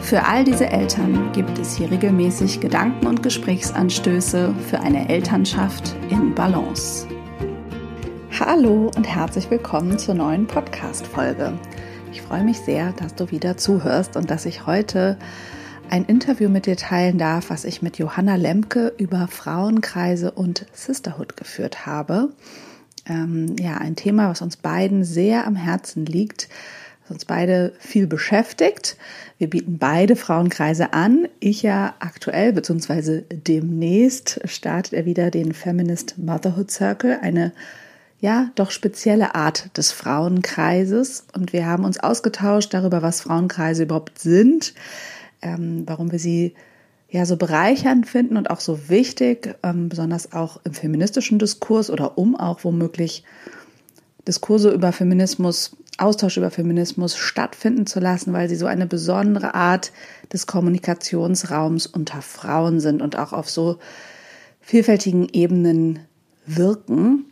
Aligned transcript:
Für 0.00 0.24
all 0.24 0.44
diese 0.44 0.66
Eltern 0.66 1.32
gibt 1.32 1.58
es 1.58 1.76
hier 1.76 1.90
regelmäßig 1.90 2.60
Gedanken 2.60 3.06
und 3.06 3.22
Gesprächsanstöße 3.22 4.54
für 4.68 4.80
eine 4.80 5.08
Elternschaft 5.08 5.94
in 6.08 6.34
Balance. 6.34 7.06
Hallo 8.40 8.90
und 8.96 9.04
herzlich 9.04 9.50
willkommen 9.50 9.98
zur 9.98 10.14
neuen 10.14 10.46
Podcast-Folge. 10.46 11.52
Ich 12.12 12.22
freue 12.22 12.42
mich 12.42 12.58
sehr, 12.60 12.92
dass 12.92 13.16
du 13.16 13.30
wieder 13.30 13.58
zuhörst 13.58 14.16
und 14.16 14.30
dass 14.30 14.46
ich 14.46 14.66
heute 14.66 15.18
ein 15.90 16.04
Interview 16.04 16.48
mit 16.48 16.66
dir 16.66 16.76
teilen 16.76 17.18
darf, 17.18 17.50
was 17.50 17.64
ich 17.64 17.82
mit 17.82 17.98
Johanna 17.98 18.36
Lemke 18.36 18.94
über 18.96 19.28
Frauenkreise 19.28 20.30
und 20.30 20.64
Sisterhood 20.72 21.36
geführt 21.36 21.86
habe. 21.86 22.30
Ähm, 23.06 23.56
ja, 23.58 23.76
ein 23.78 23.96
Thema, 23.96 24.30
was 24.30 24.42
uns 24.42 24.56
beiden 24.56 25.04
sehr 25.04 25.46
am 25.46 25.56
Herzen 25.56 26.06
liegt, 26.06 26.48
uns 27.10 27.24
beide 27.24 27.72
viel 27.78 28.06
beschäftigt. 28.06 28.96
Wir 29.38 29.48
bieten 29.48 29.78
beide 29.78 30.16
Frauenkreise 30.16 30.92
an. 30.92 31.28
Ich 31.40 31.62
ja 31.62 31.94
aktuell, 32.00 32.52
beziehungsweise 32.52 33.22
demnächst 33.30 34.40
startet 34.44 34.92
er 34.92 35.04
wieder 35.06 35.30
den 35.30 35.52
Feminist 35.52 36.18
Motherhood 36.18 36.70
Circle, 36.70 37.18
eine 37.22 37.52
ja, 38.20 38.50
doch 38.56 38.70
spezielle 38.70 39.34
Art 39.34 39.76
des 39.76 39.92
Frauenkreises. 39.92 41.24
Und 41.34 41.52
wir 41.52 41.66
haben 41.66 41.84
uns 41.84 42.00
ausgetauscht 42.00 42.74
darüber, 42.74 43.02
was 43.02 43.20
Frauenkreise 43.20 43.84
überhaupt 43.84 44.18
sind, 44.18 44.74
ähm, 45.40 45.84
warum 45.86 46.10
wir 46.10 46.18
sie 46.18 46.54
ja 47.10 47.24
so 47.24 47.36
bereichernd 47.36 48.06
finden 48.06 48.36
und 48.36 48.50
auch 48.50 48.60
so 48.60 48.88
wichtig, 48.88 49.54
ähm, 49.62 49.88
besonders 49.88 50.32
auch 50.32 50.60
im 50.64 50.74
feministischen 50.74 51.38
Diskurs 51.38 51.90
oder 51.90 52.18
um 52.18 52.36
auch 52.36 52.64
womöglich 52.64 53.24
Diskurse 54.28 54.70
über 54.70 54.92
Feminismus 54.92 55.72
Austausch 55.98 56.36
über 56.36 56.50
Feminismus 56.50 57.16
stattfinden 57.16 57.86
zu 57.86 57.98
lassen, 57.98 58.32
weil 58.32 58.48
sie 58.48 58.54
so 58.54 58.66
eine 58.66 58.86
besondere 58.86 59.54
Art 59.54 59.92
des 60.32 60.46
Kommunikationsraums 60.46 61.88
unter 61.88 62.22
Frauen 62.22 62.78
sind 62.78 63.02
und 63.02 63.18
auch 63.18 63.32
auf 63.32 63.50
so 63.50 63.78
vielfältigen 64.60 65.28
Ebenen 65.32 65.98
wirken. 66.46 67.24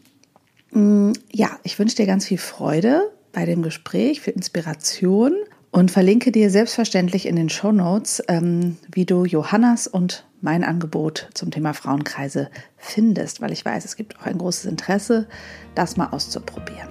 Mm, 0.73 1.13
ja, 1.33 1.51
ich 1.63 1.79
wünsche 1.79 1.97
dir 1.97 2.07
ganz 2.07 2.27
viel 2.27 2.39
Freude 2.39 3.13
bei 3.33 3.47
dem 3.47 3.63
Gespräch, 3.63 4.21
viel 4.21 4.35
Inspiration 4.35 5.33
und 5.71 5.93
verlinke 5.93 6.33
dir 6.33 6.51
selbstverständlich 6.51 7.27
in 7.27 7.37
den 7.37 7.49
Show 7.49 7.71
Notes, 7.71 8.23
ähm, 8.27 8.79
wie 8.91 9.05
du 9.05 9.25
Johannas 9.25 9.87
und 9.87 10.25
mein 10.47 10.63
Angebot 10.63 11.29
zum 11.35 11.51
Thema 11.51 11.75
Frauenkreise 11.75 12.51
findest, 12.77 13.43
weil 13.43 13.51
ich 13.51 13.65
weiß, 13.65 13.85
es 13.85 13.97
gibt 13.97 14.17
auch 14.17 14.27
ein 14.27 14.39
großes 14.39 14.67
Interesse, 14.67 15.27
das 15.75 15.97
mal 15.97 16.11
auszuprobieren. 16.13 16.89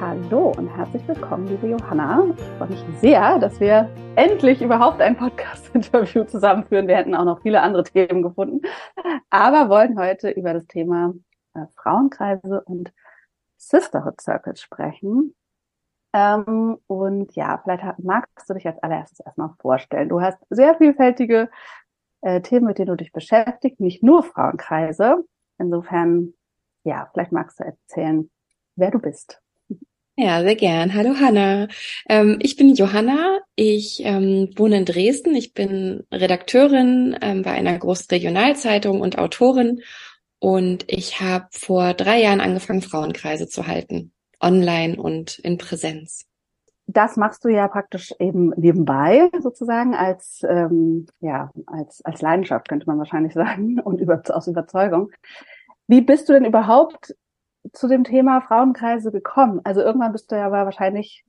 Hallo 0.00 0.54
und 0.56 0.68
herzlich 0.68 1.02
willkommen, 1.08 1.48
liebe 1.48 1.66
Johanna. 1.66 2.22
Ich 2.38 2.44
freue 2.56 2.68
mich 2.68 2.84
sehr, 3.00 3.40
dass 3.40 3.58
wir 3.58 3.90
endlich 4.14 4.62
überhaupt 4.62 5.00
ein 5.00 5.16
Podcast-Interview 5.16 6.22
zusammenführen. 6.22 6.86
Wir 6.86 6.94
hätten 6.96 7.16
auch 7.16 7.24
noch 7.24 7.42
viele 7.42 7.60
andere 7.60 7.82
Themen 7.82 8.22
gefunden, 8.22 8.60
aber 9.30 9.68
wollen 9.68 9.98
heute 9.98 10.30
über 10.30 10.54
das 10.54 10.68
Thema 10.68 11.12
äh, 11.54 11.66
Frauenkreise 11.74 12.62
und 12.66 12.92
Sisterhood 13.56 14.20
Circles 14.20 14.60
sprechen. 14.60 15.34
Ähm, 16.12 16.78
und 16.86 17.34
ja, 17.34 17.58
vielleicht 17.64 17.98
magst 17.98 18.48
du 18.48 18.54
dich 18.54 18.68
als 18.68 18.80
allererstes 18.80 19.18
erstmal 19.18 19.50
vorstellen. 19.58 20.08
Du 20.08 20.20
hast 20.20 20.38
sehr 20.50 20.76
vielfältige 20.76 21.50
äh, 22.24 22.40
Themen, 22.40 22.66
mit 22.66 22.78
denen 22.78 22.88
du 22.88 22.96
dich 22.96 23.12
beschäftigst, 23.12 23.80
nicht 23.80 24.02
nur 24.02 24.22
Frauenkreise. 24.22 25.24
Insofern, 25.58 26.34
ja, 26.82 27.08
vielleicht 27.12 27.32
magst 27.32 27.60
du 27.60 27.64
erzählen, 27.64 28.30
wer 28.76 28.90
du 28.90 28.98
bist. 28.98 29.40
Ja, 30.16 30.42
sehr 30.42 30.54
gern. 30.54 30.94
Hallo 30.94 31.16
Hanna. 31.20 31.68
Ähm, 32.08 32.38
ich 32.40 32.56
bin 32.56 32.74
Johanna. 32.74 33.40
Ich 33.56 34.00
ähm, 34.04 34.50
wohne 34.56 34.78
in 34.78 34.84
Dresden. 34.84 35.34
Ich 35.34 35.54
bin 35.54 36.04
Redakteurin 36.12 37.18
ähm, 37.20 37.42
bei 37.42 37.50
einer 37.50 37.76
großen 37.76 38.06
Regionalzeitung 38.10 39.00
und 39.00 39.18
Autorin. 39.18 39.82
Und 40.38 40.84
ich 40.86 41.20
habe 41.20 41.48
vor 41.50 41.94
drei 41.94 42.22
Jahren 42.22 42.40
angefangen, 42.40 42.82
Frauenkreise 42.82 43.48
zu 43.48 43.66
halten. 43.66 44.12
Online 44.40 44.96
und 44.96 45.40
in 45.40 45.58
Präsenz. 45.58 46.26
Das 46.86 47.16
machst 47.16 47.44
du 47.44 47.48
ja 47.48 47.66
praktisch 47.68 48.14
eben 48.18 48.50
nebenbei 48.56 49.30
sozusagen 49.40 49.94
als 49.94 50.42
ähm, 50.48 51.06
ja 51.20 51.50
als 51.66 52.04
als 52.04 52.20
Leidenschaft 52.20 52.68
könnte 52.68 52.86
man 52.86 52.98
wahrscheinlich 52.98 53.32
sagen 53.34 53.80
und 53.80 54.00
über, 54.00 54.22
aus 54.28 54.48
Überzeugung. 54.48 55.10
Wie 55.86 56.00
bist 56.00 56.28
du 56.28 56.32
denn 56.32 56.44
überhaupt 56.44 57.14
zu 57.72 57.88
dem 57.88 58.04
Thema 58.04 58.40
Frauenkreise 58.42 59.12
gekommen? 59.12 59.60
Also 59.64 59.80
irgendwann 59.80 60.12
bist 60.12 60.30
du 60.30 60.36
ja 60.36 60.50
wahrscheinlich 60.50 61.24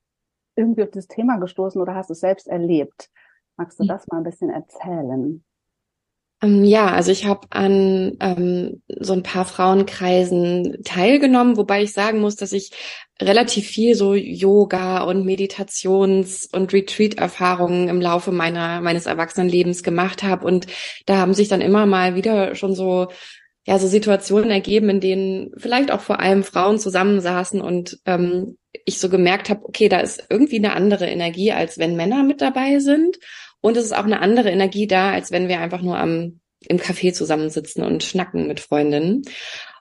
irgendwie 0.56 0.84
auf 0.84 0.92
das 0.92 1.08
Thema 1.08 1.38
gestoßen 1.38 1.82
oder 1.82 1.96
hast 1.96 2.10
es 2.10 2.20
selbst 2.20 2.48
erlebt. 2.48 3.10
Magst 3.58 3.80
du 3.80 3.86
das 3.86 4.08
mal 4.08 4.18
ein 4.18 4.24
bisschen 4.24 4.50
erzählen? 4.50 5.44
Ähm, 6.46 6.64
ja, 6.64 6.88
also 6.92 7.12
ich 7.12 7.26
habe 7.26 7.48
an 7.50 8.18
ähm, 8.20 8.82
so 8.88 9.14
ein 9.14 9.24
paar 9.24 9.46
Frauenkreisen 9.46 10.84
teilgenommen, 10.84 11.58
wobei 11.58 11.84
ich 11.84 11.94
sagen 11.94 12.20
muss, 12.20 12.36
dass 12.36 12.54
ich 12.54 12.72
relativ 13.22 13.68
viel 13.68 13.96
so 13.96 14.14
Yoga 14.14 15.04
und 15.04 15.26
Meditations- 15.26 16.48
und 16.52 16.74
Retreat-Erfahrungen 16.74 17.88
im 17.88 18.02
Laufe 18.02 18.32
meiner 18.32 18.82
meines 18.82 19.06
Erwachsenenlebens 19.06 19.84
gemacht 19.84 20.22
habe 20.24 20.46
und 20.46 20.68
da 21.06 21.18
haben 21.18 21.34
sich 21.34 21.48
dann 21.48 21.62
immer 21.62 21.86
mal 21.86 22.16
wieder 22.16 22.56
schon 22.56 22.76
so 22.76 23.08
ja 23.66 23.80
so 23.80 23.88
Situationen 23.88 24.52
ergeben, 24.52 24.90
in 24.90 25.00
denen 25.00 25.52
vielleicht 25.58 25.92
auch 25.92 26.02
vor 26.02 26.20
allem 26.20 26.44
Frauen 26.44 26.78
zusammensaßen 26.78 27.62
und 27.62 28.00
ähm, 28.06 28.58
ich 28.86 29.00
so 29.00 29.10
gemerkt 29.10 29.50
habe, 29.50 29.66
okay, 29.66 29.90
da 29.90 30.00
ist 30.00 30.28
irgendwie 30.30 30.58
eine 30.58 30.74
andere 30.74 31.08
Energie, 31.08 31.52
als 31.54 31.78
wenn 31.78 31.96
Männer 31.96 32.24
mit 32.24 32.42
dabei 32.42 32.80
sind. 32.80 33.18
Und 33.66 33.78
es 33.78 33.86
ist 33.86 33.98
auch 33.98 34.06
eine 34.06 34.22
andere 34.22 34.52
Energie 34.52 34.86
da, 34.86 35.10
als 35.10 35.32
wenn 35.32 35.48
wir 35.48 35.60
einfach 35.60 35.82
nur 35.82 35.98
am 35.98 36.40
im 36.68 36.78
Café 36.78 37.14
zusammensitzen 37.14 37.84
und 37.84 38.04
schnacken 38.04 38.48
mit 38.48 38.60
Freundinnen. 38.60 39.24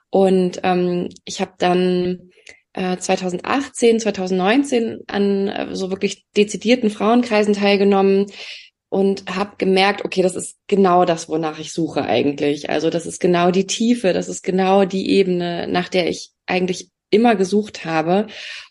Und 0.09 0.59
ähm, 0.63 1.09
ich 1.23 1.39
habe 1.39 1.53
dann 1.59 2.31
äh, 2.73 2.97
2018, 2.97 3.99
2019 3.99 5.01
an 5.05 5.47
äh, 5.47 5.75
so 5.75 5.91
wirklich 5.91 6.25
dezidierten 6.35 6.89
Frauenkreisen 6.89 7.53
teilgenommen, 7.53 8.25
und 8.89 9.25
habe 9.35 9.57
gemerkt, 9.57 10.05
okay, 10.05 10.21
das 10.21 10.35
ist 10.35 10.55
genau 10.67 11.03
das, 11.03 11.27
wonach 11.27 11.59
ich 11.59 11.73
suche 11.73 12.03
eigentlich. 12.03 12.69
Also 12.69 12.89
das 12.89 13.05
ist 13.05 13.19
genau 13.19 13.51
die 13.51 13.67
Tiefe, 13.67 14.13
das 14.13 14.29
ist 14.29 14.41
genau 14.41 14.85
die 14.85 15.09
Ebene, 15.09 15.67
nach 15.67 15.89
der 15.89 16.07
ich 16.07 16.31
eigentlich 16.45 16.91
immer 17.09 17.35
gesucht 17.35 17.83
habe 17.83 18.27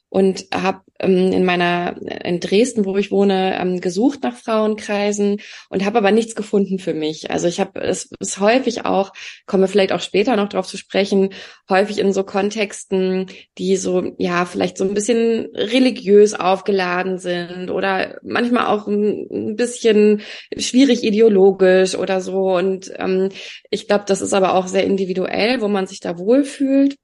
und 0.08 0.46
habe 0.54 0.80
in 1.00 1.44
meiner 1.44 1.96
in 2.24 2.38
Dresden, 2.38 2.84
wo 2.84 2.96
ich 2.96 3.10
wohne, 3.10 3.58
ähm, 3.60 3.80
gesucht 3.80 4.22
nach 4.22 4.36
Frauenkreisen 4.36 5.40
und 5.68 5.84
habe 5.84 5.98
aber 5.98 6.12
nichts 6.12 6.36
gefunden 6.36 6.78
für 6.78 6.94
mich. 6.94 7.30
Also 7.30 7.48
ich 7.48 7.58
habe 7.58 7.80
es 7.80 8.10
ist 8.20 8.38
häufig 8.38 8.84
auch, 8.84 9.12
komme 9.46 9.66
vielleicht 9.66 9.92
auch 9.92 10.00
später 10.00 10.36
noch 10.36 10.48
darauf 10.48 10.68
zu 10.68 10.76
sprechen, 10.76 11.30
häufig 11.68 11.98
in 11.98 12.12
so 12.12 12.22
Kontexten, 12.22 13.26
die 13.58 13.76
so 13.76 14.12
ja 14.18 14.44
vielleicht 14.44 14.78
so 14.78 14.84
ein 14.84 14.94
bisschen 14.94 15.46
religiös 15.54 16.34
aufgeladen 16.34 17.18
sind 17.18 17.70
oder 17.70 18.18
manchmal 18.22 18.66
auch 18.66 18.86
ein 18.86 19.56
bisschen 19.56 20.22
schwierig 20.56 21.02
ideologisch 21.02 21.96
oder 21.96 22.20
so. 22.20 22.54
Und 22.54 22.92
ähm, 22.96 23.30
ich 23.70 23.88
glaube, 23.88 24.04
das 24.06 24.20
ist 24.20 24.32
aber 24.32 24.54
auch 24.54 24.68
sehr 24.68 24.84
individuell, 24.84 25.60
wo 25.60 25.68
man 25.68 25.86
sich 25.86 26.00
da 26.00 26.18
wohlfühlt. 26.18 26.96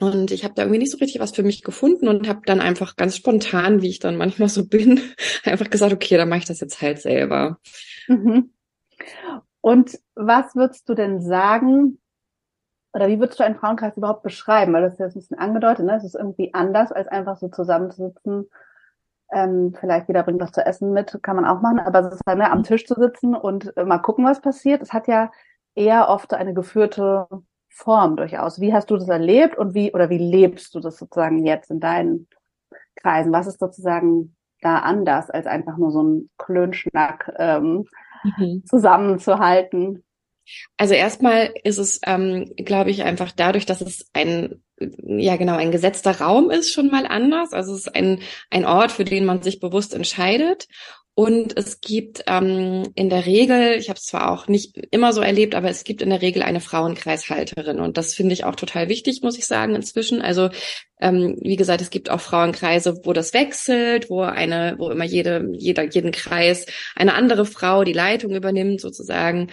Und 0.00 0.32
ich 0.32 0.44
habe 0.44 0.54
da 0.54 0.62
irgendwie 0.62 0.80
nicht 0.80 0.90
so 0.90 0.98
richtig 0.98 1.20
was 1.20 1.32
für 1.32 1.42
mich 1.42 1.62
gefunden 1.62 2.08
und 2.08 2.28
habe 2.28 2.40
dann 2.46 2.60
einfach 2.60 2.96
ganz 2.96 3.16
spontan, 3.16 3.80
wie 3.80 3.90
ich 3.90 4.00
dann 4.00 4.16
manchmal 4.16 4.48
so 4.48 4.66
bin, 4.66 5.00
einfach 5.44 5.70
gesagt, 5.70 5.92
okay, 5.92 6.16
dann 6.16 6.28
mache 6.28 6.40
ich 6.40 6.44
das 6.46 6.60
jetzt 6.60 6.82
halt 6.82 7.00
selber. 7.00 7.58
Mhm. 8.08 8.52
Und 9.60 9.98
was 10.14 10.54
würdest 10.54 10.88
du 10.88 10.94
denn 10.94 11.22
sagen, 11.22 11.98
oder 12.92 13.08
wie 13.08 13.18
würdest 13.18 13.40
du 13.40 13.44
einen 13.44 13.56
Frauenkreis 13.56 13.96
überhaupt 13.96 14.22
beschreiben? 14.22 14.72
Weil 14.72 14.82
das 14.82 14.94
ist 14.94 14.98
jetzt 15.00 15.16
ein 15.16 15.20
bisschen 15.20 15.38
angedeutet, 15.38 15.86
ne? 15.86 15.96
Es 15.96 16.04
ist 16.04 16.14
irgendwie 16.14 16.52
anders, 16.54 16.92
als 16.92 17.08
einfach 17.08 17.36
so 17.36 17.48
zusammenzusitzen. 17.48 18.50
Ähm, 19.32 19.74
vielleicht 19.78 20.08
jeder 20.08 20.22
bringt 20.22 20.40
was 20.40 20.52
zu 20.52 20.64
essen 20.64 20.92
mit, 20.92 21.18
kann 21.22 21.36
man 21.36 21.44
auch 21.44 21.60
machen, 21.60 21.80
aber 21.80 22.00
es 22.00 22.14
ist 22.14 22.22
halt 22.26 22.38
ne, 22.38 22.50
am 22.50 22.62
Tisch 22.62 22.86
zu 22.86 22.94
sitzen 22.94 23.34
und 23.34 23.76
äh, 23.76 23.84
mal 23.84 23.98
gucken, 23.98 24.24
was 24.24 24.40
passiert. 24.40 24.82
Es 24.82 24.92
hat 24.92 25.08
ja 25.08 25.32
eher 25.74 26.08
oft 26.08 26.34
eine 26.34 26.54
geführte 26.54 27.26
Form 27.74 28.16
durchaus. 28.16 28.60
Wie 28.60 28.72
hast 28.72 28.88
du 28.90 28.96
das 28.96 29.08
erlebt 29.08 29.58
und 29.58 29.74
wie 29.74 29.92
oder 29.92 30.08
wie 30.08 30.18
lebst 30.18 30.74
du 30.74 30.80
das 30.80 30.96
sozusagen 30.96 31.44
jetzt 31.44 31.70
in 31.70 31.80
deinen 31.80 32.28
Kreisen? 32.94 33.32
Was 33.32 33.48
ist 33.48 33.58
sozusagen 33.58 34.36
da 34.60 34.78
anders 34.78 35.28
als 35.28 35.46
einfach 35.46 35.76
nur 35.76 35.90
so 35.90 36.02
ein 36.02 36.30
Klönschnack 36.38 37.32
ähm, 37.36 37.84
mhm. 38.22 38.62
zusammenzuhalten? 38.64 40.04
Also 40.76 40.94
erstmal 40.94 41.52
ist 41.64 41.78
es, 41.78 42.00
ähm, 42.06 42.52
glaube 42.56 42.90
ich, 42.90 43.02
einfach 43.02 43.32
dadurch, 43.32 43.66
dass 43.66 43.80
es 43.80 44.08
ein 44.12 44.62
ja 44.78 45.36
genau 45.36 45.56
ein 45.56 45.70
gesetzter 45.70 46.20
Raum 46.20 46.50
ist 46.50 46.72
schon 46.72 46.90
mal 46.90 47.06
anders. 47.06 47.52
Also 47.52 47.72
es 47.72 47.86
ist 47.86 47.94
ein 47.94 48.20
ein 48.50 48.64
Ort, 48.64 48.92
für 48.92 49.04
den 49.04 49.24
man 49.24 49.42
sich 49.42 49.58
bewusst 49.58 49.94
entscheidet 49.94 50.68
und 51.16 51.56
es 51.56 51.80
gibt 51.80 52.24
ähm, 52.26 52.90
in 52.96 53.08
der 53.08 53.24
Regel, 53.24 53.74
ich 53.78 53.88
habe 53.88 53.98
es 53.98 54.06
zwar 54.06 54.32
auch 54.32 54.48
nicht 54.48 54.76
immer 54.90 55.12
so 55.12 55.20
erlebt, 55.20 55.54
aber 55.54 55.68
es 55.70 55.84
gibt 55.84 56.02
in 56.02 56.10
der 56.10 56.22
Regel 56.22 56.42
eine 56.42 56.60
Frauenkreishalterin. 56.60 57.78
Und 57.78 57.96
das 57.96 58.14
finde 58.14 58.32
ich 58.32 58.44
auch 58.44 58.56
total 58.56 58.88
wichtig, 58.88 59.22
muss 59.22 59.38
ich 59.38 59.46
sagen, 59.46 59.76
inzwischen. 59.76 60.20
Also 60.20 60.50
ähm, 61.00 61.36
wie 61.40 61.54
gesagt, 61.54 61.82
es 61.82 61.90
gibt 61.90 62.10
auch 62.10 62.20
Frauenkreise, 62.20 63.00
wo 63.04 63.12
das 63.12 63.32
wechselt, 63.32 64.10
wo 64.10 64.22
eine, 64.22 64.74
wo 64.78 64.90
immer 64.90 65.04
jede, 65.04 65.50
jeder, 65.52 65.84
jeden 65.84 66.10
Kreis 66.10 66.66
eine 66.96 67.14
andere 67.14 67.46
Frau 67.46 67.84
die 67.84 67.92
Leitung 67.92 68.34
übernimmt, 68.34 68.80
sozusagen. 68.80 69.50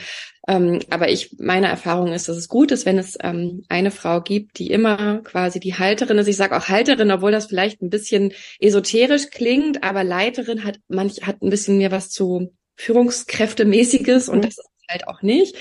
Ähm, 0.51 0.79
aber 0.89 1.09
ich, 1.09 1.37
meine 1.39 1.67
Erfahrung 1.67 2.11
ist, 2.11 2.27
dass 2.27 2.35
es 2.35 2.49
gut 2.49 2.71
ist, 2.71 2.85
wenn 2.85 2.97
es 2.97 3.17
ähm, 3.23 3.63
eine 3.69 3.89
Frau 3.89 4.19
gibt, 4.19 4.59
die 4.59 4.69
immer 4.69 5.19
quasi 5.19 5.61
die 5.61 5.75
Halterin 5.75 6.17
ist. 6.17 6.27
Ich 6.27 6.35
sage 6.35 6.57
auch 6.57 6.67
Halterin, 6.67 7.09
obwohl 7.09 7.31
das 7.31 7.45
vielleicht 7.45 7.81
ein 7.81 7.89
bisschen 7.89 8.33
esoterisch 8.59 9.29
klingt, 9.29 9.81
aber 9.81 10.03
Leiterin 10.03 10.65
hat 10.65 10.79
manch 10.89 11.21
hat 11.25 11.41
ein 11.41 11.49
bisschen 11.49 11.77
mehr 11.77 11.91
was 11.91 12.09
zu 12.09 12.53
Führungskräftemäßiges 12.75 14.27
und 14.27 14.39
mhm. 14.39 14.41
das 14.41 14.57
ist 14.57 14.69
halt 14.89 15.07
auch 15.07 15.21
nicht. 15.21 15.55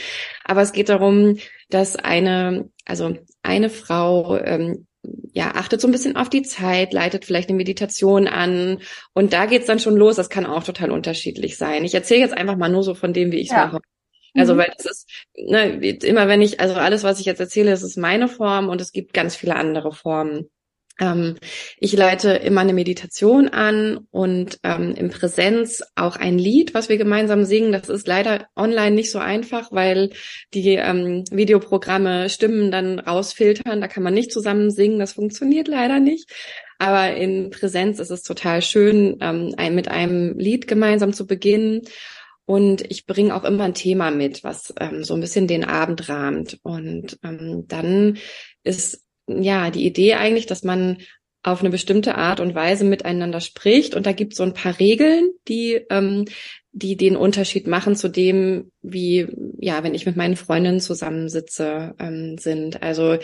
Aber 0.45 0.63
es 0.63 0.73
geht 0.73 0.89
darum, 0.89 1.37
dass 1.69 1.95
eine, 1.95 2.69
also 2.85 3.17
eine 3.45 3.71
Frau 3.71 4.39
ähm, 4.39 4.89
ja, 5.33 5.53
achtet 5.55 5.81
so 5.81 5.87
ein 5.87 5.93
bisschen 5.93 6.17
auf 6.17 6.29
die 6.29 6.43
Zeit, 6.43 6.93
leitet 6.93 7.25
vielleicht 7.25 7.49
eine 7.49 7.57
Meditation 7.57 8.27
an 8.27 8.81
und 9.15 9.33
da 9.33 9.47
geht's 9.47 9.67
dann 9.67 9.79
schon 9.79 9.97
los. 9.97 10.17
Das 10.17 10.31
kann 10.31 10.47
auch 10.47 10.65
total 10.65 10.91
unterschiedlich 10.91 11.57
sein. 11.57 11.85
Ich 11.85 11.95
erzähle 11.95 12.23
jetzt 12.23 12.37
einfach 12.37 12.57
mal 12.57 12.69
nur 12.69 12.83
so 12.83 12.95
von 12.95 13.13
dem, 13.13 13.31
wie 13.31 13.39
ich 13.39 13.51
es 13.51 13.55
ja. 13.55 13.67
mache. 13.67 13.79
Also, 14.35 14.55
mhm. 14.55 14.59
weil 14.59 14.73
es 14.79 14.87
ist, 14.87 15.09
ne, 15.37 15.81
immer 16.05 16.29
wenn 16.29 16.43
ich, 16.43 16.61
also 16.61 16.75
alles, 16.75 17.03
was 17.03 17.21
ich 17.21 17.27
jetzt 17.27 17.41
erzähle, 17.41 17.71
das 17.71 17.82
ist 17.82 17.97
meine 17.97 18.29
Form 18.29 18.69
und 18.69 18.81
es 18.81 18.93
gibt 18.93 19.12
ganz 19.12 19.37
viele 19.37 19.56
andere 19.56 19.93
Formen. 19.93 20.49
Ähm, 21.00 21.37
ich 21.79 21.93
leite 21.94 22.32
immer 22.32 22.61
eine 22.61 22.75
Meditation 22.75 23.49
an 23.49 24.06
und 24.11 24.59
ähm, 24.62 24.94
im 24.94 25.09
Präsenz 25.09 25.82
auch 25.97 26.17
ein 26.17 26.38
Lied, 26.38 26.75
was 26.75 26.88
wir 26.88 26.99
gemeinsam 26.99 27.44
singen. 27.44 27.73
Das 27.73 27.88
ist 27.88 28.06
leider 28.06 28.47
online 28.55 28.94
nicht 28.94 29.11
so 29.11 29.19
einfach, 29.19 29.73
weil 29.73 30.11
die 30.53 30.75
ähm, 30.75 31.25
Videoprogramme 31.31 32.29
Stimmen 32.29 32.71
dann 32.71 32.99
rausfiltern. 32.99 33.81
Da 33.81 33.88
kann 33.88 34.03
man 34.03 34.15
nicht 34.15 34.31
zusammen 34.31 34.71
singen. 34.71 34.99
Das 34.99 35.15
funktioniert 35.15 35.69
leider 35.69 36.00
nicht. 36.00 36.31
Aber 36.79 37.15
in 37.15 37.50
Präsenz 37.50 37.99
ist 37.99 38.11
es 38.11 38.23
total 38.23 38.62
schön, 38.62 39.17
ähm, 39.21 39.55
mit 39.75 39.88
einem 39.88 40.38
Lied 40.38 40.69
gemeinsam 40.69 41.12
zu 41.12 41.27
beginnen. 41.27 41.82
Und 42.50 42.82
ich 42.91 43.06
bringe 43.06 43.37
auch 43.37 43.44
immer 43.44 43.62
ein 43.62 43.75
Thema 43.75 44.11
mit, 44.11 44.43
was 44.43 44.75
ähm, 44.81 45.05
so 45.05 45.14
ein 45.14 45.20
bisschen 45.20 45.47
den 45.47 45.62
Abend 45.62 46.08
rahmt. 46.08 46.58
Und 46.64 47.17
ähm, 47.23 47.67
dann 47.69 48.19
ist 48.64 49.05
ja 49.29 49.70
die 49.70 49.87
Idee 49.87 50.14
eigentlich, 50.14 50.47
dass 50.47 50.64
man 50.64 50.97
auf 51.44 51.61
eine 51.61 51.70
bestimmte 51.70 52.17
Art 52.17 52.41
und 52.41 52.56
Weise 52.56 52.85
miteinander 52.85 53.41
spricht. 53.41 53.94
Und 53.94 54.05
da 54.05 54.11
gibt 54.11 54.32
es 54.32 54.38
so 54.38 54.43
ein 54.43 54.52
paar 54.52 54.81
Regeln, 54.81 55.31
die, 55.47 55.81
ähm, 55.91 56.25
die 56.73 56.97
den 56.97 57.14
Unterschied 57.14 57.69
machen 57.69 57.94
zu 57.94 58.08
dem, 58.08 58.73
wie, 58.82 59.29
ja, 59.61 59.85
wenn 59.85 59.94
ich 59.94 60.05
mit 60.05 60.17
meinen 60.17 60.35
Freundinnen 60.35 60.81
zusammensitze, 60.81 61.94
ähm, 62.00 62.37
sind. 62.37 62.82
Also 62.82 63.19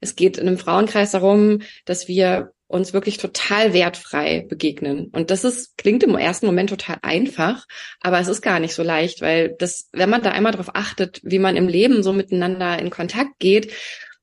es 0.00 0.16
geht 0.16 0.38
in 0.38 0.48
einem 0.48 0.58
Frauenkreis 0.58 1.12
darum, 1.12 1.60
dass 1.84 2.08
wir 2.08 2.50
uns 2.72 2.92
wirklich 2.92 3.18
total 3.18 3.72
wertfrei 3.72 4.46
begegnen. 4.48 5.10
Und 5.12 5.30
das 5.30 5.44
ist, 5.44 5.76
klingt 5.76 6.02
im 6.02 6.16
ersten 6.16 6.46
Moment 6.46 6.70
total 6.70 6.96
einfach, 7.02 7.66
aber 8.00 8.18
es 8.18 8.28
ist 8.28 8.42
gar 8.42 8.60
nicht 8.60 8.74
so 8.74 8.82
leicht, 8.82 9.20
weil 9.20 9.54
das, 9.58 9.88
wenn 9.92 10.10
man 10.10 10.22
da 10.22 10.30
einmal 10.30 10.52
darauf 10.52 10.74
achtet, 10.74 11.20
wie 11.22 11.38
man 11.38 11.56
im 11.56 11.68
Leben 11.68 12.02
so 12.02 12.12
miteinander 12.12 12.78
in 12.78 12.90
Kontakt 12.90 13.38
geht, 13.38 13.72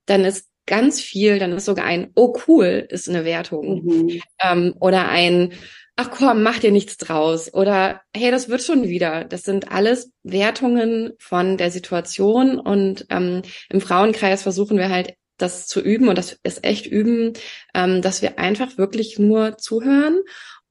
dann 0.06 0.25
ist 0.25 0.48
ganz 0.66 1.01
viel, 1.01 1.40
dann 1.40 1.51
ist 1.51 1.66
sogar 1.66 1.86
ein, 1.86 2.12
oh 2.16 2.36
cool, 2.48 2.88
ist 2.90 3.10
eine 3.10 3.25
Wertung. 3.25 3.84
Mhm. 3.86 4.22
Ähm, 4.42 4.74
oder 4.80 5.10
ein, 5.10 5.54
ach 5.96 6.12
komm, 6.12 6.44
mach 6.44 6.60
dir 6.60 6.72
nichts 6.72 6.98
draus. 6.98 7.54
Oder 7.54 8.01
hey, 8.16 8.31
das 8.31 8.50
wird 8.50 8.63
schon 8.63 8.88
wieder. 8.88 9.25
Das 9.25 9.44
sind 9.44 9.72
alles 9.72 10.12
Wertungen 10.24 11.13
von 11.19 11.57
der 11.57 11.72
Situation. 11.72 12.60
Und 12.60 13.06
ähm, 13.10 13.42
im 13.69 13.81
Frauenkreis 13.81 14.44
versuchen 14.44 14.78
wir 14.78 14.90
halt, 14.90 15.16
das 15.41 15.68
zu 15.68 15.81
üben 15.81 16.07
und 16.07 16.18
das 16.18 16.39
ist 16.44 16.63
echt 16.63 16.86
üben, 16.86 17.33
ähm, 17.74 18.01
dass 18.01 18.21
wir 18.21 18.39
einfach 18.39 18.77
wirklich 18.77 19.19
nur 19.19 19.57
zuhören 19.57 20.19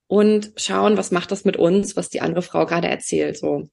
und 0.07 0.51
schauen, 0.57 0.97
was 0.97 1.11
macht 1.11 1.31
das 1.31 1.45
mit 1.45 1.57
uns, 1.57 1.95
was 1.95 2.09
die 2.09 2.21
andere 2.21 2.41
Frau 2.41 2.65
gerade 2.65 2.87
erzählt. 2.87 3.37
So. 3.37 3.69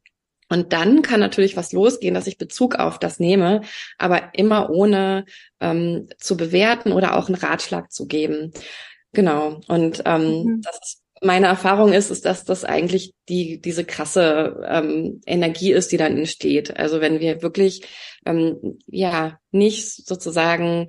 Und 0.49 0.73
dann 0.73 1.03
kann 1.03 1.21
natürlich 1.21 1.57
was 1.57 1.73
losgehen, 1.73 2.15
dass 2.15 2.27
ich 2.27 2.39
Bezug 2.39 2.77
auf 2.77 2.99
das 2.99 3.19
nehme, 3.19 3.63
aber 3.99 4.31
immer 4.35 4.71
ohne 4.71 5.25
ähm, 5.61 6.09
zu 6.19 6.37
bewerten 6.37 6.93
oder 6.93 7.17
auch 7.17 7.29
einen 7.29 7.37
Ratschlag 7.37 7.91
zu 7.91 8.07
geben. 8.07 8.53
Genau. 9.13 9.61
Und 9.67 10.03
ähm, 10.05 10.45
mhm. 10.45 10.63
das 10.63 10.79
ist, 10.83 11.03
meine 11.23 11.47
Erfahrung 11.47 11.93
ist, 11.93 12.11
ist, 12.11 12.25
dass 12.25 12.45
das 12.45 12.65
eigentlich 12.65 13.15
die 13.29 13.61
diese 13.61 13.85
krasse 13.85 14.63
ähm, 14.69 15.21
Energie 15.27 15.73
ist, 15.73 15.93
die 15.93 15.97
dann 15.97 16.17
entsteht. 16.17 16.77
Also 16.77 17.01
wenn 17.01 17.21
wir 17.21 17.43
wirklich 17.43 17.83
ähm, 18.27 18.79
ja 18.87 19.39
nicht 19.51 20.07
sozusagen 20.07 20.89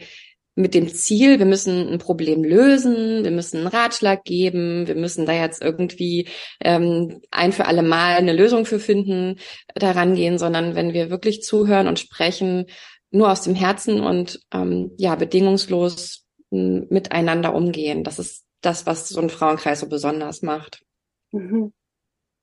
mit 0.56 0.74
dem 0.74 0.88
Ziel, 0.90 1.38
wir 1.38 1.46
müssen 1.46 1.88
ein 1.88 2.00
Problem 2.00 2.44
lösen, 2.44 3.24
wir 3.24 3.32
müssen 3.32 3.58
einen 3.58 3.68
Ratschlag 3.68 4.24
geben, 4.24 4.88
wir 4.88 4.96
müssen 4.96 5.28
da 5.28 5.34
jetzt 5.34 5.62
irgendwie 5.62 6.28
ähm, 6.62 7.22
ein 7.30 7.52
für 7.54 7.68
alle 7.68 7.84
Mal 7.84 8.16
eine 8.16 8.34
Lösung 8.34 8.66
für 8.66 8.80
finden, 8.80 9.38
daran 9.76 10.16
gehen, 10.16 10.40
sondern 10.40 10.74
wenn 10.74 10.94
wir 10.94 11.12
wirklich 11.12 11.44
zuhören 11.44 11.88
und 11.88 12.00
sprechen, 12.00 12.66
nur 13.12 13.32
aus 13.32 13.44
dem 13.44 13.54
Herzen 13.54 14.02
und 14.02 14.40
ähm, 14.52 14.92
ja, 14.98 15.16
bedingungslos 15.16 16.26
miteinander 16.50 17.54
umgehen. 17.54 18.04
Das 18.04 18.20
ist 18.20 18.47
das, 18.62 18.86
was 18.86 19.10
so 19.10 19.22
ein 19.22 19.30
Frauenkreis 19.30 19.80
so 19.80 19.90
besonders 19.90 20.42
macht. 20.42 20.84
Mhm. 21.32 21.74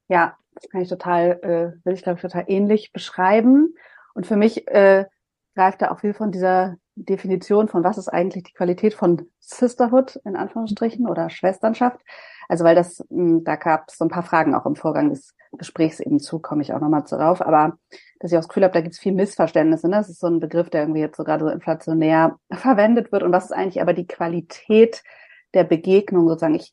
Ja, 0.09 0.37
das 0.55 0.69
kann 0.71 0.83
ich 0.83 0.89
total, 0.89 1.41
äh, 1.43 1.87
will 1.87 1.95
ich 1.95 2.03
glaube 2.03 2.17
ich 2.17 2.23
total 2.23 2.45
ähnlich 2.49 2.93
beschreiben. 2.93 3.75
Und 4.15 4.27
für 4.27 4.37
mich 4.37 4.69
äh, 4.69 5.07
greift 5.55 5.83
da 5.83 5.91
auch 5.91 6.01
viel 6.01 6.15
von 6.15 6.31
dieser 6.31 6.77
Definition 6.97 7.69
von 7.69 7.83
was 7.83 7.99
ist 7.99 8.09
eigentlich 8.09 8.45
die 8.45 8.53
Qualität 8.53 8.95
von 8.95 9.29
Sisterhood 9.41 10.17
in 10.25 10.37
Anführungsstrichen 10.37 11.09
oder 11.09 11.29
Schwesternschaft. 11.29 12.01
Also 12.49 12.65
weil 12.65 12.77
das, 12.77 13.05
hm, 13.11 13.43
da 13.45 13.57
gab 13.57 13.89
es 13.89 13.99
so 13.99 14.05
ein 14.05 14.11
paar 14.11 14.23
Fragen 14.23 14.55
auch 14.55 14.67
im 14.67 14.77
Vorgang 14.77 15.11
des 15.11 15.35
Gesprächs 15.53 16.01
eben 16.01 16.21
zu, 16.21 16.39
komme 16.39 16.63
ich 16.63 16.73
auch 16.73 16.81
nochmal 16.81 17.03
drauf. 17.03 17.41
Aber 17.41 17.79
dass 18.21 18.31
ich 18.31 18.37
auch 18.37 18.43
das 18.43 18.49
Gefühl 18.49 18.65
habe, 18.65 18.75
da 18.75 18.81
gibt 18.81 18.95
es 18.95 19.01
viel 19.01 19.13
Missverständnisse. 19.13 19.89
Ne? 19.89 19.97
Das 19.97 20.09
ist 20.09 20.21
so 20.21 20.29
ein 20.29 20.41
Begriff, 20.41 20.71
der 20.71 20.83
irgendwie 20.83 21.01
jetzt 21.01 21.17
so 21.17 21.25
gerade 21.25 21.45
so 21.45 21.51
inflationär 21.51 22.39
verwendet 22.53 23.11
wird. 23.11 23.23
Und 23.23 23.33
was 23.33 23.47
ist 23.47 23.53
eigentlich 23.53 23.81
aber 23.81 23.93
die 23.93 24.07
Qualität 24.07 25.03
der 25.55 25.65
Begegnung 25.65 26.29
sozusagen? 26.29 26.55
Ich, 26.55 26.73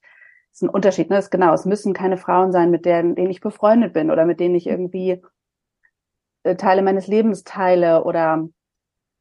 das 0.52 0.58
ist 0.58 0.64
ein 0.64 0.70
Unterschied, 0.70 1.10
ne? 1.10 1.16
Das 1.18 1.26
ist 1.26 1.32
genau, 1.32 1.54
es 1.54 1.66
müssen 1.66 1.94
keine 1.94 2.18
Frauen 2.18 2.52
sein, 2.52 2.72
mit 2.72 2.86
denen, 2.86 3.16
denen 3.16 3.32
ich 3.32 3.42
befreundet 3.42 3.94
bin 3.94 4.12
oder 4.12 4.26
mit 4.26 4.40
denen 4.40 4.56
ich 4.56 4.68
irgendwie 4.68 5.22
äh, 6.44 6.56
Teile 6.56 6.82
meines 6.82 7.08
Lebens 7.08 7.44
teile 7.44 8.04
oder 8.04 8.48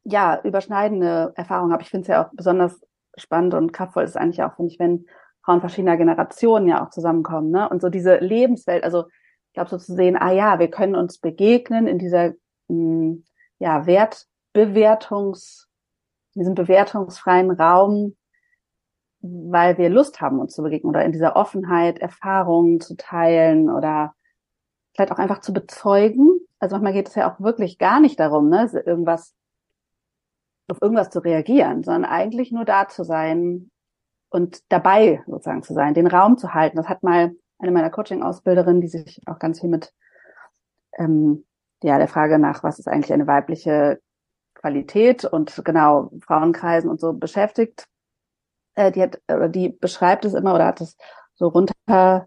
ja, 0.05 0.41
überschneidende 0.43 1.33
Erfahrungen 1.37 1.73
habe. 1.73 1.83
Ich 1.83 1.91
finde 1.91 2.03
es 2.03 2.09
ja 2.09 2.25
auch 2.25 2.31
besonders 2.33 2.81
spannend 3.17 3.55
und 3.55 3.73
kraftvoll 3.73 4.05
ist 4.05 4.17
eigentlich 4.17 4.43
auch, 4.43 4.57
finde 4.57 4.73
ich, 4.73 4.79
wenn 4.79 5.07
Frauen 5.45 5.61
verschiedener 5.61 5.97
Generationen 5.97 6.69
ja 6.69 6.85
auch 6.85 6.91
zusammenkommen, 6.91 7.51
ne? 7.51 7.69
Und 7.69 7.81
so 7.81 7.89
diese 7.89 8.17
Lebenswelt, 8.17 8.85
also 8.85 9.07
ich 9.49 9.55
glaube 9.55 9.71
so 9.71 9.79
zu 9.79 9.95
sehen, 9.95 10.17
ah 10.17 10.33
ja, 10.33 10.59
wir 10.59 10.71
können 10.71 10.95
uns 10.95 11.19
begegnen 11.19 11.87
in 11.87 11.99
dieser 11.99 12.31
mh, 12.69 12.69
hm, 12.69 13.25
ja, 13.59 13.87
Wertbewertungs, 13.87 15.69
in 16.35 16.41
diesem 16.41 16.55
bewertungsfreien 16.55 17.51
Raum, 17.51 18.17
weil 19.23 19.79
wir 19.79 19.89
Lust 19.91 20.21
haben, 20.21 20.41
uns 20.41 20.55
zu 20.55 20.63
begegnen 20.63 20.91
oder 20.91 21.05
in 21.05 21.13
dieser 21.13 21.37
Offenheit 21.37 21.99
Erfahrungen 21.99 22.81
zu 22.81 22.97
teilen 22.97 23.71
oder 23.71 24.15
vielleicht 24.95 25.13
auch 25.13 25.19
einfach 25.19 25.41
zu 25.41 25.53
bezeugen. 25.53 26.29
Also 26.59 26.77
manchmal 26.77 26.93
geht 26.93 27.09
es 27.09 27.15
ja 27.15 27.31
auch 27.31 27.41
wirklich 27.41 27.79
gar 27.79 28.01
nicht 28.01 28.19
darum, 28.19 28.49
ne, 28.49 28.69
irgendwas 28.85 29.35
auf 30.69 30.81
irgendwas 30.81 31.11
zu 31.11 31.19
reagieren, 31.19 31.83
sondern 31.83 32.05
eigentlich 32.05 32.53
nur 32.53 32.65
da 32.65 32.87
zu 32.89 33.05
sein 33.05 33.71
und 34.31 34.63
dabei 34.69 35.23
sozusagen 35.27 35.63
zu 35.63 35.75
sein, 35.75 35.95
den 35.95 36.07
Raum 36.07 36.39
zu 36.39 36.55
halten. 36.55 36.77
Das 36.77 36.89
hat 36.89 37.03
mal 37.03 37.33
eine 37.59 37.73
meiner 37.73 37.91
Coaching-Ausbilderinnen, 37.91 38.81
die 38.81 38.89
sich 38.89 39.21
auch 39.27 39.39
ganz 39.39 39.61
viel 39.61 39.69
mit 39.69 39.93
ähm, 40.97 41.45
ja, 41.83 41.99
der 41.99 42.09
Frage 42.09 42.39
nach, 42.39 42.63
was 42.63 42.79
ist 42.79 42.89
eigentlich 42.89 43.13
eine 43.13 43.27
weibliche 43.27 44.01
Qualität 44.55 45.25
und 45.25 45.63
genau 45.65 46.11
Frauenkreisen 46.21 46.91
und 46.91 47.01
so 47.01 47.13
beschäftigt. 47.13 47.87
Äh, 48.81 48.93
die 48.93 49.03
hat 49.03 49.21
oder 49.29 49.49
die 49.49 49.69
beschreibt 49.69 50.25
es 50.25 50.35
immer 50.35 50.55
oder 50.55 50.67
hat 50.67 50.81
es 50.81 50.97
so 51.35 51.49
runter 51.49 52.27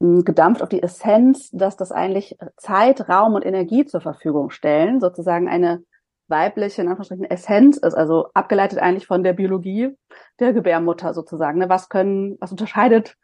hm, 0.00 0.24
gedampft 0.24 0.62
auf 0.62 0.68
die 0.68 0.82
Essenz, 0.82 1.50
dass 1.52 1.76
das 1.76 1.92
eigentlich 1.92 2.36
Zeit, 2.56 3.08
Raum 3.08 3.34
und 3.34 3.44
Energie 3.44 3.84
zur 3.84 4.00
Verfügung 4.00 4.50
stellen, 4.50 5.00
sozusagen 5.00 5.48
eine 5.48 5.82
weibliche, 6.28 6.82
in 6.82 6.88
Anführungsstrichen, 6.88 7.24
Essenz 7.24 7.76
ist, 7.76 7.94
also 7.94 8.28
abgeleitet 8.34 8.78
eigentlich 8.78 9.06
von 9.06 9.22
der 9.22 9.32
Biologie 9.32 9.96
der 10.40 10.52
Gebärmutter 10.52 11.14
sozusagen. 11.14 11.58
Ne? 11.58 11.68
Was 11.68 11.88
können, 11.88 12.36
was 12.40 12.50
unterscheidet 12.50 13.16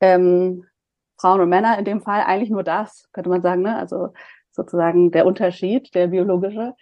ähm, 0.00 0.64
Frauen 1.18 1.40
und 1.40 1.48
Männer 1.48 1.78
in 1.78 1.84
dem 1.84 2.00
Fall 2.02 2.22
eigentlich 2.22 2.50
nur 2.50 2.62
das, 2.62 3.08
könnte 3.12 3.30
man 3.30 3.42
sagen, 3.42 3.62
ne? 3.62 3.76
Also 3.76 4.10
sozusagen 4.52 5.10
der 5.10 5.26
Unterschied, 5.26 5.94
der 5.94 6.08
biologische. 6.08 6.74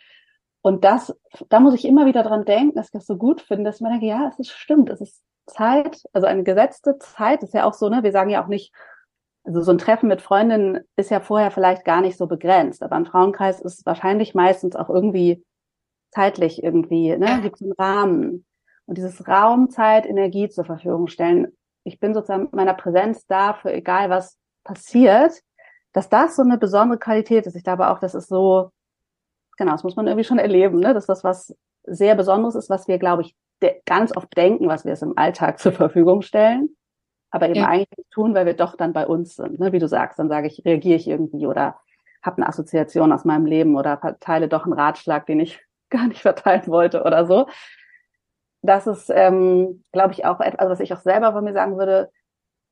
Und 0.66 0.82
das, 0.82 1.14
da 1.50 1.60
muss 1.60 1.74
ich 1.74 1.84
immer 1.84 2.06
wieder 2.06 2.22
dran 2.22 2.46
denken, 2.46 2.74
dass 2.74 2.86
ich 2.86 2.92
das 2.92 3.04
so 3.04 3.18
gut 3.18 3.42
finde, 3.42 3.64
dass 3.64 3.82
man 3.82 3.92
denke, 3.92 4.06
ja, 4.06 4.28
es 4.28 4.38
ist 4.38 4.50
stimmt, 4.50 4.88
es 4.88 5.02
ist 5.02 5.22
Zeit, 5.46 6.02
also 6.14 6.26
eine 6.26 6.42
gesetzte 6.42 6.96
Zeit, 6.96 7.42
ist 7.42 7.52
ja 7.52 7.66
auch 7.66 7.74
so, 7.74 7.90
ne? 7.90 8.02
Wir 8.02 8.12
sagen 8.12 8.30
ja 8.30 8.42
auch 8.42 8.48
nicht, 8.48 8.72
also 9.44 9.60
so 9.60 9.72
ein 9.72 9.78
Treffen 9.78 10.08
mit 10.08 10.22
Freundinnen 10.22 10.80
ist 10.96 11.10
ja 11.10 11.20
vorher 11.20 11.50
vielleicht 11.50 11.84
gar 11.84 12.00
nicht 12.00 12.16
so 12.16 12.26
begrenzt, 12.26 12.82
aber 12.82 12.96
ein 12.96 13.04
Frauenkreis 13.04 13.60
ist 13.60 13.84
wahrscheinlich 13.84 14.34
meistens 14.34 14.74
auch 14.74 14.88
irgendwie 14.88 15.44
zeitlich 16.12 16.62
irgendwie, 16.62 17.14
ne? 17.14 17.42
Gibt 17.42 17.56
es 17.56 17.62
einen 17.62 17.72
Rahmen. 17.72 18.46
Und 18.86 18.96
dieses 18.96 19.28
Raum, 19.28 19.68
Zeit, 19.68 20.06
Energie 20.06 20.48
zur 20.48 20.64
Verfügung 20.64 21.08
stellen. 21.08 21.48
Ich 21.84 22.00
bin 22.00 22.14
sozusagen 22.14 22.44
mit 22.44 22.54
meiner 22.54 22.74
Präsenz 22.74 23.26
da 23.26 23.52
für 23.52 23.70
egal 23.70 24.08
was 24.08 24.38
passiert, 24.64 25.42
dass 25.92 26.08
das 26.08 26.36
so 26.36 26.42
eine 26.42 26.56
besondere 26.56 26.98
Qualität 26.98 27.46
ist. 27.46 27.54
Ich 27.54 27.64
glaube 27.64 27.90
auch, 27.90 27.98
das 27.98 28.14
ist 28.14 28.30
so, 28.30 28.70
genau, 29.56 29.72
das 29.72 29.84
muss 29.84 29.96
man 29.96 30.06
irgendwie 30.06 30.24
schon 30.24 30.38
erleben, 30.38 30.80
ne? 30.80 30.94
dass 30.94 31.06
das 31.06 31.24
was 31.24 31.56
sehr 31.84 32.14
Besonderes 32.14 32.54
ist, 32.54 32.70
was 32.70 32.88
wir, 32.88 32.98
glaube 32.98 33.22
ich, 33.22 33.36
ganz 33.86 34.16
oft 34.16 34.36
denken, 34.36 34.68
was 34.68 34.84
wir 34.84 34.92
es 34.92 35.02
im 35.02 35.16
Alltag 35.16 35.58
zur 35.60 35.72
Verfügung 35.72 36.22
stellen, 36.22 36.76
aber 37.30 37.48
eben 37.48 37.60
ja. 37.60 37.68
eigentlich 37.68 37.96
nicht 37.96 38.10
tun, 38.10 38.34
weil 38.34 38.46
wir 38.46 38.54
doch 38.54 38.76
dann 38.76 38.92
bei 38.92 39.06
uns 39.06 39.36
sind. 39.36 39.58
Ne? 39.58 39.72
Wie 39.72 39.78
du 39.78 39.88
sagst, 39.88 40.18
dann 40.18 40.28
sage 40.28 40.46
ich, 40.46 40.64
reagiere 40.64 40.96
ich 40.96 41.08
irgendwie 41.08 41.46
oder 41.46 41.78
habe 42.22 42.38
eine 42.38 42.48
Assoziation 42.48 43.12
aus 43.12 43.24
meinem 43.24 43.46
Leben 43.46 43.76
oder 43.76 43.98
verteile 43.98 44.48
doch 44.48 44.64
einen 44.64 44.72
Ratschlag, 44.72 45.26
den 45.26 45.40
ich 45.40 45.60
gar 45.90 46.06
nicht 46.08 46.22
verteilen 46.22 46.66
wollte 46.66 47.02
oder 47.04 47.26
so. 47.26 47.46
Das 48.62 48.86
ist, 48.86 49.10
ähm, 49.14 49.84
glaube 49.92 50.14
ich, 50.14 50.24
auch 50.24 50.40
etwas, 50.40 50.70
was 50.70 50.80
ich 50.80 50.94
auch 50.94 51.00
selber 51.00 51.32
von 51.32 51.44
mir 51.44 51.52
sagen 51.52 51.76
würde, 51.76 52.10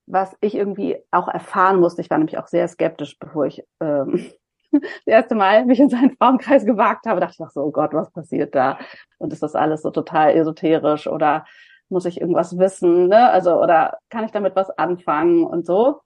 was 0.07 0.35
ich 0.41 0.55
irgendwie 0.55 0.97
auch 1.11 1.29
erfahren 1.29 1.79
musste. 1.79 2.01
Ich 2.01 2.11
war 2.11 2.19
nämlich 2.19 2.39
auch 2.39 2.47
sehr 2.47 2.67
skeptisch, 2.67 3.19
bevor 3.19 3.47
ich 3.47 3.63
ähm, 3.81 4.33
das 4.73 5.07
erste 5.07 5.35
Mal 5.35 5.67
mich 5.67 5.81
in 5.81 5.89
seinen 5.91 6.17
Frauenkreis 6.17 6.65
gewagt 6.65 7.07
habe, 7.07 7.21
dachte 7.21 7.37
ich 7.39 7.45
auch 7.45 7.51
so, 7.51 7.63
oh 7.63 7.71
Gott, 7.71 7.93
was 7.95 8.11
passiert 8.11 8.55
da? 8.55 8.79
Und 9.19 9.33
ist 9.33 9.43
das 9.43 9.55
alles 9.55 9.83
so 9.83 9.91
total 9.91 10.35
esoterisch 10.37 11.07
oder 11.07 11.45
muss 11.89 12.07
ich 12.07 12.21
irgendwas 12.21 12.59
wissen, 12.59 13.09
ne? 13.09 13.31
Also, 13.31 13.61
oder 13.63 13.99
kann 14.09 14.25
ich 14.25 14.33
damit 14.33 14.57
was 14.57 14.71
anfangen 14.71 15.45
und 15.45 15.67
so? 15.67 16.01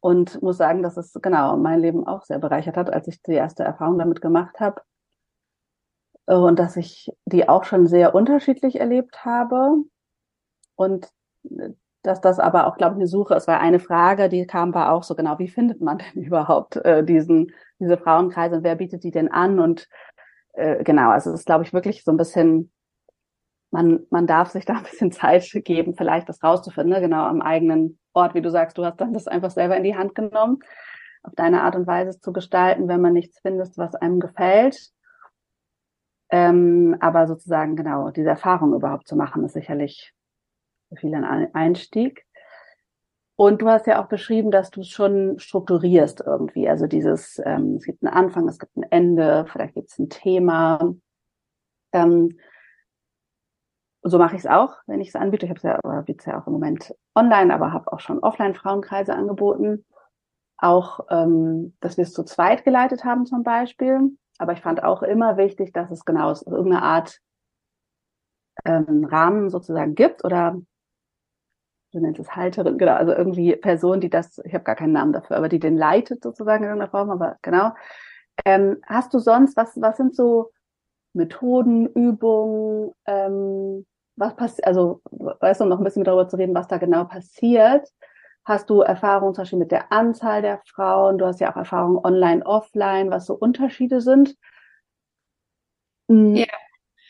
Und 0.00 0.42
muss 0.42 0.56
sagen, 0.56 0.82
dass 0.82 0.96
es 0.96 1.12
genau 1.20 1.56
mein 1.58 1.80
Leben 1.80 2.06
auch 2.06 2.24
sehr 2.24 2.38
bereichert 2.38 2.76
hat, 2.76 2.90
als 2.90 3.06
ich 3.06 3.22
die 3.22 3.34
erste 3.34 3.64
Erfahrung 3.64 3.98
damit 3.98 4.22
gemacht 4.22 4.58
habe. 4.58 4.80
Und 6.24 6.58
dass 6.58 6.76
ich 6.76 7.12
die 7.26 7.48
auch 7.48 7.64
schon 7.64 7.86
sehr 7.86 8.14
unterschiedlich 8.14 8.80
erlebt 8.80 9.24
habe. 9.26 9.74
Und 10.74 11.10
dass 12.02 12.20
das 12.20 12.38
aber 12.38 12.66
auch, 12.66 12.76
glaube 12.76 12.94
ich, 12.94 12.98
eine 12.98 13.06
Suche 13.06 13.34
ist, 13.34 13.46
weil 13.46 13.58
eine 13.58 13.80
Frage, 13.80 14.28
die 14.28 14.46
kam, 14.46 14.74
war 14.74 14.92
auch 14.92 15.02
so 15.02 15.14
genau, 15.14 15.38
wie 15.38 15.48
findet 15.48 15.80
man 15.80 15.98
denn 15.98 16.22
überhaupt 16.24 16.76
äh, 16.76 17.04
diesen, 17.04 17.52
diese 17.78 17.98
Frauenkreise 17.98 18.56
und 18.56 18.64
wer 18.64 18.76
bietet 18.76 19.04
die 19.04 19.10
denn 19.10 19.30
an? 19.30 19.58
Und 19.58 19.88
äh, 20.54 20.82
genau, 20.82 21.10
also 21.10 21.30
es 21.30 21.40
ist, 21.40 21.46
glaube 21.46 21.64
ich, 21.64 21.72
wirklich 21.72 22.04
so 22.04 22.10
ein 22.10 22.16
bisschen, 22.16 22.72
man, 23.70 24.00
man 24.10 24.26
darf 24.26 24.50
sich 24.50 24.64
da 24.64 24.74
ein 24.74 24.84
bisschen 24.84 25.12
Zeit 25.12 25.48
geben, 25.64 25.94
vielleicht 25.94 26.28
das 26.28 26.42
rauszufinden, 26.42 26.92
ne? 26.92 27.00
genau 27.00 27.24
am 27.24 27.42
eigenen 27.42 27.98
Ort, 28.12 28.34
wie 28.34 28.42
du 28.42 28.50
sagst, 28.50 28.78
du 28.78 28.84
hast 28.84 29.00
dann 29.00 29.12
das 29.12 29.28
einfach 29.28 29.50
selber 29.50 29.76
in 29.76 29.84
die 29.84 29.96
Hand 29.96 30.14
genommen, 30.14 30.58
auf 31.22 31.34
deine 31.36 31.62
Art 31.62 31.76
und 31.76 31.86
Weise 31.86 32.18
zu 32.18 32.32
gestalten, 32.32 32.88
wenn 32.88 33.00
man 33.00 33.12
nichts 33.12 33.40
findet, 33.40 33.76
was 33.76 33.94
einem 33.94 34.20
gefällt. 34.20 34.90
Ähm, 36.30 36.96
aber 37.00 37.26
sozusagen, 37.26 37.76
genau, 37.76 38.10
diese 38.10 38.30
Erfahrung 38.30 38.72
überhaupt 38.72 39.06
zu 39.06 39.16
machen, 39.16 39.44
ist 39.44 39.52
sicherlich 39.52 40.14
für 40.90 40.96
viele 40.96 41.16
ein 41.16 41.54
Einstieg. 41.54 42.26
Und 43.36 43.62
du 43.62 43.68
hast 43.70 43.86
ja 43.86 44.02
auch 44.02 44.08
beschrieben, 44.08 44.50
dass 44.50 44.70
du 44.70 44.82
es 44.82 44.88
schon 44.88 45.38
strukturierst 45.38 46.20
irgendwie. 46.20 46.68
Also 46.68 46.86
dieses, 46.86 47.40
ähm, 47.42 47.76
es 47.76 47.86
gibt 47.86 48.04
einen 48.04 48.12
Anfang, 48.12 48.46
es 48.48 48.58
gibt 48.58 48.76
ein 48.76 48.82
Ende, 48.82 49.46
vielleicht 49.50 49.74
gibt 49.74 49.90
es 49.90 49.98
ein 49.98 50.10
Thema. 50.10 50.94
Ähm, 51.92 52.38
so 54.02 54.18
mache 54.18 54.36
ich 54.36 54.42
es 54.42 54.46
auch, 54.46 54.76
wenn 54.86 55.00
ich 55.00 55.08
es 55.08 55.16
anbiete. 55.16 55.46
Ich 55.46 55.50
habe 55.50 55.56
es 55.56 55.62
ja, 55.62 56.00
biete 56.02 56.18
es 56.18 56.26
ja 56.26 56.38
auch 56.38 56.46
im 56.46 56.52
Moment 56.52 56.94
online, 57.14 57.54
aber 57.54 57.72
habe 57.72 57.90
auch 57.90 58.00
schon 58.00 58.18
Offline-Frauenkreise 58.18 59.14
angeboten. 59.14 59.86
Auch, 60.58 61.00
ähm, 61.08 61.74
dass 61.80 61.96
wir 61.96 62.04
es 62.04 62.12
zu 62.12 62.24
zweit 62.24 62.64
geleitet 62.64 63.04
haben 63.04 63.24
zum 63.24 63.42
Beispiel. 63.42 64.18
Aber 64.36 64.52
ich 64.52 64.60
fand 64.60 64.82
auch 64.82 65.02
immer 65.02 65.38
wichtig, 65.38 65.72
dass 65.72 65.90
es 65.90 66.04
genau 66.04 66.30
irgendeine 66.30 66.82
Art 66.82 67.20
ähm, 68.66 69.06
Rahmen 69.06 69.48
sozusagen 69.48 69.94
gibt 69.94 70.24
oder 70.24 70.60
du 71.92 72.00
nennst 72.00 72.20
es 72.20 72.34
Halterin, 72.34 72.78
genau, 72.78 72.94
also 72.94 73.12
irgendwie 73.12 73.54
Person, 73.56 74.00
die 74.00 74.10
das, 74.10 74.40
ich 74.44 74.54
habe 74.54 74.64
gar 74.64 74.76
keinen 74.76 74.92
Namen 74.92 75.12
dafür, 75.12 75.36
aber 75.36 75.48
die 75.48 75.58
den 75.58 75.76
leitet 75.76 76.22
sozusagen 76.22 76.64
in 76.64 76.70
irgendeiner 76.70 76.90
Form, 76.90 77.10
aber 77.10 77.36
genau. 77.42 77.72
Ähm, 78.44 78.78
hast 78.86 79.12
du 79.14 79.18
sonst, 79.18 79.56
was, 79.56 79.80
was 79.80 79.96
sind 79.96 80.14
so 80.14 80.50
Methoden, 81.12 81.86
Übungen, 81.88 82.92
ähm, 83.06 83.86
was 84.16 84.36
passiert, 84.36 84.66
also 84.66 85.00
weißt 85.10 85.60
du, 85.60 85.64
noch 85.64 85.78
ein 85.78 85.84
bisschen 85.84 86.04
darüber 86.04 86.28
zu 86.28 86.36
reden, 86.36 86.54
was 86.54 86.68
da 86.68 86.78
genau 86.78 87.04
passiert? 87.04 87.88
Hast 88.44 88.70
du 88.70 88.80
Erfahrungen 88.80 89.34
zum 89.34 89.42
Beispiel 89.42 89.58
mit 89.58 89.70
der 89.70 89.92
Anzahl 89.92 90.42
der 90.42 90.60
Frauen? 90.66 91.18
Du 91.18 91.26
hast 91.26 91.40
ja 91.40 91.52
auch 91.52 91.56
Erfahrungen 91.56 91.98
online, 92.04 92.44
offline, 92.44 93.10
was 93.10 93.26
so 93.26 93.34
Unterschiede 93.34 94.00
sind. 94.00 94.36
Hm, 96.08 96.34
ja. 96.36 96.46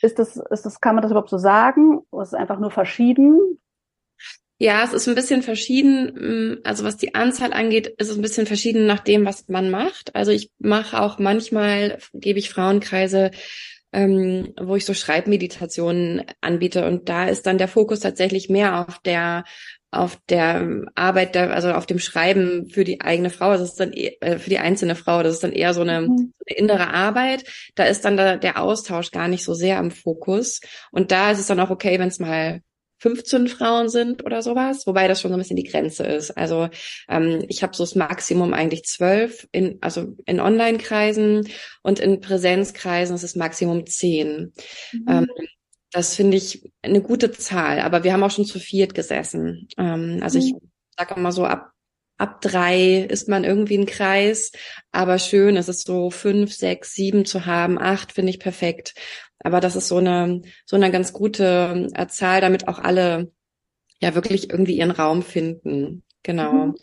Ist 0.03 0.19
das, 0.19 0.37
ist 0.37 0.67
das, 0.67 0.81
kann 0.81 0.95
man 0.95 1.03
das 1.03 1.11
überhaupt 1.11 1.31
so 1.31 1.39
sagen? 1.39 2.01
Oder 2.11 2.23
ist 2.23 2.29
es 2.29 2.35
einfach 2.35 2.59
nur 2.59 2.71
verschieden? 2.71 3.61
Ja, 4.63 4.85
es 4.85 4.93
ist 4.93 5.09
ein 5.09 5.15
bisschen 5.15 5.43
verschieden. 5.43 6.13
Mm, 6.55 6.59
also 6.65 6.85
was 6.85 6.99
die 6.99 7.15
Anzahl 7.15 7.55
angeht, 7.55 7.87
ist 7.97 8.11
es 8.11 8.17
ein 8.17 8.23
bisschen 8.23 8.47
verschieden 8.47 8.85
nach 8.85 9.01
dem, 9.01 9.25
was 9.25 9.49
man 9.49 9.71
macht. 9.71 10.15
Also 10.15 10.33
ich 10.33 10.51
mache 10.59 11.01
auch 11.01 11.19
manchmal, 11.19 11.97
gebe 12.13 12.39
ich 12.39 12.51
Frauenkreise, 12.51 13.31
ähm, 13.95 14.53
wo 14.61 14.77
ich 14.77 14.85
so 14.85 14.93
Schreibmeditationen 14.93 16.25
anbiete. 16.43 16.87
Und 16.87 17.09
da 17.09 17.27
ist 17.27 17.47
dann 17.47 17.57
der 17.57 17.69
Fokus 17.69 18.01
tatsächlich 18.01 18.51
mehr 18.51 18.87
auf 18.87 18.99
der 18.99 19.45
auf 19.93 20.19
der 20.29 20.85
Arbeit, 20.95 21.35
der, 21.35 21.53
also 21.53 21.73
auf 21.73 21.85
dem 21.85 21.99
Schreiben 21.99 22.71
für 22.71 22.85
die 22.85 23.01
eigene 23.01 23.31
Frau, 23.31 23.51
das 23.55 23.71
ist 23.71 23.81
dann 23.81 23.93
äh, 23.93 24.39
für 24.39 24.49
die 24.49 24.61
einzelne 24.61 24.95
Frau, 24.95 25.25
das 25.25 25.35
ist 25.35 25.43
dann 25.43 25.51
eher 25.51 25.75
so 25.75 25.81
eine, 25.81 26.03
mhm. 26.03 26.33
eine 26.47 26.59
innere 26.59 26.91
Arbeit. 26.91 27.43
Da 27.75 27.85
ist 27.85 28.05
dann 28.05 28.17
der, 28.17 28.37
der 28.37 28.63
Austausch 28.63 29.11
gar 29.11 29.27
nicht 29.27 29.43
so 29.43 29.55
sehr 29.55 29.81
im 29.81 29.91
Fokus. 29.91 30.61
Und 30.93 31.11
da 31.11 31.33
ist 31.33 31.41
es 31.41 31.49
dann 31.49 31.59
auch 31.59 31.71
okay, 31.71 31.99
wenn 31.99 32.09
es 32.09 32.21
mal 32.21 32.61
15 33.01 33.49
Frauen 33.49 33.89
sind 33.89 34.25
oder 34.25 34.43
sowas, 34.43 34.87
wobei 34.87 35.09
das 35.09 35.21
schon 35.21 35.31
so 35.31 35.37
ein 35.37 35.41
bisschen 35.41 35.57
die 35.57 35.65
Grenze 35.65 36.05
ist. 36.05 36.31
Also 36.33 36.69
ähm, 37.09 37.45
ich 37.49 37.63
habe 37.63 37.75
so 37.75 37.83
das 37.83 37.95
Maximum 37.95 38.53
eigentlich 38.53 38.85
zwölf 38.85 39.49
in 39.53 39.79
also 39.81 40.15
in 40.27 40.39
Online-Kreisen 40.39 41.49
und 41.83 41.99
in 41.99 42.21
Präsenzkreisen 42.21 43.17
ist 43.17 43.23
es 43.23 43.37
Maximum 43.37 43.87
zehn. 43.87 44.53
Mhm. 44.93 45.05
Ähm, 45.09 45.27
das 45.93 46.15
finde 46.15 46.37
ich 46.37 46.71
eine 46.83 47.01
gute 47.01 47.33
Zahl, 47.33 47.81
aber 47.81 48.05
wir 48.05 48.13
haben 48.13 48.23
auch 48.23 48.31
schon 48.31 48.45
zu 48.45 48.61
viert 48.61 48.95
gesessen. 48.95 49.67
Ähm, 49.79 50.21
also 50.23 50.39
mhm. 50.39 50.45
ich 50.45 50.55
sage 50.97 51.15
immer 51.17 51.33
so 51.33 51.45
ab 51.47 51.73
ab 52.19 52.43
drei 52.43 52.97
ist 52.97 53.29
man 53.29 53.45
irgendwie 53.45 53.79
ein 53.79 53.87
Kreis, 53.87 54.53
aber 54.93 55.19
schön 55.19 55.57
ist 55.57 55.71
es 55.71 55.83
so 55.83 56.11
fünf, 56.11 56.53
sechs, 56.53 56.93
sieben 56.93 57.25
zu 57.25 57.47
haben, 57.47 57.79
acht 57.79 58.13
finde 58.13 58.29
ich 58.29 58.39
perfekt. 58.39 58.95
Aber 59.41 59.61
das 59.61 59.77
ist 59.77 59.89
so 59.89 59.99
eine, 59.99 60.43
so 60.67 60.77
eine 60.77 60.91
ganz 60.91 61.13
gute 61.13 61.89
äh, 61.95 62.07
Zahl, 62.09 62.41
damit 62.41 62.69
auch 62.69 62.79
alle 62.79 63.33
ja 64.01 64.15
wirklich 64.15 64.51
irgendwie 64.51 64.77
ihren 64.77 64.91
Raum 64.91 65.23
finden. 65.23 66.05
Genau. 66.23 66.53
Mhm. 66.53 66.75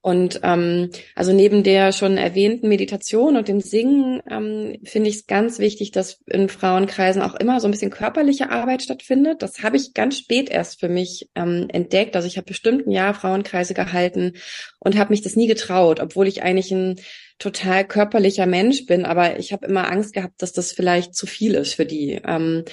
Und 0.00 0.38
ähm, 0.44 0.90
also 1.16 1.32
neben 1.32 1.64
der 1.64 1.90
schon 1.90 2.16
erwähnten 2.16 2.68
Meditation 2.68 3.36
und 3.36 3.48
dem 3.48 3.60
Singen 3.60 4.22
ähm, 4.30 4.78
finde 4.84 5.10
ich 5.10 5.16
es 5.16 5.26
ganz 5.26 5.58
wichtig, 5.58 5.90
dass 5.90 6.22
in 6.26 6.48
Frauenkreisen 6.48 7.22
auch 7.22 7.34
immer 7.34 7.58
so 7.58 7.66
ein 7.66 7.72
bisschen 7.72 7.90
körperliche 7.90 8.50
Arbeit 8.50 8.82
stattfindet. 8.82 9.42
Das 9.42 9.64
habe 9.64 9.76
ich 9.76 9.94
ganz 9.94 10.16
spät 10.18 10.48
erst 10.48 10.78
für 10.78 10.88
mich 10.88 11.28
ähm, 11.34 11.66
entdeckt. 11.72 12.14
Also 12.14 12.28
ich 12.28 12.36
habe 12.36 12.46
bestimmt 12.46 12.86
ein 12.86 12.92
Jahr 12.92 13.14
Frauenkreise 13.14 13.74
gehalten 13.74 14.34
und 14.78 14.96
habe 14.96 15.10
mich 15.10 15.22
das 15.22 15.34
nie 15.34 15.48
getraut, 15.48 15.98
obwohl 15.98 16.28
ich 16.28 16.44
eigentlich 16.44 16.70
ein 16.70 17.00
total 17.40 17.84
körperlicher 17.84 18.46
Mensch 18.46 18.86
bin, 18.86 19.04
aber 19.04 19.38
ich 19.40 19.52
habe 19.52 19.66
immer 19.66 19.90
Angst 19.90 20.14
gehabt, 20.14 20.40
dass 20.40 20.52
das 20.52 20.70
vielleicht 20.70 21.16
zu 21.16 21.26
viel 21.26 21.54
ist 21.54 21.74
für 21.74 21.84
die. 21.84 22.20
Ähm, 22.24 22.64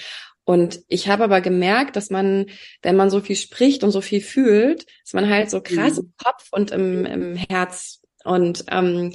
und 0.45 0.81
ich 0.87 1.07
habe 1.07 1.23
aber 1.23 1.41
gemerkt, 1.41 1.95
dass 1.95 2.09
man, 2.09 2.47
wenn 2.81 2.95
man 2.95 3.09
so 3.09 3.21
viel 3.21 3.35
spricht 3.35 3.83
und 3.83 3.91
so 3.91 4.01
viel 4.01 4.21
fühlt, 4.21 4.85
dass 5.03 5.13
man 5.13 5.29
halt 5.29 5.49
so 5.49 5.61
krass 5.61 5.93
mhm. 5.93 6.05
im 6.05 6.13
Kopf 6.17 6.47
und 6.51 6.71
im, 6.71 7.05
im 7.05 7.35
Herz 7.35 8.01
und 8.23 8.65
ähm, 8.69 9.13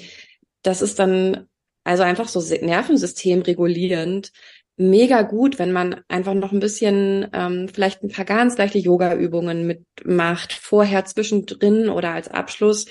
das 0.62 0.82
ist 0.82 0.98
dann 0.98 1.46
also 1.84 2.02
einfach 2.02 2.28
so 2.28 2.40
Nervensystem 2.40 3.42
regulierend 3.42 4.32
mega 4.76 5.22
gut, 5.22 5.58
wenn 5.58 5.72
man 5.72 6.02
einfach 6.08 6.34
noch 6.34 6.52
ein 6.52 6.60
bisschen 6.60 7.28
ähm, 7.32 7.68
vielleicht 7.68 8.02
ein 8.02 8.10
paar 8.10 8.24
ganz 8.24 8.56
leichte 8.56 8.78
Yoga-Übungen 8.78 9.66
mitmacht, 9.66 10.52
vorher, 10.52 11.04
zwischendrin 11.04 11.88
oder 11.88 12.12
als 12.12 12.28
Abschluss 12.28 12.86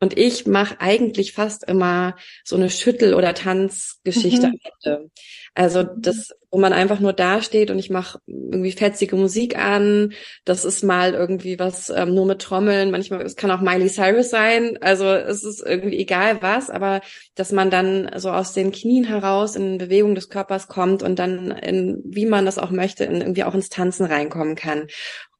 Und 0.00 0.16
ich 0.16 0.46
mache 0.46 0.80
eigentlich 0.80 1.32
fast 1.32 1.64
immer 1.64 2.14
so 2.44 2.54
eine 2.54 2.70
Schüttel- 2.70 3.14
oder 3.14 3.34
Tanzgeschichte 3.34 4.46
mhm. 4.46 4.52
am 4.52 4.94
Ende. 4.94 5.10
Also 5.54 5.82
mhm. 5.82 5.88
das, 5.96 6.30
wo 6.52 6.58
man 6.58 6.72
einfach 6.72 7.00
nur 7.00 7.12
dasteht 7.12 7.72
und 7.72 7.80
ich 7.80 7.90
mache 7.90 8.20
irgendwie 8.28 8.70
fetzige 8.70 9.16
Musik 9.16 9.58
an. 9.58 10.12
Das 10.44 10.64
ist 10.64 10.84
mal 10.84 11.14
irgendwie 11.14 11.58
was 11.58 11.90
ähm, 11.90 12.14
nur 12.14 12.26
mit 12.26 12.40
Trommeln. 12.40 12.92
Manchmal, 12.92 13.22
es 13.22 13.34
kann 13.34 13.50
auch 13.50 13.60
Miley 13.60 13.88
Cyrus 13.88 14.30
sein. 14.30 14.78
Also 14.80 15.06
es 15.06 15.42
ist 15.42 15.66
irgendwie 15.66 15.98
egal 15.98 16.42
was, 16.42 16.70
aber 16.70 17.00
dass 17.34 17.50
man 17.50 17.68
dann 17.68 18.08
so 18.16 18.30
aus 18.30 18.52
den 18.52 18.70
Knien 18.70 19.02
heraus 19.02 19.56
in 19.56 19.78
Bewegung 19.78 20.14
des 20.14 20.28
Körpers 20.28 20.68
kommt 20.68 21.02
und 21.02 21.18
dann 21.18 21.50
in, 21.50 22.00
wie 22.04 22.26
man 22.26 22.46
das 22.46 22.58
auch 22.58 22.70
möchte, 22.70 23.02
in, 23.02 23.20
irgendwie 23.20 23.42
auch 23.42 23.54
ins 23.54 23.68
Tanzen 23.68 24.06
reinkommen 24.06 24.54
kann. 24.54 24.86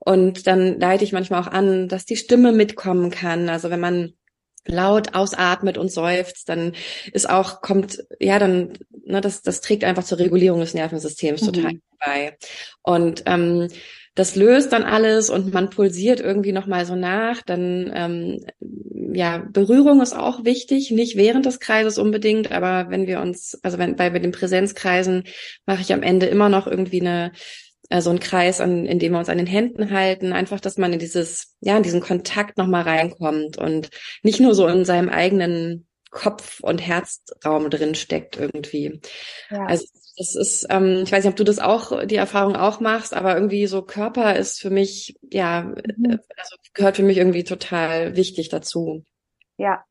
Und 0.00 0.48
dann 0.48 0.80
leite 0.80 1.04
ich 1.04 1.12
manchmal 1.12 1.42
auch 1.42 1.48
an, 1.48 1.86
dass 1.86 2.06
die 2.06 2.16
Stimme 2.16 2.50
mitkommen 2.50 3.10
kann. 3.10 3.48
Also 3.48 3.70
wenn 3.70 3.80
man 3.80 4.14
laut 4.68 5.14
ausatmet 5.14 5.78
und 5.78 5.90
seufzt, 5.90 6.48
dann 6.48 6.72
ist 7.12 7.28
auch, 7.28 7.60
kommt, 7.60 8.04
ja, 8.20 8.38
dann, 8.38 8.74
ne, 9.04 9.20
das, 9.20 9.42
das 9.42 9.60
trägt 9.60 9.84
einfach 9.84 10.04
zur 10.04 10.18
Regulierung 10.18 10.60
des 10.60 10.74
Nervensystems 10.74 11.42
mhm. 11.42 11.52
total 11.52 11.72
bei. 11.98 12.36
Und 12.82 13.22
ähm, 13.26 13.68
das 14.14 14.34
löst 14.34 14.72
dann 14.72 14.82
alles 14.82 15.30
und 15.30 15.54
man 15.54 15.70
pulsiert 15.70 16.18
irgendwie 16.18 16.50
nochmal 16.50 16.84
so 16.84 16.96
nach. 16.96 17.40
Dann, 17.42 17.92
ähm, 17.94 18.44
ja, 19.14 19.38
Berührung 19.38 20.02
ist 20.02 20.12
auch 20.12 20.44
wichtig, 20.44 20.90
nicht 20.90 21.16
während 21.16 21.46
des 21.46 21.60
Kreises 21.60 21.98
unbedingt, 21.98 22.50
aber 22.50 22.90
wenn 22.90 23.06
wir 23.06 23.20
uns, 23.20 23.58
also 23.62 23.78
wenn 23.78 23.94
bei, 23.94 24.10
bei 24.10 24.18
den 24.18 24.32
Präsenzkreisen 24.32 25.22
mache 25.66 25.82
ich 25.82 25.92
am 25.92 26.02
Ende 26.02 26.26
immer 26.26 26.48
noch 26.48 26.66
irgendwie 26.66 27.00
eine 27.00 27.30
äh, 27.88 28.00
so 28.00 28.10
ein 28.10 28.20
Kreis, 28.20 28.60
an, 28.60 28.86
in 28.86 28.98
dem 28.98 29.12
wir 29.12 29.18
uns 29.18 29.28
an 29.28 29.38
den 29.38 29.46
Händen 29.46 29.90
halten, 29.90 30.32
einfach, 30.32 30.60
dass 30.60 30.78
man 30.78 30.92
in 30.92 30.98
dieses, 30.98 31.56
ja, 31.60 31.76
in 31.76 31.82
diesen 31.82 32.00
Kontakt 32.00 32.58
nochmal 32.58 32.82
reinkommt 32.82 33.58
und 33.58 33.90
nicht 34.22 34.40
nur 34.40 34.54
so 34.54 34.66
in 34.66 34.84
seinem 34.84 35.08
eigenen 35.08 35.86
Kopf- 36.10 36.60
und 36.60 36.78
Herzraum 36.78 37.68
drin 37.68 37.94
steckt 37.94 38.38
irgendwie. 38.38 39.00
Ja. 39.50 39.66
Also 39.66 39.86
das 40.16 40.34
ist, 40.34 40.66
ähm, 40.70 41.02
ich 41.04 41.12
weiß 41.12 41.24
nicht, 41.24 41.30
ob 41.30 41.36
du 41.36 41.44
das 41.44 41.58
auch, 41.58 42.04
die 42.04 42.16
Erfahrung 42.16 42.56
auch 42.56 42.80
machst, 42.80 43.14
aber 43.14 43.34
irgendwie 43.34 43.66
so 43.66 43.82
Körper 43.82 44.36
ist 44.36 44.60
für 44.60 44.70
mich, 44.70 45.16
ja, 45.30 45.62
mhm. 45.62 46.18
also 46.36 46.56
gehört 46.72 46.96
für 46.96 47.02
mich 47.02 47.18
irgendwie 47.18 47.44
total 47.44 48.16
wichtig 48.16 48.48
dazu. 48.48 49.04
Ja, 49.58 49.84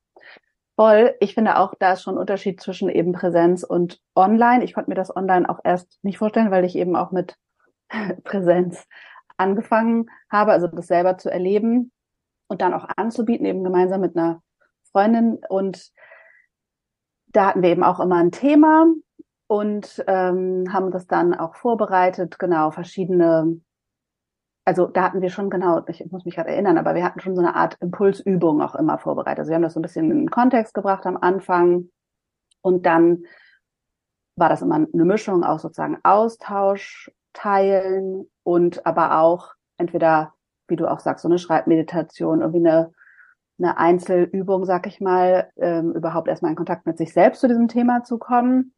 Voll. 0.79 1.15
Ich 1.19 1.33
finde 1.33 1.57
auch, 1.57 1.73
da 1.79 1.93
ist 1.93 2.03
schon 2.03 2.15
ein 2.15 2.19
Unterschied 2.19 2.61
zwischen 2.61 2.87
eben 2.87 3.11
Präsenz 3.11 3.63
und 3.63 3.99
Online. 4.15 4.63
Ich 4.63 4.75
konnte 4.75 4.91
mir 4.91 4.95
das 4.95 5.13
Online 5.15 5.49
auch 5.49 5.59
erst 5.63 5.97
nicht 6.03 6.19
vorstellen, 6.19 6.51
weil 6.51 6.65
ich 6.65 6.75
eben 6.75 6.95
auch 6.95 7.09
mit 7.09 7.35
Präsenz 8.23 8.85
angefangen 9.37 10.09
habe, 10.29 10.51
also 10.51 10.67
das 10.67 10.87
selber 10.87 11.17
zu 11.17 11.29
erleben 11.29 11.91
und 12.47 12.61
dann 12.61 12.73
auch 12.73 12.87
anzubieten, 12.95 13.45
eben 13.45 13.63
gemeinsam 13.63 14.01
mit 14.01 14.15
einer 14.17 14.41
Freundin. 14.91 15.39
Und 15.49 15.91
da 17.27 17.47
hatten 17.47 17.61
wir 17.61 17.69
eben 17.69 17.83
auch 17.83 17.99
immer 17.99 18.17
ein 18.17 18.31
Thema 18.31 18.87
und 19.47 20.03
ähm, 20.07 20.65
haben 20.71 20.91
das 20.91 21.07
dann 21.07 21.33
auch 21.33 21.55
vorbereitet, 21.55 22.39
genau, 22.39 22.71
verschiedene, 22.71 23.61
also 24.65 24.87
da 24.87 25.03
hatten 25.03 25.21
wir 25.21 25.29
schon 25.29 25.49
genau, 25.49 25.83
ich 25.87 26.05
muss 26.11 26.25
mich 26.25 26.35
gerade 26.35 26.49
erinnern, 26.49 26.77
aber 26.77 26.95
wir 26.95 27.03
hatten 27.03 27.19
schon 27.19 27.35
so 27.35 27.41
eine 27.41 27.55
Art 27.55 27.77
Impulsübung 27.79 28.61
auch 28.61 28.75
immer 28.75 28.97
vorbereitet. 28.97 29.39
Also 29.39 29.49
wir 29.49 29.55
haben 29.55 29.63
das 29.63 29.73
so 29.73 29.79
ein 29.79 29.83
bisschen 29.83 30.11
in 30.11 30.17
den 30.17 30.31
Kontext 30.31 30.73
gebracht 30.73 31.05
am 31.05 31.17
Anfang 31.17 31.89
und 32.61 32.85
dann 32.85 33.23
war 34.35 34.49
das 34.49 34.61
immer 34.61 34.75
eine 34.75 35.05
Mischung 35.05 35.43
aus 35.43 35.61
sozusagen 35.61 35.97
Austausch, 36.03 37.11
teilen 37.37 38.27
und 38.43 38.85
aber 38.85 39.19
auch 39.19 39.53
entweder, 39.77 40.33
wie 40.67 40.75
du 40.75 40.89
auch 40.89 40.99
sagst, 40.99 41.21
so 41.21 41.29
eine 41.29 41.37
Schreibmeditation, 41.37 42.41
irgendwie 42.41 42.67
eine, 42.67 42.91
eine 43.59 43.77
Einzelübung, 43.77 44.65
sag 44.65 44.87
ich 44.87 44.99
mal, 44.99 45.51
ähm, 45.57 45.93
überhaupt 45.93 46.27
erstmal 46.27 46.51
in 46.51 46.57
Kontakt 46.57 46.87
mit 46.87 46.97
sich 46.97 47.13
selbst 47.13 47.41
zu 47.41 47.47
diesem 47.47 47.67
Thema 47.67 48.03
zu 48.03 48.17
kommen 48.17 48.73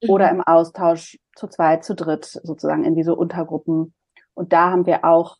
mhm. 0.00 0.10
oder 0.10 0.30
im 0.30 0.40
Austausch 0.42 1.18
zu 1.34 1.48
zweit, 1.48 1.84
zu 1.84 1.94
dritt 1.94 2.24
sozusagen 2.24 2.84
in 2.84 2.94
diese 2.94 3.16
Untergruppen. 3.16 3.94
Und 4.34 4.52
da 4.52 4.70
haben 4.70 4.86
wir 4.86 5.04
auch, 5.04 5.38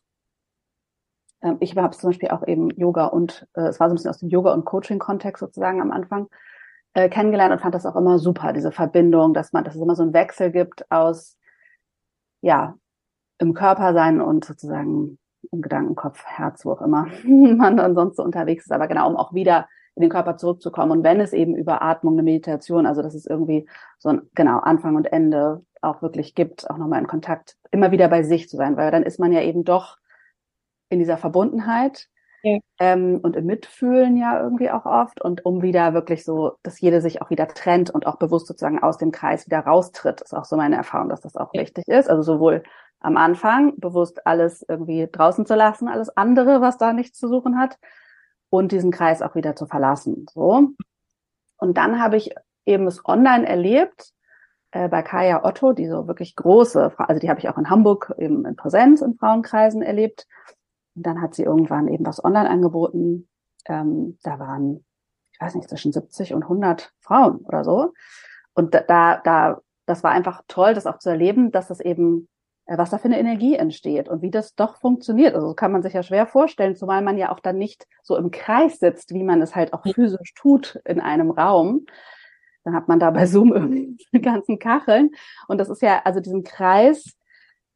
ähm, 1.41 1.55
ich 1.61 1.77
habe 1.77 1.95
zum 1.95 2.09
Beispiel 2.09 2.29
auch 2.29 2.45
eben 2.45 2.71
Yoga 2.71 3.05
und 3.05 3.47
äh, 3.53 3.67
es 3.67 3.79
war 3.79 3.87
so 3.87 3.93
ein 3.93 3.95
bisschen 3.95 4.11
aus 4.11 4.19
dem 4.19 4.29
Yoga- 4.29 4.53
und 4.53 4.65
Coaching-Kontext 4.65 5.39
sozusagen 5.39 5.81
am 5.81 5.91
Anfang 5.91 6.27
äh, 6.93 7.07
kennengelernt 7.07 7.53
und 7.53 7.61
fand 7.61 7.73
das 7.73 7.85
auch 7.85 7.95
immer 7.95 8.19
super, 8.19 8.51
diese 8.51 8.73
Verbindung, 8.73 9.33
dass 9.33 9.53
man, 9.53 9.63
dass 9.63 9.75
es 9.75 9.81
immer 9.81 9.95
so 9.95 10.03
einen 10.03 10.13
Wechsel 10.13 10.51
gibt 10.51 10.91
aus 10.91 11.37
ja, 12.45 12.77
im 13.39 13.55
Körper 13.55 13.93
sein 13.93 14.21
und 14.21 14.45
sozusagen 14.45 15.17
im 15.51 15.61
Gedankenkopf, 15.63 16.23
Herz, 16.25 16.63
wo 16.63 16.73
auch 16.73 16.81
immer 16.81 17.07
man 17.25 17.75
dann 17.75 17.95
sonst 17.95 18.17
so 18.17 18.23
unterwegs 18.23 18.65
ist, 18.65 18.71
aber 18.71 18.87
genau, 18.87 19.09
um 19.09 19.17
auch 19.17 19.33
wieder 19.33 19.67
in 19.95 20.01
den 20.01 20.11
Körper 20.11 20.37
zurückzukommen. 20.37 20.91
Und 20.91 21.03
wenn 21.03 21.19
es 21.19 21.33
eben 21.33 21.55
über 21.55 21.81
Atmung, 21.81 22.13
eine 22.13 22.23
Meditation, 22.23 22.85
also 22.85 23.01
dass 23.01 23.15
es 23.15 23.25
irgendwie 23.25 23.67
so 23.97 24.09
ein, 24.09 24.21
genau, 24.35 24.59
Anfang 24.59 24.95
und 24.95 25.11
Ende 25.11 25.63
auch 25.81 26.03
wirklich 26.03 26.35
gibt, 26.35 26.69
auch 26.69 26.77
nochmal 26.77 27.01
in 27.01 27.07
Kontakt, 27.07 27.57
immer 27.71 27.91
wieder 27.91 28.09
bei 28.09 28.21
sich 28.21 28.47
zu 28.47 28.57
sein, 28.57 28.77
weil 28.77 28.91
dann 28.91 29.03
ist 29.03 29.19
man 29.19 29.31
ja 29.31 29.41
eben 29.41 29.63
doch 29.63 29.97
in 30.89 30.99
dieser 30.99 31.17
Verbundenheit 31.17 32.09
ja. 32.45 32.59
ähm, 32.79 33.19
und 33.21 33.35
im 33.35 33.45
Mitfühlen 33.45 34.17
ja 34.17 34.41
irgendwie 34.41 34.69
auch 34.69 34.85
oft 34.85 35.21
und 35.21 35.45
um 35.45 35.61
wieder 35.61 35.93
wirklich 35.93 36.23
so, 36.23 36.53
dass 36.63 36.79
jede 36.79 37.01
sich 37.01 37.21
auch 37.21 37.29
wieder 37.29 37.47
trennt 37.47 37.89
und 37.89 38.07
auch 38.07 38.17
bewusst 38.17 38.47
sozusagen 38.47 38.81
aus 38.81 38.97
dem 38.97 39.11
Kreis 39.11 39.45
wieder 39.45 39.59
raustritt, 39.59 40.21
ist 40.21 40.33
auch 40.33 40.45
so 40.45 40.55
meine 40.55 40.75
Erfahrung, 40.75 41.09
dass 41.09 41.21
das 41.21 41.35
auch 41.35 41.53
ja. 41.53 41.61
wichtig 41.61 41.87
ist. 41.87 42.09
Also 42.09 42.21
sowohl 42.21 42.63
am 42.99 43.17
Anfang 43.17 43.73
bewusst 43.77 44.25
alles 44.25 44.65
irgendwie 44.67 45.07
draußen 45.11 45.45
zu 45.45 45.55
lassen, 45.55 45.87
alles 45.87 46.15
andere, 46.15 46.61
was 46.61 46.77
da 46.77 46.93
nichts 46.93 47.19
zu 47.19 47.27
suchen 47.27 47.57
hat, 47.59 47.77
und 48.49 48.71
diesen 48.71 48.91
Kreis 48.91 49.21
auch 49.21 49.35
wieder 49.35 49.55
zu 49.55 49.65
verlassen. 49.65 50.25
So. 50.33 50.69
Und 51.57 51.77
dann 51.77 52.01
habe 52.01 52.17
ich 52.17 52.33
eben 52.65 52.87
es 52.87 53.05
online 53.05 53.47
erlebt 53.47 54.11
äh, 54.71 54.87
bei 54.87 55.01
Kaya 55.01 55.43
Otto, 55.43 55.73
die 55.73 55.87
so 55.87 56.07
wirklich 56.07 56.35
große, 56.35 56.93
also 56.97 57.19
die 57.19 57.29
habe 57.29 57.39
ich 57.39 57.49
auch 57.49 57.57
in 57.57 57.69
Hamburg 57.69 58.13
eben 58.17 58.45
in 58.45 58.55
Präsenz 58.55 59.01
in 59.01 59.15
Frauenkreisen 59.15 59.81
erlebt. 59.81 60.27
Und 60.95 61.05
dann 61.05 61.21
hat 61.21 61.35
sie 61.35 61.43
irgendwann 61.43 61.87
eben 61.87 62.05
was 62.05 62.23
online 62.23 62.49
angeboten. 62.49 63.27
Ähm, 63.65 64.17
da 64.23 64.39
waren, 64.39 64.85
ich 65.31 65.41
weiß 65.41 65.55
nicht, 65.55 65.69
zwischen 65.69 65.91
70 65.91 66.33
und 66.33 66.43
100 66.43 66.93
Frauen 67.01 67.37
oder 67.39 67.63
so. 67.63 67.93
Und 68.53 68.73
da, 68.73 69.17
da, 69.17 69.61
das 69.85 70.03
war 70.03 70.11
einfach 70.11 70.41
toll, 70.47 70.73
das 70.73 70.87
auch 70.87 70.99
zu 70.99 71.09
erleben, 71.09 71.51
dass 71.51 71.67
das 71.67 71.81
eben, 71.81 72.29
äh, 72.65 72.77
was 72.77 72.91
da 72.91 72.97
für 72.97 73.05
eine 73.05 73.19
Energie 73.19 73.55
entsteht 73.55 74.07
und 74.07 74.21
wie 74.21 74.31
das 74.31 74.55
doch 74.55 74.77
funktioniert. 74.77 75.35
Also 75.35 75.53
kann 75.53 75.71
man 75.71 75.83
sich 75.83 75.93
ja 75.93 76.03
schwer 76.03 76.25
vorstellen, 76.25 76.75
zumal 76.75 77.01
man 77.01 77.17
ja 77.17 77.31
auch 77.31 77.39
dann 77.39 77.57
nicht 77.57 77.85
so 78.01 78.15
im 78.15 78.31
Kreis 78.31 78.79
sitzt, 78.79 79.13
wie 79.13 79.23
man 79.23 79.41
es 79.41 79.55
halt 79.55 79.73
auch 79.73 79.83
physisch 79.83 80.33
tut 80.35 80.79
in 80.85 81.01
einem 81.01 81.31
Raum. 81.31 81.85
Dann 82.63 82.73
hat 82.73 82.87
man 82.87 82.99
da 82.99 83.11
bei 83.11 83.25
Zoom 83.27 83.53
irgendwie 83.53 83.97
die 84.13 84.21
ganzen 84.21 84.57
Kacheln. 84.57 85.11
Und 85.47 85.59
das 85.59 85.69
ist 85.69 85.81
ja, 85.81 86.01
also 86.05 86.21
diesen 86.21 86.43
Kreis, 86.43 87.17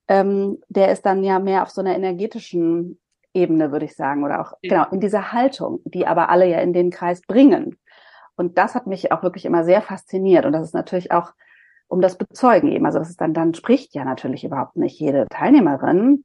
ähm, 0.07 0.57
der 0.69 0.91
ist 0.91 1.05
dann 1.05 1.23
ja 1.23 1.39
mehr 1.39 1.63
auf 1.63 1.69
so 1.69 1.81
einer 1.81 1.95
energetischen 1.95 2.99
Ebene, 3.33 3.71
würde 3.71 3.85
ich 3.85 3.95
sagen, 3.95 4.23
oder 4.23 4.41
auch 4.41 4.53
ja. 4.61 4.69
genau 4.69 4.91
in 4.91 4.99
dieser 4.99 5.31
Haltung, 5.31 5.81
die 5.85 6.07
aber 6.07 6.29
alle 6.29 6.47
ja 6.47 6.59
in 6.59 6.73
den 6.73 6.89
Kreis 6.89 7.21
bringen. 7.21 7.77
Und 8.35 8.57
das 8.57 8.75
hat 8.75 8.87
mich 8.87 9.11
auch 9.11 9.21
wirklich 9.21 9.45
immer 9.45 9.63
sehr 9.63 9.81
fasziniert. 9.81 10.45
Und 10.45 10.53
das 10.53 10.63
ist 10.63 10.73
natürlich 10.73 11.11
auch 11.11 11.33
um 11.87 12.01
das 12.01 12.17
Bezeugen 12.17 12.71
eben. 12.71 12.85
Also 12.85 12.99
das 12.99 13.09
ist 13.09 13.19
dann, 13.19 13.33
dann 13.33 13.53
spricht 13.53 13.93
ja 13.93 14.05
natürlich 14.05 14.43
überhaupt 14.43 14.77
nicht 14.77 14.99
jede 14.99 15.27
Teilnehmerin, 15.29 16.23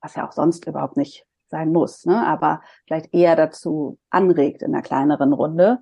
was 0.00 0.14
ja 0.14 0.26
auch 0.26 0.32
sonst 0.32 0.66
überhaupt 0.66 0.96
nicht 0.96 1.26
sein 1.48 1.70
muss, 1.70 2.06
ne? 2.06 2.26
aber 2.26 2.62
vielleicht 2.86 3.12
eher 3.12 3.36
dazu 3.36 3.98
anregt 4.10 4.62
in 4.62 4.74
einer 4.74 4.82
kleineren 4.82 5.32
Runde. 5.32 5.80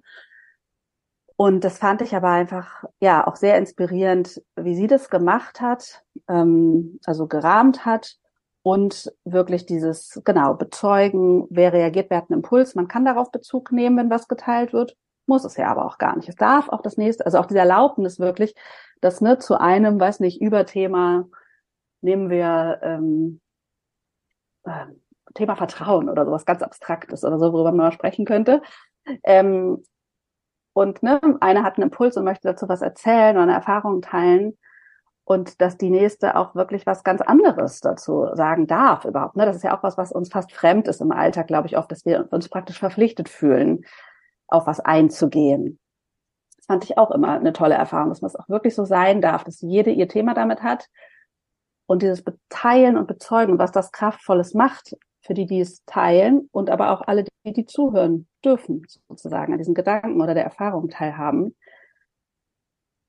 Und 1.36 1.64
das 1.64 1.78
fand 1.78 2.02
ich 2.02 2.14
aber 2.14 2.28
einfach, 2.28 2.84
ja, 3.00 3.26
auch 3.26 3.36
sehr 3.36 3.56
inspirierend, 3.56 4.42
wie 4.56 4.74
sie 4.74 4.88
das 4.88 5.08
gemacht 5.08 5.62
hat, 5.62 6.04
ähm, 6.28 6.98
also 7.06 7.28
gerahmt 7.28 7.86
hat 7.86 8.16
und 8.62 9.12
wirklich 9.24 9.66
dieses, 9.66 10.20
genau, 10.24 10.54
bezeugen, 10.54 11.46
wer 11.50 11.72
reagiert, 11.72 12.10
wer 12.10 12.18
hat 12.18 12.30
einen 12.30 12.40
Impuls. 12.40 12.74
Man 12.74 12.88
kann 12.88 13.04
darauf 13.04 13.30
Bezug 13.30 13.72
nehmen, 13.72 13.96
wenn 13.96 14.10
was 14.10 14.28
geteilt 14.28 14.72
wird, 14.72 14.96
muss 15.26 15.44
es 15.44 15.56
ja 15.56 15.70
aber 15.70 15.86
auch 15.86 15.98
gar 15.98 16.16
nicht. 16.16 16.28
Es 16.28 16.36
darf 16.36 16.68
auch 16.68 16.82
das 16.82 16.96
nächste, 16.96 17.24
also 17.24 17.38
auch 17.38 17.46
diese 17.46 17.60
Erlaubnis 17.60 18.18
wirklich, 18.18 18.54
dass 19.00 19.20
ne, 19.20 19.38
zu 19.38 19.58
einem, 19.58 19.98
weiß 19.98 20.20
nicht, 20.20 20.42
Überthema 20.42 21.26
nehmen 22.02 22.28
wir 22.28 22.80
ähm, 22.82 23.40
äh, 24.64 24.86
Thema 25.34 25.56
Vertrauen 25.56 26.08
oder 26.08 26.26
sowas 26.26 26.44
ganz 26.44 26.62
Abstraktes 26.62 27.24
oder 27.24 27.38
so, 27.38 27.52
worüber 27.52 27.70
man 27.70 27.86
mal 27.86 27.92
sprechen 27.92 28.24
könnte. 28.26 28.62
Ähm, 29.24 29.82
und 30.72 31.02
ne, 31.02 31.20
einer 31.40 31.62
hat 31.62 31.76
einen 31.76 31.84
Impuls 31.84 32.16
und 32.16 32.24
möchte 32.24 32.48
dazu 32.48 32.68
was 32.68 32.82
erzählen 32.82 33.36
oder 33.36 33.44
eine 33.44 33.54
Erfahrung 33.54 34.02
teilen 34.02 34.58
und 35.24 35.60
dass 35.60 35.76
die 35.76 35.90
nächste 35.90 36.36
auch 36.36 36.54
wirklich 36.54 36.86
was 36.86 37.04
ganz 37.04 37.20
anderes 37.20 37.80
dazu 37.80 38.28
sagen 38.34 38.66
darf 38.66 39.04
überhaupt. 39.04 39.36
Ne? 39.36 39.46
Das 39.46 39.56
ist 39.56 39.62
ja 39.62 39.76
auch 39.76 39.82
was, 39.82 39.96
was 39.96 40.12
uns 40.12 40.28
fast 40.30 40.52
fremd 40.52 40.88
ist 40.88 41.00
im 41.00 41.12
Alltag, 41.12 41.46
glaube 41.46 41.68
ich, 41.68 41.76
oft, 41.76 41.90
dass 41.92 42.04
wir 42.04 42.28
uns 42.30 42.48
praktisch 42.48 42.78
verpflichtet 42.78 43.28
fühlen, 43.28 43.84
auf 44.48 44.66
was 44.66 44.80
einzugehen. 44.80 45.78
Das 46.56 46.66
fand 46.66 46.84
ich 46.84 46.98
auch 46.98 47.10
immer 47.10 47.38
eine 47.38 47.52
tolle 47.52 47.74
Erfahrung, 47.74 48.08
dass 48.08 48.22
man 48.22 48.28
es 48.28 48.36
auch 48.36 48.48
wirklich 48.48 48.74
so 48.74 48.84
sein 48.84 49.20
darf, 49.20 49.44
dass 49.44 49.60
jede 49.60 49.90
ihr 49.90 50.08
Thema 50.08 50.34
damit 50.34 50.62
hat 50.62 50.88
und 51.86 52.02
dieses 52.02 52.22
Beteilen 52.22 52.96
und 52.96 53.06
Bezeugen, 53.08 53.58
was 53.58 53.72
das 53.72 53.92
Kraftvolles 53.92 54.54
macht 54.54 54.96
für 55.22 55.34
die, 55.34 55.46
die 55.46 55.60
es 55.60 55.84
teilen 55.84 56.48
und 56.52 56.70
aber 56.70 56.90
auch 56.90 57.02
alle, 57.02 57.24
die 57.44 57.66
zuhören 57.66 58.26
dürfen, 58.44 58.86
sozusagen, 59.08 59.52
an 59.52 59.58
diesen 59.58 59.74
Gedanken 59.74 60.20
oder 60.20 60.34
der 60.34 60.44
Erfahrung 60.44 60.88
teilhaben. 60.88 61.54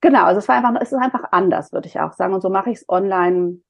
Genau, 0.01 0.25
also 0.25 0.39
es 0.39 0.47
war 0.47 0.55
einfach, 0.55 0.81
es 0.81 0.91
ist 0.91 0.97
einfach 0.97 1.31
anders, 1.31 1.71
würde 1.71 1.87
ich 1.87 1.99
auch 1.99 2.13
sagen. 2.13 2.33
Und 2.33 2.41
so 2.41 2.49
mache 2.49 2.71
ich 2.71 2.79
es 2.79 2.89
online 2.89 3.61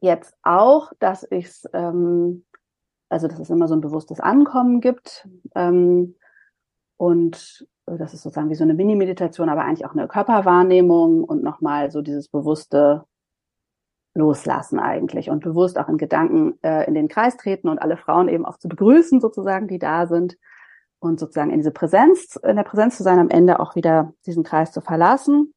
jetzt 0.00 0.36
auch, 0.42 0.92
dass 0.98 1.26
ich 1.30 1.46
es, 1.46 1.68
ähm, 1.72 2.44
also 3.08 3.28
dass 3.28 3.38
es 3.38 3.50
immer 3.50 3.68
so 3.68 3.74
ein 3.74 3.80
bewusstes 3.80 4.20
Ankommen 4.20 4.80
gibt 4.80 5.28
ähm, 5.54 6.16
und 6.96 7.66
das 7.86 8.12
ist 8.12 8.22
sozusagen 8.22 8.50
wie 8.50 8.54
so 8.54 8.64
eine 8.64 8.74
Mini-Meditation, 8.74 9.48
aber 9.48 9.64
eigentlich 9.64 9.86
auch 9.86 9.92
eine 9.92 10.08
Körperwahrnehmung 10.08 11.24
und 11.24 11.42
nochmal 11.42 11.90
so 11.90 12.02
dieses 12.02 12.28
bewusste 12.28 13.04
Loslassen 14.14 14.78
eigentlich 14.78 15.30
und 15.30 15.40
bewusst 15.40 15.78
auch 15.78 15.88
in 15.88 15.96
Gedanken 15.96 16.58
äh, 16.62 16.86
in 16.86 16.94
den 16.94 17.08
Kreis 17.08 17.36
treten 17.36 17.68
und 17.68 17.78
alle 17.78 17.96
Frauen 17.96 18.28
eben 18.28 18.44
auch 18.44 18.58
zu 18.58 18.68
begrüßen 18.68 19.20
sozusagen, 19.20 19.68
die 19.68 19.78
da 19.78 20.06
sind 20.06 20.36
und 21.00 21.20
sozusagen 21.20 21.50
in 21.50 21.58
diese 21.58 21.70
Präsenz, 21.70 22.36
in 22.36 22.56
der 22.56 22.64
Präsenz 22.64 22.96
zu 22.96 23.02
sein, 23.02 23.18
am 23.18 23.30
Ende 23.30 23.60
auch 23.60 23.74
wieder 23.74 24.12
diesen 24.26 24.42
Kreis 24.42 24.72
zu 24.72 24.80
verlassen. 24.80 25.54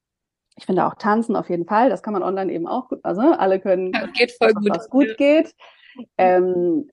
Ich 0.55 0.65
finde 0.65 0.85
auch 0.85 0.95
Tanzen 0.95 1.35
auf 1.35 1.49
jeden 1.49 1.65
Fall, 1.65 1.89
das 1.89 2.03
kann 2.03 2.13
man 2.13 2.23
online 2.23 2.51
eben 2.51 2.67
auch 2.67 2.89
gut, 2.89 2.99
also 3.03 3.21
alle 3.21 3.59
können, 3.59 3.91
ja, 3.93 4.07
geht 4.07 4.33
voll 4.33 4.53
gut. 4.53 4.69
was 4.69 4.89
gut 4.89 5.17
geht. 5.17 5.55
Ähm, 6.17 6.89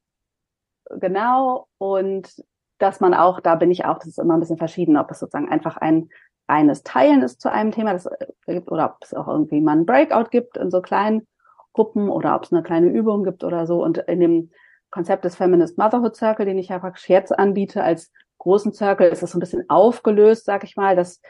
genau, 0.98 1.66
und 1.78 2.42
dass 2.78 3.00
man 3.00 3.14
auch, 3.14 3.40
da 3.40 3.56
bin 3.56 3.70
ich 3.70 3.84
auch, 3.84 3.98
das 3.98 4.08
ist 4.08 4.18
immer 4.18 4.34
ein 4.34 4.40
bisschen 4.40 4.58
verschieden, 4.58 4.96
ob 4.96 5.11
es 5.11 5.18
sozusagen 5.18 5.48
einfach 5.48 5.76
ein 5.76 6.08
reines 6.48 6.82
Teilen 6.82 7.22
ist 7.22 7.40
zu 7.40 7.50
einem 7.50 7.72
Thema, 7.72 7.92
das 7.92 8.06
äh, 8.06 8.26
gibt, 8.46 8.70
oder 8.70 8.87
ob 8.87 8.98
es 9.02 9.12
auch 9.14 9.28
irgendwie 9.28 9.61
mal 9.61 9.76
ein 9.76 9.87
Breakout 9.87 10.30
gibt 10.30 10.56
in 10.56 10.70
so 10.70 10.80
kleinen 10.80 11.26
Gruppen 11.72 12.08
oder 12.08 12.34
ob 12.34 12.44
es 12.44 12.52
eine 12.52 12.62
kleine 12.62 12.88
Übung 12.88 13.24
gibt 13.24 13.44
oder 13.44 13.66
so. 13.66 13.82
Und 13.84 13.98
in 13.98 14.20
dem 14.20 14.50
Konzept 14.90 15.24
des 15.24 15.37
Feminist 15.37 15.76
Motherhood 15.76 16.16
Circle, 16.16 16.46
den 16.46 16.58
ich 16.58 16.68
ja 16.68 16.78
praktisch 16.78 17.08
jetzt 17.08 17.37
anbiete, 17.38 17.82
als 17.82 18.11
großen 18.38 18.72
Circle, 18.72 19.09
ist 19.09 19.22
das 19.22 19.33
so 19.33 19.38
ein 19.38 19.40
bisschen 19.40 19.68
aufgelöst, 19.68 20.44
sag 20.44 20.62
ich 20.64 20.77
mal, 20.77 20.96
dass 20.96 21.20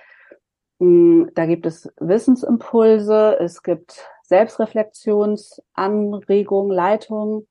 mh, 0.79 1.27
hm, 1.27 1.31
da 1.35 1.47
gibt 1.47 1.66
es 1.66 1.92
Wissensimpulse, 1.99 3.38
es 3.40 3.62
gibt 3.62 4.07
Selbstreflexionsanregungen, 4.23 6.71
Leitungen, 6.71 7.49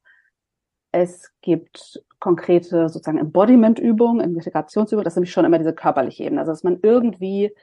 es 0.91 1.32
gibt 1.41 2.02
konkrete 2.20 2.89
sozusagen 2.89 3.20
Embodiment-Übungen, 3.20 4.22
Integrationsübungen, 4.22 5.04
das 5.04 5.13
ist 5.13 5.17
nämlich 5.17 5.32
schon 5.32 5.46
immer 5.46 5.60
diese 5.60 5.74
körperliche 5.74 6.24
Ebene. 6.24 6.41
Also 6.41 6.52
dass 6.52 6.63
man 6.63 6.80
irgendwie 6.82 7.54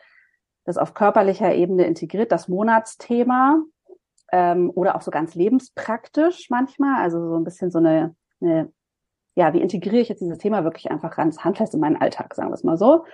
das 0.65 0.79
auf 0.79 0.95
körperlicher 0.95 1.55
Ebene 1.55 1.87
integriert, 1.87 2.33
das 2.33 2.49
Monatsthema 2.49 3.63
ähm, 4.33 4.71
oder 4.75 4.97
auch 4.97 5.03
so 5.03 5.11
ganz 5.11 5.35
lebenspraktisch 5.35 6.49
manchmal, 6.51 7.03
also 7.03 7.29
so 7.29 7.37
ein 7.37 7.45
bisschen 7.45 7.71
so 7.71 7.79
eine, 7.79 8.17
eine 8.41 8.73
ja, 9.35 9.53
wie 9.53 9.61
integriere 9.61 10.01
ich 10.01 10.09
jetzt 10.09 10.21
dieses 10.21 10.39
Thema 10.39 10.65
wirklich 10.65 10.91
einfach 10.91 11.17
ganz 11.17 11.41
handfest 11.41 11.75
in 11.75 11.81
meinen 11.81 12.01
Alltag, 12.01 12.35
sagen 12.35 12.51
wir 12.51 12.55
es 12.55 12.65
mal 12.65 12.77
so. 12.77 13.05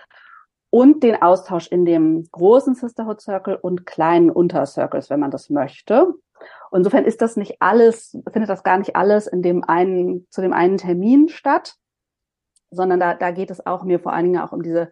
Und 0.70 1.02
den 1.02 1.20
Austausch 1.20 1.66
in 1.68 1.84
dem 1.84 2.28
großen 2.30 2.74
Sisterhood 2.74 3.20
Circle 3.20 3.56
und 3.56 3.86
kleinen 3.86 4.30
Untercircles, 4.30 5.10
wenn 5.10 5.20
man 5.20 5.30
das 5.30 5.50
möchte. 5.50 6.14
Insofern 6.72 7.04
ist 7.04 7.20
das 7.20 7.36
nicht 7.36 7.56
alles, 7.60 8.16
findet 8.32 8.48
das 8.48 8.62
gar 8.62 8.78
nicht 8.78 8.94
alles 8.94 9.26
in 9.26 9.42
dem 9.42 9.64
einen, 9.64 10.26
zu 10.30 10.40
dem 10.40 10.52
einen 10.52 10.78
Termin 10.78 11.28
statt, 11.28 11.74
sondern 12.70 13.00
da, 13.00 13.14
da 13.14 13.32
geht 13.32 13.50
es 13.50 13.66
auch 13.66 13.82
mir 13.82 13.98
vor 13.98 14.12
allen 14.12 14.26
Dingen 14.26 14.40
auch 14.40 14.52
um 14.52 14.62
diese 14.62 14.90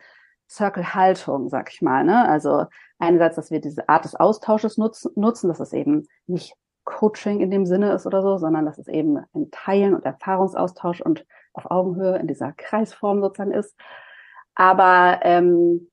Circle-Haltung, 0.50 1.48
sag 1.48 1.70
ich 1.72 1.82
mal. 1.82 2.04
Ne? 2.04 2.28
Also 2.28 2.64
einerseits, 2.98 3.36
dass 3.36 3.50
wir 3.50 3.60
diese 3.60 3.88
Art 3.88 4.04
des 4.04 4.16
Austausches 4.16 4.78
nutzen, 4.78 5.12
nutzen, 5.14 5.48
dass 5.48 5.60
es 5.60 5.72
eben 5.72 6.08
nicht 6.26 6.54
Coaching 6.88 7.40
in 7.40 7.50
dem 7.50 7.66
Sinne 7.66 7.92
ist 7.92 8.06
oder 8.06 8.22
so, 8.22 8.38
sondern 8.38 8.64
dass 8.64 8.78
es 8.78 8.88
eben 8.88 9.18
ein 9.34 9.50
Teilen 9.50 9.94
und 9.94 10.06
Erfahrungsaustausch 10.06 11.02
und 11.02 11.26
auf 11.52 11.70
Augenhöhe 11.70 12.16
in 12.16 12.26
dieser 12.26 12.52
Kreisform 12.52 13.20
sozusagen 13.20 13.52
ist. 13.52 13.76
Aber 14.54 15.20
ähm, 15.22 15.90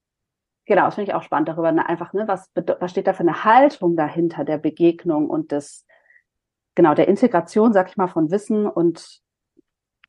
genau, 0.66 0.86
das 0.86 0.96
finde 0.96 1.12
ich 1.12 1.16
auch 1.16 1.24
spannend 1.24 1.50
darüber, 1.50 1.72
ne, 1.74 1.88
einfach, 1.88 2.14
ne, 2.14 2.28
was, 2.28 2.50
was 2.56 2.92
steht 2.92 3.08
da 3.08 3.14
für 3.14 3.20
eine 3.22 3.44
Haltung 3.44 3.98
dahinter 3.98 4.46
der 4.46 4.58
Begegnung 4.58 5.30
und 5.30 5.52
des, 5.52 5.86
genau, 6.76 6.94
der 6.94 7.10
Integration, 7.10 7.74
sag 7.74 7.90
ich 7.90 7.98
mal, 7.98 8.08
von 8.08 8.32
Wissen 8.32 8.66
und 8.66 9.22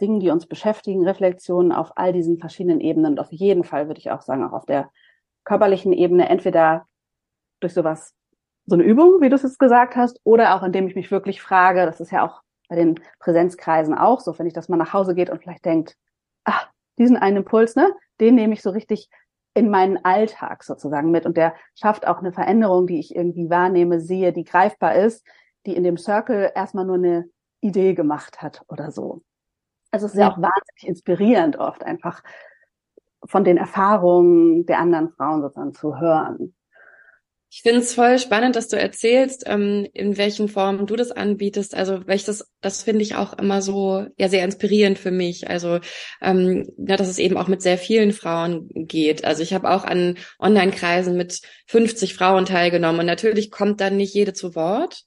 Dingen, 0.01 0.20
die 0.20 0.31
uns 0.31 0.46
beschäftigen, 0.46 1.05
Reflexionen 1.05 1.72
auf 1.72 1.96
all 1.96 2.12
diesen 2.12 2.38
verschiedenen 2.38 2.81
Ebenen 2.81 3.12
und 3.12 3.20
auf 3.20 3.33
jeden 3.33 3.64
Fall 3.64 3.88
würde 3.88 3.99
ich 3.99 4.12
auch 4.12 4.22
sagen, 4.22 4.44
auch 4.44 4.53
auf 4.53 4.66
der 4.66 4.90
körperlichen 5.42 5.92
Ebene, 5.92 6.29
entweder 6.29 6.87
durch 7.61 7.75
sowas, 7.75 8.14
so 8.66 8.74
eine 8.74 8.85
Übung, 8.85 9.20
wie 9.20 9.29
du 9.29 9.37
es 9.37 9.42
jetzt 9.42 9.59
gesagt 9.59 9.96
hast, 9.96 10.20
oder 10.24 10.55
auch 10.55 10.62
indem 10.62 10.88
ich 10.88 10.96
mich 10.96 11.11
wirklich 11.11 11.40
frage, 11.40 11.87
das 11.87 12.00
ist 12.00 12.11
ja 12.11 12.26
auch 12.26 12.42
bei 12.68 12.76
den 12.76 13.00
Präsenzkreisen 13.20 13.94
auch 13.94 14.20
so, 14.20 14.37
wenn 14.38 14.46
ich 14.46 14.52
das 14.52 14.68
mal 14.68 14.76
nach 14.76 14.92
Hause 14.92 15.14
geht 15.14 15.31
und 15.31 15.40
vielleicht 15.40 15.64
denkt, 15.64 15.96
ah, 16.44 16.62
diesen 16.98 17.16
einen 17.16 17.38
Impuls, 17.38 17.76
ne, 17.76 17.94
den 18.20 18.35
nehme 18.35 18.55
ich 18.55 18.62
so 18.62 18.70
richtig 18.70 19.09
in 19.55 19.70
meinen 19.70 20.05
Alltag 20.05 20.64
sozusagen 20.64 21.11
mit 21.11 21.24
und 21.26 21.37
der 21.37 21.55
schafft 21.74 22.07
auch 22.07 22.18
eine 22.18 22.33
Veränderung, 22.33 22.87
die 22.87 22.98
ich 22.98 23.14
irgendwie 23.14 23.48
wahrnehme, 23.48 24.00
sehe, 24.00 24.33
die 24.33 24.44
greifbar 24.44 24.96
ist, 24.96 25.24
die 25.64 25.76
in 25.76 25.85
dem 25.85 25.96
Circle 25.96 26.52
erstmal 26.55 26.85
nur 26.85 26.96
eine 26.96 27.29
Idee 27.61 27.94
gemacht 27.94 28.42
hat 28.42 28.62
oder 28.68 28.90
so. 28.90 29.22
Also 29.92 30.07
es 30.07 30.12
ist 30.12 30.18
ja, 30.18 30.26
ja 30.26 30.33
auch 30.33 30.37
wahnsinnig 30.37 30.88
inspirierend 30.88 31.57
oft 31.57 31.85
einfach 31.85 32.22
von 33.24 33.44
den 33.44 33.57
Erfahrungen 33.57 34.66
der 34.66 34.79
anderen 34.79 35.11
Frauen 35.11 35.40
sozusagen 35.40 35.74
zu 35.74 35.98
hören. 35.98 36.55
Ich 37.48 37.62
finde 37.62 37.80
es 37.80 37.94
voll 37.94 38.18
spannend, 38.18 38.56
dass 38.56 38.68
du 38.68 38.76
erzählst, 38.76 39.44
ähm, 39.46 39.87
in 39.92 40.16
welchen 40.16 40.48
Formen 40.48 40.87
du 40.87 40.96
das 40.96 41.12
anbietest. 41.12 41.74
Also, 41.74 42.06
weil 42.06 42.18
das, 42.18 42.50
das 42.61 42.82
finde 42.82 43.02
ich 43.02 43.14
auch 43.14 43.38
immer 43.38 43.62
so 43.62 44.04
ja 44.18 44.28
sehr 44.28 44.44
inspirierend 44.44 44.98
für 44.98 45.12
mich. 45.12 45.48
Also, 45.48 45.78
ähm, 46.20 46.68
ja, 46.76 46.96
dass 46.96 47.09
es 47.09 47.18
eben 47.18 47.37
auch 47.37 47.48
mit 47.48 47.62
sehr 47.62 47.78
vielen 47.78 48.12
Frauen 48.12 48.68
geht. 48.74 49.24
Also 49.24 49.42
ich 49.42 49.54
habe 49.54 49.70
auch 49.70 49.85
an 49.85 50.18
Online-Kreisen 50.40 51.16
mit 51.16 51.40
50 51.66 52.14
Frauen 52.14 52.46
teilgenommen 52.46 53.00
und 53.00 53.06
natürlich 53.06 53.50
kommt 53.50 53.80
dann 53.80 53.96
nicht 53.96 54.12
jede 54.12 54.32
zu 54.32 54.54
Wort. 54.54 55.04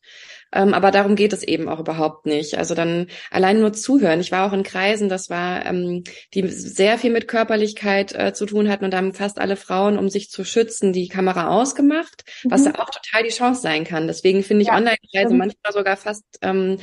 Ähm, 0.52 0.74
aber 0.74 0.92
darum 0.92 1.16
geht 1.16 1.34
es 1.34 1.44
eben 1.44 1.70
auch 1.70 1.80
überhaupt 1.80 2.26
nicht. 2.26 2.58
Also 2.58 2.76
dann 2.76 3.08
allein 3.30 3.60
nur 3.60 3.74
zuhören. 3.74 4.20
Ich 4.20 4.32
war 4.32 4.48
auch 4.48 4.54
in 4.54 4.64
Kreisen, 4.64 5.10
das 5.10 5.30
war, 5.30 5.66
ähm, 5.66 6.04
die 6.34 6.48
sehr 6.48 6.98
viel 6.98 7.12
mit 7.12 7.28
Körperlichkeit 7.28 8.14
äh, 8.14 8.34
zu 8.34 8.46
tun 8.46 8.70
hatten 8.70 8.86
und 8.86 8.92
da 8.92 8.98
haben 8.98 9.14
fast 9.14 9.40
alle 9.40 9.56
Frauen, 9.56 9.98
um 9.98 10.10
sich 10.10 10.30
zu 10.30 10.44
schützen, 10.44 10.94
die 10.94 11.08
Kamera 11.08 11.50
ausgemacht, 11.50 12.24
mhm. 12.44 12.52
was 12.52 12.64
da 12.64 12.72
auch 12.72 12.90
total 12.90 13.24
die 13.24 13.30
Chance 13.30 13.62
sein 13.62 13.84
kann. 13.84 14.08
Deswegen 14.08 14.44
finde 14.44 14.64
ich 14.64 14.70
ja, 14.70 14.78
Online-Kreise 14.78 15.34
manchmal 15.36 15.74
sogar 15.74 15.98
fast 15.98 16.26
ähm, 16.42 16.78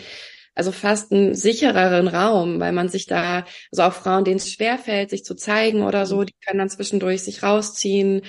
also 0.56 0.72
fast 0.72 1.12
einen 1.12 1.34
sichereren 1.34 2.08
Raum, 2.08 2.60
weil 2.60 2.72
man 2.72 2.88
sich 2.88 3.04
da, 3.06 3.44
also 3.70 3.82
auch 3.82 3.92
Frauen, 3.92 4.24
denen 4.24 4.38
es 4.38 4.50
schwerfällt, 4.50 5.10
sich 5.10 5.22
zu 5.22 5.34
zeigen 5.34 5.82
oder 5.82 6.06
so, 6.06 6.20
mhm. 6.20 6.26
die 6.26 6.34
können 6.44 6.58
dann 6.58 6.70
zwischendurch 6.70 7.22
sich 7.22 7.42
rausziehen 7.42 8.22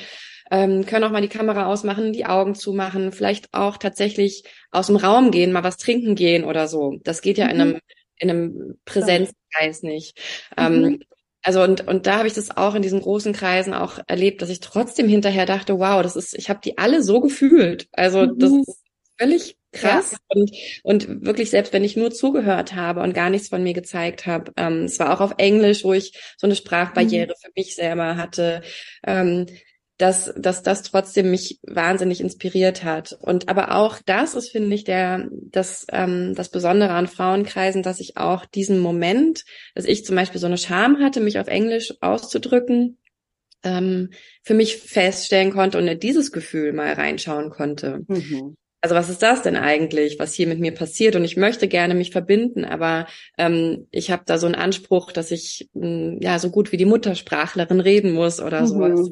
ähm, 0.52 0.86
können 0.86 1.04
auch 1.04 1.12
mal 1.12 1.22
die 1.22 1.28
Kamera 1.28 1.66
ausmachen, 1.66 2.14
die 2.14 2.26
Augen 2.26 2.56
zumachen, 2.56 3.12
vielleicht 3.12 3.54
auch 3.54 3.78
tatsächlich 3.78 4.44
aus 4.72 4.88
dem 4.88 4.96
Raum 4.96 5.32
gehen, 5.32 5.52
mal 5.52 5.64
was 5.64 5.78
trinken 5.78 6.16
gehen 6.16 6.44
oder 6.44 6.68
so. 6.68 7.00
Das 7.04 7.22
geht 7.22 7.38
ja 7.38 7.46
mhm. 7.46 7.52
in 7.52 7.62
einem 7.62 7.80
in 8.20 8.30
einem 8.30 8.80
Präsenzkreis 8.86 9.84
nicht. 9.84 10.18
Mhm. 10.58 10.64
Ähm, 10.64 11.00
also 11.44 11.62
und 11.64 11.88
und 11.88 12.08
da 12.08 12.18
habe 12.18 12.28
ich 12.28 12.34
das 12.34 12.56
auch 12.56 12.76
in 12.76 12.82
diesen 12.82 13.02
großen 13.02 13.34
Kreisen 13.34 13.74
auch 13.74 14.00
erlebt, 14.08 14.42
dass 14.42 14.50
ich 14.50 14.60
trotzdem 14.60 15.08
hinterher 15.08 15.46
dachte, 15.46 15.80
wow, 15.80 16.02
das 16.02 16.16
ist, 16.16 16.34
ich 16.38 16.50
habe 16.50 16.60
die 16.64 16.78
alle 16.78 17.04
so 17.04 17.22
gefühlt. 17.22 17.88
Also 17.92 18.26
mhm. 18.26 18.40
das 18.40 18.52
ist 18.52 18.84
völlig 19.18 19.58
krass 19.72 20.12
ja. 20.12 20.18
und 20.30 20.52
und 20.84 21.26
wirklich 21.26 21.50
selbst 21.50 21.74
wenn 21.74 21.84
ich 21.84 21.98
nur 21.98 22.12
zugehört 22.12 22.76
habe 22.76 23.02
und 23.02 23.14
gar 23.14 23.30
nichts 23.30 23.50
von 23.50 23.64
mir 23.64 23.74
gezeigt 23.74 24.26
habe 24.26 24.52
ähm, 24.58 24.84
es 24.84 25.00
war 25.00 25.14
auch 25.14 25.22
auf 25.22 25.36
Englisch 25.38 25.84
wo 25.84 25.94
ich 25.94 26.14
so 26.38 26.48
eine 26.48 26.56
Sprachbarriere 26.56 27.28
mhm. 27.28 27.42
für 27.42 27.52
mich 27.56 27.76
selber 27.76 28.16
hatte 28.16 28.62
ähm, 29.06 29.46
dass, 29.98 30.32
dass 30.38 30.62
das 30.62 30.84
trotzdem 30.84 31.32
mich 31.32 31.60
wahnsinnig 31.64 32.22
inspiriert 32.22 32.84
hat. 32.84 33.18
Und 33.20 33.50
aber 33.50 33.76
auch 33.76 33.98
das 34.06 34.36
ist, 34.36 34.50
finde 34.50 34.76
ich, 34.76 34.84
der, 34.84 35.28
das, 35.32 35.88
ähm, 35.92 36.36
das 36.36 36.50
Besondere 36.50 36.92
an 36.92 37.08
Frauenkreisen, 37.08 37.82
dass 37.82 38.00
ich 38.00 38.16
auch 38.16 38.46
diesen 38.46 38.80
Moment, 38.80 39.44
dass 39.74 39.86
ich 39.86 40.06
zum 40.06 40.16
Beispiel 40.16 40.40
so 40.40 40.48
eine 40.48 40.60
Scham 40.60 41.00
hatte, 41.00 41.20
mich 41.20 41.40
auf 41.40 41.48
Englisch 41.48 41.94
auszudrücken, 42.00 43.00
ähm, 43.64 44.12
für 44.44 44.54
mich 44.54 44.78
feststellen 44.78 45.52
konnte 45.52 45.80
und 45.80 45.88
in 45.88 46.00
dieses 46.00 46.32
Gefühl 46.32 46.74
mal 46.74 46.94
reinschauen 46.94 47.50
konnte. 47.50 48.02
Mhm. 48.08 48.56
Also 48.82 48.96
was 48.96 49.10
ist 49.10 49.24
das 49.24 49.42
denn 49.42 49.56
eigentlich, 49.56 50.20
was 50.20 50.36
hier 50.36 50.46
mit 50.46 50.60
mir 50.60 50.72
passiert? 50.72 51.16
Und 51.16 51.24
ich 51.24 51.36
möchte 51.36 51.68
gerne 51.68 51.96
mich 51.96 52.12
verbinden, 52.12 52.64
aber 52.64 53.08
ähm, 53.40 53.88
ich 53.90 54.12
habe 54.12 54.22
da 54.28 54.38
so 54.38 54.46
einen 54.46 54.54
Anspruch, 54.54 55.12
dass 55.12 55.32
ich 55.32 55.68
mh, 55.74 55.88
hm, 55.88 56.20
ja 56.22 56.38
so 56.38 56.52
gut 56.52 56.72
wie 56.72 56.78
die 56.78 56.86
Muttersprachlerin 56.86 57.80
reden 57.80 58.12
muss 58.12 58.40
oder 58.40 58.62
mhm. 58.62 58.68
sowas 58.68 59.12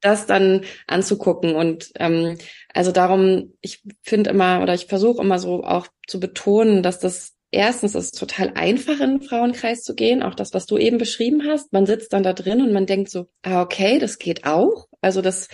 das 0.00 0.26
dann 0.26 0.62
anzugucken. 0.86 1.54
Und 1.54 1.90
ähm, 1.98 2.38
also 2.72 2.92
darum, 2.92 3.54
ich 3.60 3.82
finde 4.02 4.30
immer 4.30 4.62
oder 4.62 4.74
ich 4.74 4.86
versuche 4.86 5.22
immer 5.22 5.38
so 5.38 5.64
auch 5.64 5.86
zu 6.06 6.20
betonen, 6.20 6.82
dass 6.82 6.98
das 6.98 7.34
erstens 7.52 7.94
ist 7.94 8.18
total 8.18 8.52
einfach 8.54 8.98
in 8.98 9.18
den 9.18 9.22
Frauenkreis 9.22 9.82
zu 9.82 9.94
gehen, 9.94 10.22
auch 10.22 10.34
das, 10.34 10.54
was 10.54 10.66
du 10.66 10.78
eben 10.78 10.98
beschrieben 10.98 11.42
hast. 11.46 11.72
Man 11.72 11.86
sitzt 11.86 12.12
dann 12.12 12.22
da 12.22 12.32
drin 12.32 12.62
und 12.62 12.72
man 12.72 12.86
denkt 12.86 13.10
so, 13.10 13.28
ah, 13.42 13.62
okay, 13.62 13.98
das 13.98 14.18
geht 14.18 14.44
auch. 14.44 14.88
Also 15.02 15.20
das, 15.20 15.48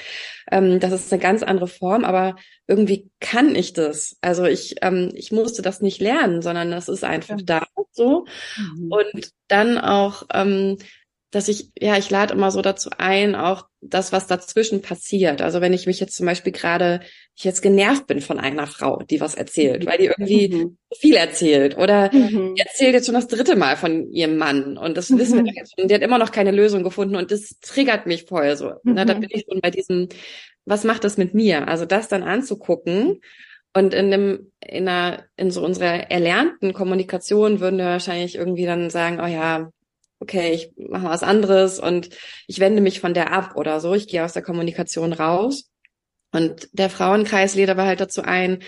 ähm, 0.51 0.79
das 0.79 0.93
ist 0.93 1.13
eine 1.13 1.21
ganz 1.21 1.43
andere 1.43 1.67
Form, 1.67 2.05
aber 2.05 2.37
irgendwie 2.67 3.11
kann 3.19 3.55
ich 3.55 3.73
das. 3.73 4.17
Also 4.21 4.45
ich, 4.45 4.77
ähm, 4.83 5.11
ich 5.15 5.33
musste 5.33 5.61
das 5.61 5.81
nicht 5.81 6.01
lernen, 6.01 6.41
sondern 6.41 6.71
das 6.71 6.89
ist 6.89 7.05
einfach 7.05 7.39
da 7.43 7.67
so. 7.91 8.27
Mhm. 8.57 8.93
Und 8.93 9.33
dann 9.49 9.79
auch 9.79 10.23
ähm, 10.33 10.79
dass 11.31 11.49
ich, 11.49 11.71
ja, 11.79 11.97
ich 11.99 12.09
lade 12.09 12.33
immer 12.33 12.51
so 12.51 12.63
dazu 12.63 12.91
ein, 12.97 13.35
auch 13.35 13.67
das, 13.81 14.13
was 14.13 14.27
dazwischen 14.27 14.81
passiert. 14.81 15.43
Also 15.43 15.61
wenn 15.61 15.75
ich 15.75 15.87
mich 15.87 16.01
jetzt 16.01 16.17
zum 16.17 16.25
Beispiel 16.25 16.53
gerade, 16.53 17.01
ich 17.37 17.45
jetzt 17.45 17.61
genervt 17.61 18.07
bin 18.07 18.21
von 18.21 18.41
einer 18.41 18.67
Frau, 18.67 19.03
die 19.09 19.21
was 19.21 19.35
erzählt, 19.35 19.85
weil 19.87 19.99
die 19.99 20.07
irgendwie 20.07 20.49
mhm. 20.49 20.79
viel 20.99 21.17
erzählt 21.17 21.77
oder 21.77 22.13
mhm. 22.13 22.55
die 22.55 22.61
erzählt 22.61 22.95
jetzt 22.95 23.07
schon 23.07 23.15
das 23.15 23.29
dritte 23.29 23.57
Mal 23.57 23.77
von 23.77 24.11
ihrem 24.11 24.39
Mann 24.39 24.79
und 24.79 24.97
das 24.97 25.11
mhm. 25.11 25.19
wissen 25.19 25.45
wir 25.45 25.53
mhm. 25.53 25.57
jetzt 25.57 25.75
schon, 25.79 25.87
die 25.87 25.95
hat 25.95 26.03
immer 26.03 26.19
noch 26.19 26.33
keine 26.33 26.51
Lösung 26.51 26.83
gefunden 26.83 27.17
und 27.17 27.31
das 27.31 27.59
triggert 27.61 28.07
mich 28.07 28.25
voll 28.25 28.57
so. 28.57 28.71
Mhm. 28.83 28.95
Na, 28.95 29.05
da 29.05 29.15
bin 29.15 29.29
ich 29.31 29.45
schon 29.49 29.61
bei 29.61 29.71
diesem, 29.71 30.09
was 30.65 30.85
macht 30.85 31.05
das 31.05 31.19
mit 31.19 31.35
mir? 31.35 31.69
Also 31.69 31.85
das 31.85 32.09
dann 32.09 32.23
anzugucken 32.23 33.21
und 33.75 33.93
in 33.93 34.11
dem, 34.11 34.51
in 34.67 34.89
einer, 34.89 35.25
in 35.37 35.51
so 35.51 35.63
unserer 35.63 36.11
erlernten 36.11 36.73
Kommunikation 36.73 37.61
würden 37.61 37.79
wir 37.79 37.85
wahrscheinlich 37.85 38.35
irgendwie 38.35 38.65
dann 38.65 38.89
sagen, 38.89 39.21
oh 39.23 39.27
ja, 39.27 39.71
okay, 40.21 40.53
ich 40.53 40.73
mache 40.77 41.07
was 41.07 41.23
anderes 41.23 41.79
und 41.79 42.11
ich 42.47 42.59
wende 42.59 42.83
mich 42.83 43.01
von 43.01 43.15
der 43.15 43.33
ab 43.33 43.57
oder 43.57 43.81
so, 43.81 43.95
ich 43.95 44.09
gehe 44.09 44.25
aus 44.25 44.33
der 44.33 44.43
Kommunikation 44.43 45.13
raus. 45.13 45.71
Und 46.33 46.69
der 46.73 46.91
Frauenkreis 46.91 47.55
lädt 47.55 47.71
aber 47.71 47.85
halt 47.85 48.01
dazu 48.01 48.23
ein, 48.23 48.63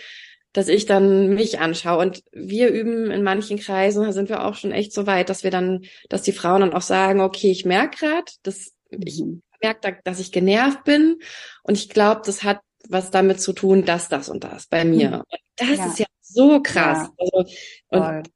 dass 0.53 0.69
ich 0.69 0.87
dann 0.87 1.35
mich 1.35 1.61
anschaue. 1.61 2.01
Und 2.01 2.23
wir 2.33 2.71
üben 2.71 3.11
in 3.11 3.23
manchen 3.23 3.59
Kreisen, 3.59 4.05
da 4.05 4.13
sind 4.13 4.29
wir 4.29 4.45
auch 4.45 4.55
schon 4.55 4.73
echt 4.73 4.93
so 4.93 5.07
weit, 5.07 5.29
dass 5.29 5.45
wir 5.45 5.51
dann, 5.51 5.83
dass 6.09 6.23
die 6.23 6.33
Frauen 6.33 6.63
dann 6.63 6.73
auch 6.73 6.83
sagen, 6.83 7.21
okay, 7.21 7.51
ich 7.51 7.65
merke 7.65 7.99
gerade, 7.99 8.33
dass 8.43 8.73
ich 8.91 9.21
mhm. 9.21 9.43
merke, 9.63 9.99
dass 10.05 10.21
ich 10.21 10.33
genervt 10.33 10.85
bin. 10.85 11.19
Und 11.63 11.77
ich 11.77 11.89
glaube, 11.89 12.23
das 12.25 12.43
hat 12.43 12.61
was 12.89 13.11
damit 13.11 13.41
zu 13.41 13.53
tun, 13.53 13.85
dass 13.85 14.09
das 14.09 14.29
und 14.29 14.43
das 14.43 14.67
bei 14.67 14.85
mir. 14.85 15.09
Mhm. 15.11 15.15
Und 15.15 15.41
das 15.57 15.79
ja. 15.79 15.87
ist 15.87 15.99
ja 15.99 16.07
so 16.21 16.61
krass. 16.63 17.09
Ja. 17.09 17.13
Also, 17.19 17.55
und 17.89 18.31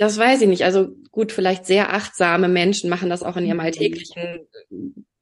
das 0.00 0.16
weiß 0.16 0.40
ich 0.40 0.48
nicht. 0.48 0.64
Also 0.64 0.88
gut, 1.12 1.30
vielleicht 1.30 1.66
sehr 1.66 1.92
achtsame 1.92 2.48
Menschen 2.48 2.88
machen 2.88 3.10
das 3.10 3.22
auch 3.22 3.36
in 3.36 3.44
ihrem 3.44 3.58
mhm. 3.58 3.64
alltäglichen 3.64 4.48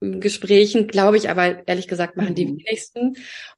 äh, 0.01 0.19
Gesprächen, 0.21 0.87
glaube 0.87 1.17
ich, 1.17 1.29
aber 1.29 1.67
ehrlich 1.67 1.89
gesagt 1.89 2.17
machen 2.17 2.37
die 2.37 2.47
mhm. 2.47 2.59
wenigsten. 2.59 3.15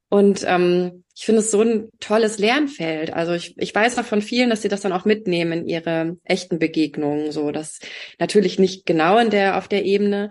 Und 0.08 0.44
ähm, 0.48 1.04
ich 1.14 1.26
finde 1.26 1.42
es 1.42 1.50
so 1.50 1.60
ein 1.60 1.90
tolles 2.00 2.38
Lernfeld. 2.38 3.12
Also 3.12 3.34
ich, 3.34 3.54
ich 3.58 3.74
weiß 3.74 3.98
auch 3.98 4.06
von 4.06 4.22
vielen, 4.22 4.48
dass 4.48 4.62
sie 4.62 4.68
das 4.68 4.80
dann 4.80 4.94
auch 4.94 5.04
mitnehmen 5.04 5.52
in 5.52 5.66
ihre 5.66 6.16
echten 6.24 6.58
Begegnungen. 6.58 7.32
So, 7.32 7.50
das 7.50 7.80
natürlich 8.18 8.58
nicht 8.58 8.86
genau 8.86 9.18
in 9.18 9.28
der 9.28 9.58
auf 9.58 9.68
der 9.68 9.84
Ebene, 9.84 10.30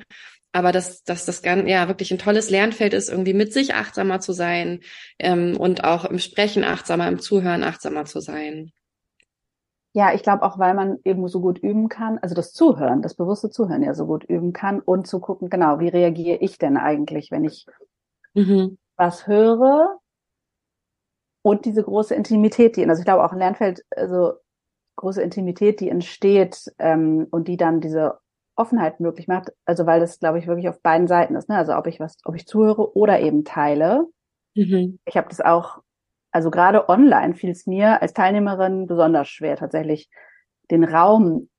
aber 0.54 0.72
dass, 0.72 1.04
dass 1.04 1.24
das 1.26 1.44
ganz, 1.44 1.70
ja 1.70 1.88
wirklich 1.88 2.10
ein 2.10 2.18
tolles 2.18 2.50
Lernfeld 2.50 2.96
ist, 2.96 3.10
irgendwie 3.10 3.36
mit 3.36 3.54
sich 3.54 3.76
achtsamer 3.76 4.22
zu 4.22 4.34
sein 4.34 4.80
ähm, 5.20 5.56
und 5.56 5.84
auch 5.84 6.06
im 6.06 6.18
Sprechen 6.18 6.64
achtsamer, 6.64 7.08
im 7.08 7.20
Zuhören 7.20 7.64
achtsamer 7.64 8.06
zu 8.06 8.22
sein. 8.22 8.72
Ja, 9.94 10.14
ich 10.14 10.22
glaube 10.22 10.44
auch, 10.44 10.60
weil 10.60 10.76
man 10.76 11.00
eben 11.04 11.28
so 11.28 11.42
gut 11.42 11.58
üben 11.58 11.90
kann, 11.90 12.20
also 12.20 12.36
das 12.36 12.54
Zuhören, 12.54 13.02
das 13.02 13.16
bewusste 13.16 13.50
Zuhören 13.50 13.82
ja 13.82 13.96
so 13.96 14.06
gut 14.06 14.24
üben 14.24 14.54
kann 14.54 14.82
und 14.82 15.08
zu 15.08 15.20
gucken, 15.20 15.50
genau, 15.50 15.80
wie 15.80 15.88
reagiere 15.88 16.38
ich 16.38 16.60
denn 16.60 16.78
eigentlich, 16.78 17.32
wenn 17.32 17.44
ich 17.44 17.66
mhm. 18.36 18.78
was 18.98 19.26
höre 19.26 20.00
und 21.42 21.66
diese 21.66 21.84
große 21.84 22.14
Intimität, 22.14 22.76
die, 22.76 22.88
also 22.88 23.00
ich 23.00 23.06
glaube 23.06 23.24
auch 23.24 23.32
ein 23.32 23.40
Lernfeld, 23.40 23.84
also 23.96 24.34
große 24.98 25.24
Intimität, 25.24 25.80
die 25.80 25.90
entsteht 25.90 26.72
ähm, 26.78 27.26
und 27.32 27.48
die 27.48 27.58
dann 27.58 27.82
diese 27.82 28.20
Offenheit 28.56 29.00
möglich 29.00 29.28
macht, 29.28 29.54
also 29.66 29.86
weil 29.86 30.02
das, 30.02 30.20
glaube 30.20 30.38
ich, 30.38 30.46
wirklich 30.46 30.70
auf 30.70 30.82
beiden 30.82 31.08
Seiten 31.08 31.36
ist, 31.36 31.50
ne? 31.50 31.56
also 31.56 31.76
ob 31.76 31.88
ich 31.88 32.00
was, 32.00 32.18
ob 32.26 32.36
ich 32.36 32.46
zuhöre 32.46 32.96
oder 32.96 33.22
eben 33.22 33.46
teile. 33.46 34.06
Mhm. 34.54 35.00
Ich 35.06 35.16
habe 35.16 35.30
das 35.30 35.40
auch 35.42 35.82
also 36.32 36.52
gerade 36.52 36.90
online 36.90 37.36
fiel 37.36 37.52
es 37.52 37.66
mir 37.66 38.02
als 38.02 38.14
Teilnehmerin 38.14 38.88
besonders 38.88 39.30
schwer, 39.30 39.56
tatsächlich 39.58 40.10
den 40.70 40.84
Raum 40.84 41.50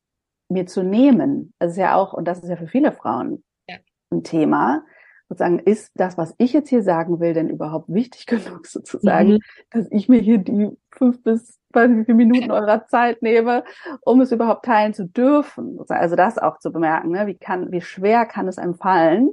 mir 0.48 0.66
zu 0.66 0.82
nehmen. 0.82 1.52
Das 1.58 1.72
ist 1.72 1.78
ja 1.78 1.94
auch, 1.94 2.12
und 2.12 2.26
das 2.26 2.40
ist 2.40 2.48
ja 2.48 2.56
für 2.56 2.68
viele 2.68 2.92
Frauen 2.92 3.44
ja. 3.68 3.76
ein 4.10 4.22
Thema, 4.22 4.84
sozusagen, 5.28 5.60
ist 5.60 5.92
das, 5.94 6.18
was 6.18 6.34
ich 6.38 6.52
jetzt 6.52 6.68
hier 6.68 6.82
sagen 6.82 7.20
will, 7.20 7.34
denn 7.34 7.48
überhaupt 7.48 7.88
wichtig 7.88 8.26
genug 8.26 8.66
sozusagen, 8.66 9.34
mhm. 9.34 9.40
dass 9.70 9.86
ich 9.90 10.08
mir 10.08 10.20
hier 10.20 10.38
die 10.38 10.70
fünf 10.90 11.22
bis 11.22 11.60
weiß 11.72 11.90
wie 11.90 12.04
viele 12.04 12.16
Minuten 12.16 12.50
eurer 12.50 12.86
Zeit 12.88 13.22
nehme, 13.22 13.64
um 14.00 14.20
es 14.20 14.32
überhaupt 14.32 14.64
teilen 14.64 14.92
zu 14.92 15.06
dürfen. 15.06 15.78
Also 15.88 16.16
das 16.16 16.36
auch 16.36 16.58
zu 16.58 16.72
bemerken, 16.72 17.10
ne? 17.10 17.28
wie 17.28 17.36
kann, 17.36 17.70
wie 17.70 17.80
schwer 17.80 18.26
kann 18.26 18.48
es 18.48 18.58
einem 18.58 18.74
fallen? 18.74 19.30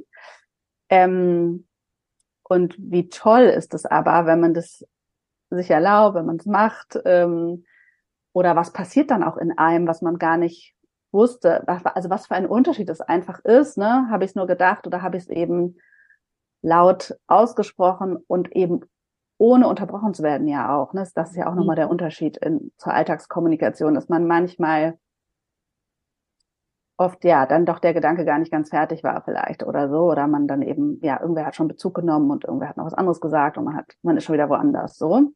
Ähm, 0.90 1.66
und 2.44 2.76
wie 2.78 3.10
toll 3.10 3.44
ist 3.44 3.74
es 3.74 3.86
aber, 3.86 4.26
wenn 4.26 4.40
man 4.40 4.54
das 4.54 4.86
sich 5.50 5.70
erlaubt, 5.70 6.16
wenn 6.16 6.26
man 6.26 6.38
es 6.38 6.46
macht, 6.46 7.00
ähm, 7.06 7.66
oder 8.34 8.56
was 8.56 8.72
passiert 8.72 9.12
dann 9.12 9.24
auch 9.24 9.38
in 9.38 9.58
einem, 9.58 9.88
was 9.88 10.02
man 10.02 10.18
gar 10.18 10.38
nicht 10.38 10.76
wusste, 11.12 11.68
also 11.68 12.10
was 12.10 12.28
für 12.28 12.36
ein 12.36 12.46
Unterschied 12.46 12.90
es 12.90 13.02
einfach 13.02 13.40
ist, 13.44 13.78
ne? 13.78 14.08
Habe 14.12 14.26
ich 14.26 14.32
es 14.32 14.36
nur 14.36 14.46
gedacht 14.46 14.86
oder 14.86 15.02
habe 15.02 15.18
ich 15.18 15.24
es 15.24 15.30
eben 15.30 15.78
laut 16.62 17.18
ausgesprochen 17.28 18.18
und 18.28 18.56
eben 18.56 18.82
ohne 19.38 19.68
unterbrochen 19.68 20.14
zu 20.14 20.24
werden 20.24 20.48
ja 20.48 20.76
auch. 20.76 20.94
Ne? 20.94 21.08
Das 21.16 21.32
ist 21.32 21.36
ja 21.36 21.48
auch 21.48 21.52
mhm. 21.52 21.60
nochmal 21.60 21.76
der 21.76 21.90
Unterschied 21.90 22.38
in, 22.38 22.72
zur 22.78 22.94
Alltagskommunikation, 22.94 23.94
dass 23.94 24.10
man 24.10 24.28
manchmal 24.28 24.98
oft 26.98 27.24
ja 27.24 27.46
dann 27.46 27.66
doch 27.66 27.80
der 27.80 27.94
Gedanke 27.94 28.26
gar 28.26 28.40
nicht 28.40 28.52
ganz 28.52 28.70
fertig 28.70 29.04
war 29.04 29.22
vielleicht 29.24 29.64
oder 29.64 29.90
so 29.90 30.12
oder 30.12 30.28
man 30.28 30.48
dann 30.48 30.64
eben 30.64 31.00
ja 31.02 31.22
irgendwer 31.22 31.46
hat 31.46 31.56
schon 31.56 31.68
Bezug 31.68 31.94
genommen 31.94 32.32
und 32.32 32.44
irgendwer 32.44 32.70
hat 32.70 32.78
noch 32.78 32.86
was 32.86 32.96
anderes 32.96 33.22
gesagt 33.22 33.58
und 33.58 33.66
man 33.66 33.76
hat 33.76 33.94
man 34.02 34.18
ist 34.18 34.24
schon 34.24 34.34
wieder 34.34 34.50
woanders 34.50 34.98
so 34.98 35.32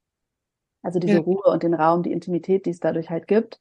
also 0.82 1.00
diese 1.00 1.18
ja. 1.18 1.22
Ruhe 1.22 1.44
und 1.44 1.62
den 1.62 1.76
Raum 1.76 2.02
die 2.02 2.12
Intimität 2.12 2.66
die 2.66 2.72
es 2.72 2.80
dadurch 2.80 3.12
halt 3.12 3.28
gibt 3.28 3.60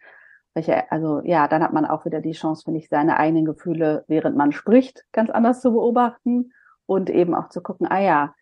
welche 0.54 0.90
also 0.90 1.20
ja 1.24 1.46
dann 1.46 1.62
hat 1.62 1.74
man 1.74 1.84
auch 1.84 2.06
wieder 2.06 2.22
die 2.22 2.32
Chance 2.32 2.62
finde 2.64 2.80
ich 2.80 2.88
seine 2.88 3.18
eigenen 3.18 3.44
Gefühle 3.44 4.04
während 4.08 4.34
man 4.34 4.52
spricht 4.52 5.04
ganz 5.12 5.28
anders 5.28 5.60
zu 5.60 5.72
beobachten 5.72 6.52
und 6.86 7.10
eben 7.10 7.34
auch 7.34 7.50
zu 7.50 7.60
gucken 7.60 7.86
ah 7.86 8.00
ja 8.00 8.34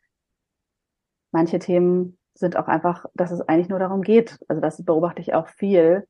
manche 1.32 1.58
Themen 1.58 2.16
sind 2.34 2.56
auch 2.56 2.68
einfach 2.68 3.06
dass 3.14 3.32
es 3.32 3.40
eigentlich 3.40 3.68
nur 3.68 3.80
darum 3.80 4.02
geht 4.02 4.38
also 4.46 4.62
das 4.62 4.84
beobachte 4.84 5.20
ich 5.20 5.34
auch 5.34 5.48
viel 5.48 6.06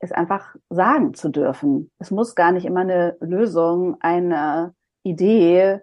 es 0.00 0.12
einfach 0.12 0.56
sagen 0.70 1.14
zu 1.14 1.28
dürfen. 1.28 1.90
Es 1.98 2.10
muss 2.10 2.34
gar 2.34 2.52
nicht 2.52 2.64
immer 2.64 2.80
eine 2.80 3.16
Lösung, 3.20 3.96
eine 4.00 4.74
Idee, 5.02 5.80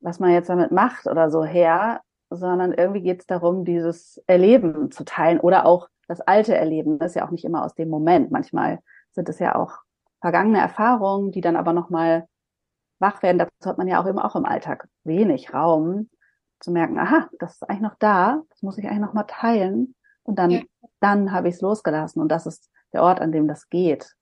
was 0.00 0.20
man 0.20 0.30
jetzt 0.30 0.48
damit 0.48 0.70
macht 0.70 1.06
oder 1.06 1.30
so 1.30 1.44
her, 1.44 2.00
sondern 2.30 2.72
irgendwie 2.72 3.02
geht 3.02 3.20
es 3.20 3.26
darum, 3.26 3.64
dieses 3.64 4.22
Erleben 4.26 4.90
zu 4.90 5.04
teilen 5.04 5.40
oder 5.40 5.66
auch 5.66 5.88
das 6.08 6.20
alte 6.20 6.56
Erleben. 6.56 6.98
Das 6.98 7.12
ist 7.12 7.14
ja 7.16 7.26
auch 7.26 7.30
nicht 7.30 7.44
immer 7.44 7.64
aus 7.64 7.74
dem 7.74 7.88
Moment. 7.88 8.30
Manchmal 8.30 8.78
sind 9.12 9.28
es 9.28 9.40
ja 9.40 9.56
auch 9.56 9.78
vergangene 10.20 10.60
Erfahrungen, 10.60 11.32
die 11.32 11.40
dann 11.40 11.56
aber 11.56 11.72
nochmal 11.72 12.26
wach 13.00 13.22
werden. 13.22 13.38
Dazu 13.38 13.68
hat 13.68 13.78
man 13.78 13.88
ja 13.88 14.00
auch 14.00 14.08
eben 14.08 14.18
auch 14.18 14.36
im 14.36 14.44
Alltag 14.44 14.88
wenig 15.04 15.52
Raum 15.52 16.08
zu 16.60 16.70
merken, 16.70 16.98
aha, 16.98 17.28
das 17.38 17.54
ist 17.54 17.68
eigentlich 17.68 17.82
noch 17.82 17.96
da, 17.98 18.42
das 18.50 18.62
muss 18.62 18.78
ich 18.78 18.86
eigentlich 18.86 19.00
noch 19.00 19.12
mal 19.12 19.24
teilen. 19.24 19.94
Und 20.22 20.38
dann, 20.38 20.50
ja. 20.50 20.62
dann 21.00 21.32
habe 21.32 21.48
ich 21.48 21.56
es 21.56 21.60
losgelassen. 21.60 22.22
Und 22.22 22.28
das 22.28 22.46
ist 22.46 22.70
der 22.96 23.02
Ort, 23.02 23.20
an 23.20 23.32
dem 23.32 23.46
das 23.46 23.68
geht. 23.68 24.14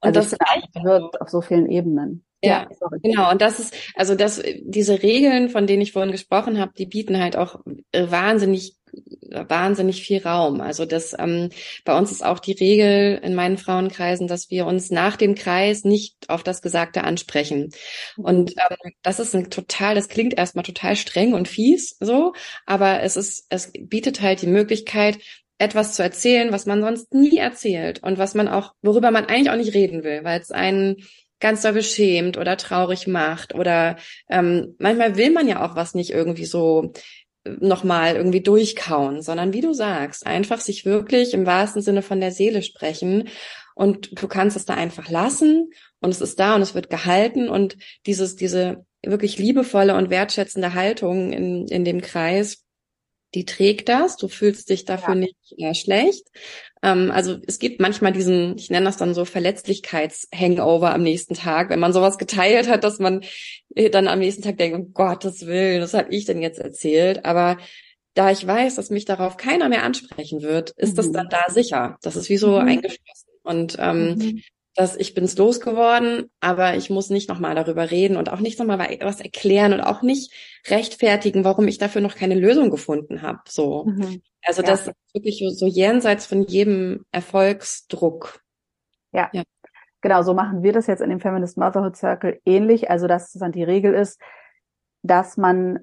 Und 0.00 0.16
also 0.16 0.36
das 0.36 0.84
wirkt 0.84 1.20
auf 1.20 1.28
so 1.28 1.40
vielen 1.40 1.68
Ebenen. 1.68 2.24
Ja, 2.42 2.66
ja 2.70 2.88
genau. 3.02 3.30
Und 3.30 3.42
das 3.42 3.58
ist, 3.58 3.74
also 3.94 4.14
das, 4.14 4.42
diese 4.62 5.02
Regeln, 5.02 5.50
von 5.50 5.66
denen 5.66 5.82
ich 5.82 5.92
vorhin 5.92 6.12
gesprochen 6.12 6.58
habe, 6.58 6.72
die 6.76 6.86
bieten 6.86 7.20
halt 7.20 7.36
auch 7.36 7.60
äh, 7.92 8.10
wahnsinnig, 8.10 8.76
wahnsinnig 9.30 10.02
viel 10.02 10.22
Raum. 10.22 10.62
Also 10.62 10.86
das, 10.86 11.14
ähm, 11.18 11.50
bei 11.84 11.96
uns 11.96 12.10
ist 12.10 12.24
auch 12.24 12.38
die 12.38 12.52
Regel 12.52 13.20
in 13.22 13.34
meinen 13.34 13.58
Frauenkreisen, 13.58 14.26
dass 14.26 14.50
wir 14.50 14.66
uns 14.66 14.90
nach 14.90 15.16
dem 15.16 15.34
Kreis 15.34 15.84
nicht 15.84 16.16
auf 16.28 16.42
das 16.42 16.62
Gesagte 16.62 17.04
ansprechen. 17.04 17.70
Mhm. 18.16 18.24
Und 18.24 18.50
ähm, 18.52 18.92
das 19.02 19.20
ist 19.20 19.34
ein 19.34 19.50
total, 19.50 19.94
das 19.94 20.08
klingt 20.08 20.36
erstmal 20.36 20.64
total 20.64 20.96
streng 20.96 21.34
und 21.34 21.46
fies, 21.46 21.96
so, 22.00 22.32
aber 22.64 23.02
es 23.02 23.16
ist, 23.16 23.46
es 23.50 23.70
bietet 23.78 24.22
halt 24.22 24.40
die 24.40 24.46
Möglichkeit, 24.46 25.18
etwas 25.60 25.94
zu 25.94 26.02
erzählen, 26.02 26.52
was 26.52 26.64
man 26.64 26.80
sonst 26.80 27.12
nie 27.12 27.36
erzählt 27.36 28.02
und 28.02 28.16
was 28.16 28.34
man 28.34 28.48
auch, 28.48 28.72
worüber 28.80 29.10
man 29.10 29.26
eigentlich 29.26 29.50
auch 29.50 29.56
nicht 29.56 29.74
reden 29.74 30.02
will, 30.04 30.24
weil 30.24 30.40
es 30.40 30.50
einen 30.50 30.96
ganz 31.38 31.60
doll 31.60 31.74
beschämt 31.74 32.38
oder 32.38 32.56
traurig 32.56 33.06
macht 33.06 33.54
oder 33.54 33.96
ähm, 34.30 34.74
manchmal 34.78 35.16
will 35.16 35.30
man 35.30 35.46
ja 35.46 35.64
auch 35.64 35.76
was 35.76 35.94
nicht 35.94 36.10
irgendwie 36.10 36.46
so 36.46 36.92
äh, 37.44 37.50
nochmal 37.60 38.16
irgendwie 38.16 38.40
durchkauen, 38.40 39.20
sondern 39.20 39.52
wie 39.52 39.60
du 39.60 39.74
sagst, 39.74 40.26
einfach 40.26 40.60
sich 40.60 40.86
wirklich 40.86 41.34
im 41.34 41.44
wahrsten 41.44 41.82
Sinne 41.82 42.00
von 42.00 42.20
der 42.20 42.32
Seele 42.32 42.62
sprechen 42.62 43.28
und 43.74 44.18
du 44.20 44.28
kannst 44.28 44.56
es 44.56 44.64
da 44.64 44.74
einfach 44.74 45.10
lassen 45.10 45.70
und 46.00 46.08
es 46.08 46.22
ist 46.22 46.40
da 46.40 46.54
und 46.54 46.62
es 46.62 46.74
wird 46.74 46.88
gehalten 46.88 47.50
und 47.50 47.76
dieses, 48.06 48.34
diese 48.34 48.86
wirklich 49.04 49.38
liebevolle 49.38 49.94
und 49.94 50.08
wertschätzende 50.08 50.72
Haltung 50.72 51.32
in, 51.32 51.66
in 51.68 51.84
dem 51.84 52.00
Kreis, 52.00 52.64
die 53.34 53.44
trägt 53.44 53.88
das, 53.88 54.16
du 54.16 54.28
fühlst 54.28 54.70
dich 54.70 54.84
dafür 54.84 55.14
ja. 55.14 55.20
nicht 55.20 55.36
äh, 55.58 55.74
schlecht. 55.74 56.26
Ähm, 56.82 57.10
also 57.10 57.38
es 57.46 57.58
gibt 57.58 57.80
manchmal 57.80 58.12
diesen, 58.12 58.56
ich 58.56 58.70
nenne 58.70 58.86
das 58.86 58.96
dann 58.96 59.14
so 59.14 59.24
Verletzlichkeits-Hangover 59.24 60.92
am 60.92 61.02
nächsten 61.02 61.34
Tag, 61.34 61.70
wenn 61.70 61.80
man 61.80 61.92
sowas 61.92 62.18
geteilt 62.18 62.68
hat, 62.68 62.84
dass 62.84 62.98
man 62.98 63.22
äh, 63.74 63.90
dann 63.90 64.08
am 64.08 64.18
nächsten 64.18 64.42
Tag 64.42 64.58
denkt, 64.58 64.76
um 64.76 64.92
Gottes 64.92 65.46
Willen, 65.46 65.82
was 65.82 65.94
habe 65.94 66.12
ich 66.14 66.24
denn 66.24 66.42
jetzt 66.42 66.58
erzählt? 66.58 67.24
Aber 67.24 67.58
da 68.14 68.30
ich 68.30 68.44
weiß, 68.44 68.74
dass 68.74 68.90
mich 68.90 69.04
darauf 69.04 69.36
keiner 69.36 69.68
mehr 69.68 69.84
ansprechen 69.84 70.42
wird, 70.42 70.70
ist 70.70 70.92
mhm. 70.92 70.96
das 70.96 71.12
dann 71.12 71.28
da 71.28 71.44
sicher. 71.48 71.98
Das 72.02 72.16
ist 72.16 72.28
wie 72.28 72.36
so 72.36 72.60
mhm. 72.60 72.68
eingeschlossen. 72.68 73.28
Und 73.42 73.76
ähm, 73.78 74.14
mhm 74.16 74.42
dass 74.80 74.96
ich 74.96 75.12
bin's 75.12 75.36
losgeworden, 75.36 76.30
aber 76.40 76.74
ich 76.74 76.88
muss 76.88 77.10
nicht 77.10 77.28
nochmal 77.28 77.54
darüber 77.54 77.90
reden 77.90 78.16
und 78.16 78.32
auch 78.32 78.40
nicht 78.40 78.58
nochmal 78.58 78.78
was 79.02 79.20
erklären 79.20 79.74
und 79.74 79.82
auch 79.82 80.00
nicht 80.00 80.32
rechtfertigen, 80.68 81.44
warum 81.44 81.68
ich 81.68 81.76
dafür 81.76 82.00
noch 82.00 82.16
keine 82.16 82.34
Lösung 82.34 82.70
gefunden 82.70 83.20
habe. 83.20 83.40
So. 83.46 83.84
Mhm. 83.84 84.22
Also 84.42 84.62
ja. 84.62 84.68
das 84.68 84.86
ist 84.88 84.94
wirklich 85.12 85.44
so 85.54 85.66
jenseits 85.66 86.24
von 86.24 86.44
jedem 86.46 87.04
Erfolgsdruck. 87.12 88.40
Ja. 89.12 89.28
ja. 89.34 89.42
Genau, 90.00 90.22
so 90.22 90.32
machen 90.32 90.62
wir 90.62 90.72
das 90.72 90.86
jetzt 90.86 91.02
in 91.02 91.10
dem 91.10 91.20
Feminist 91.20 91.58
Motherhood 91.58 91.96
Circle 91.98 92.40
ähnlich. 92.46 92.88
Also, 92.88 93.06
dass 93.06 93.32
dann 93.32 93.52
die 93.52 93.64
Regel 93.64 93.92
ist, 93.92 94.18
dass 95.02 95.36
man 95.36 95.80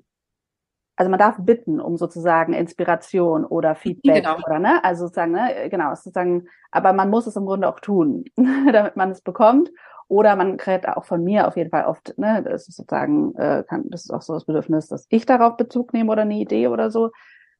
also 0.97 1.11
man 1.11 1.19
darf 1.19 1.35
bitten 1.39 1.79
um 1.79 1.95
sozusagen 1.95 2.53
Inspiration 2.53 3.45
oder 3.45 3.75
Feedback 3.75 4.23
genau. 4.23 4.37
oder 4.45 4.57
ne, 4.57 4.83
also 4.83 5.05
sozusagen 5.05 5.31
ne, 5.31 5.69
genau, 5.69 5.93
sozusagen, 5.93 6.47
aber 6.71 6.91
man 6.91 7.11
muss 7.11 7.27
es 7.27 7.35
im 7.35 7.45
Grunde 7.45 7.69
auch 7.69 7.79
tun, 7.79 8.25
damit 8.71 8.97
man 8.97 9.11
es 9.11 9.21
bekommt. 9.21 9.71
Oder 10.09 10.37
man 10.37 10.55
kriegt 10.55 10.87
auch 10.87 11.03
von 11.03 11.21
mir 11.21 11.47
auf 11.47 11.57
jeden 11.57 11.69
Fall 11.69 11.85
oft, 11.85 12.17
ne, 12.17 12.41
das 12.41 12.67
ist 12.69 12.77
sozusagen, 12.77 13.35
äh, 13.35 13.63
kann, 13.67 13.89
das 13.89 14.05
ist 14.05 14.11
auch 14.11 14.21
so 14.21 14.33
das 14.33 14.45
Bedürfnis, 14.45 14.87
dass 14.87 15.05
ich 15.09 15.25
darauf 15.25 15.57
Bezug 15.57 15.93
nehme 15.93 16.11
oder 16.11 16.21
eine 16.21 16.35
Idee 16.35 16.69
oder 16.69 16.89
so 16.89 17.11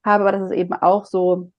habe, 0.04 0.24
aber 0.24 0.32
das 0.32 0.50
ist 0.50 0.58
eben 0.58 0.74
auch 0.74 1.06
so, 1.06 1.52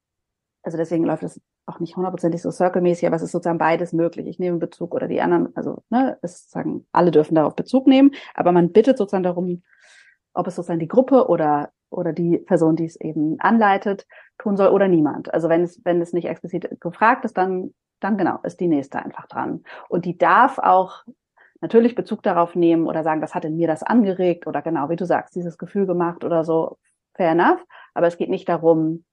also 0.62 0.78
deswegen 0.78 1.04
läuft 1.04 1.22
es 1.22 1.40
auch 1.66 1.78
nicht 1.78 1.94
hundertprozentig 1.94 2.40
so 2.40 2.50
circle-mäßig, 2.50 3.06
aber 3.06 3.16
es 3.16 3.22
ist 3.22 3.32
sozusagen 3.32 3.58
beides 3.58 3.92
möglich. 3.92 4.26
Ich 4.26 4.38
nehme 4.38 4.56
Bezug 4.56 4.94
oder 4.94 5.08
die 5.08 5.20
anderen, 5.20 5.54
also 5.54 5.82
ne, 5.90 6.16
ist 6.22 6.44
sozusagen, 6.44 6.86
alle 6.90 7.10
dürfen 7.10 7.34
darauf 7.34 7.54
Bezug 7.54 7.86
nehmen, 7.86 8.12
aber 8.34 8.52
man 8.52 8.72
bittet 8.72 8.96
sozusagen 8.96 9.24
darum, 9.24 9.62
ob 10.38 10.46
es 10.46 10.56
sozusagen 10.56 10.80
die 10.80 10.88
Gruppe 10.88 11.28
oder 11.28 11.70
oder 11.90 12.12
die 12.12 12.38
Person, 12.38 12.76
die 12.76 12.84
es 12.84 13.00
eben 13.00 13.40
anleitet, 13.40 14.06
tun 14.36 14.56
soll 14.56 14.68
oder 14.68 14.88
niemand. 14.88 15.32
Also 15.32 15.48
wenn 15.48 15.62
es 15.62 15.84
wenn 15.84 16.00
es 16.00 16.12
nicht 16.12 16.26
explizit 16.26 16.80
gefragt 16.80 17.24
ist, 17.24 17.36
dann 17.36 17.74
dann 18.00 18.16
genau 18.16 18.38
ist 18.42 18.60
die 18.60 18.68
nächste 18.68 19.02
einfach 19.04 19.26
dran 19.26 19.64
und 19.88 20.04
die 20.04 20.16
darf 20.16 20.58
auch 20.58 21.04
natürlich 21.60 21.94
Bezug 21.94 22.22
darauf 22.22 22.54
nehmen 22.54 22.86
oder 22.86 23.02
sagen, 23.02 23.20
das 23.20 23.34
hat 23.34 23.44
in 23.44 23.56
mir 23.56 23.66
das 23.66 23.82
angeregt 23.82 24.46
oder 24.46 24.62
genau 24.62 24.88
wie 24.90 24.96
du 24.96 25.04
sagst, 25.04 25.34
dieses 25.34 25.58
Gefühl 25.58 25.86
gemacht 25.86 26.24
oder 26.24 26.44
so. 26.44 26.78
Fair 27.14 27.32
enough. 27.32 27.64
Aber 27.94 28.06
es 28.06 28.16
geht 28.16 28.30
nicht 28.30 28.48
darum, 28.48 29.04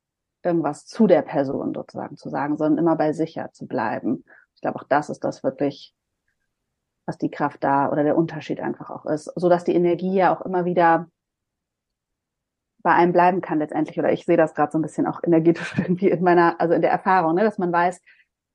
irgendwas 0.43 0.85
zu 0.85 1.07
der 1.07 1.23
Person 1.23 1.73
sozusagen 1.73 2.17
zu 2.17 2.29
sagen, 2.29 2.55
sondern 2.57 2.77
immer 2.77 2.95
bei 2.95 3.13
sicher 3.13 3.51
zu 3.51 3.65
bleiben. 3.65 4.23
Ich 4.53 4.61
glaube, 4.61 4.79
auch 4.79 4.83
das 4.83 5.09
ist 5.09 5.23
das 5.23 5.43
wirklich, 5.43 5.95
was 7.07 7.17
die 7.17 7.31
Kraft 7.31 7.63
da 7.63 7.91
oder 7.91 8.03
der 8.03 8.17
Unterschied 8.17 8.59
einfach 8.59 8.91
auch 8.91 9.05
ist, 9.05 9.31
so 9.35 9.49
dass 9.49 9.63
die 9.63 9.75
Energie 9.75 10.13
ja 10.13 10.35
auch 10.35 10.41
immer 10.41 10.65
wieder 10.65 11.09
bei 12.85 12.93
einem 12.93 13.13
bleiben 13.13 13.41
kann 13.41 13.57
letztendlich. 13.57 13.97
Oder 13.97 14.13
ich 14.13 14.25
sehe 14.25 14.37
das 14.37 14.53
gerade 14.53 14.71
so 14.71 14.77
ein 14.77 14.83
bisschen 14.83 15.07
auch 15.07 15.21
energetisch 15.23 15.73
irgendwie 15.77 16.09
in 16.09 16.23
meiner, 16.23 16.61
also 16.61 16.75
in 16.75 16.83
der 16.83 16.91
Erfahrung, 16.91 17.33
ne, 17.33 17.43
dass 17.43 17.57
man 17.57 17.73
weiß, 17.73 17.99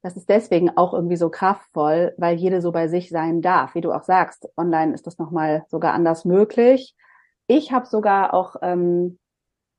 das 0.03 0.17
ist 0.17 0.31
deswegen 0.31 0.71
auch 0.77 0.95
irgendwie 0.95 1.17
so 1.17 1.29
kraftvoll, 1.29 2.15
weil 2.17 2.37
jede 2.37 2.63
so 2.63 2.71
bei 2.71 2.87
sich 2.87 3.11
sein 3.11 3.43
darf. 3.43 3.75
Wie 3.75 3.81
du 3.83 3.93
auch 3.93 4.05
sagst, 4.05 4.49
online 4.57 4.95
ist 4.95 5.07
das 5.07 5.19
nochmal 5.19 5.65
sogar 5.69 5.93
anders 5.93 6.25
möglich. 6.25 6.95
Ich 7.49 7.73
habe 7.73 7.87
sogar 7.87 8.33
auch 8.33 8.55
ähm, 8.63 9.19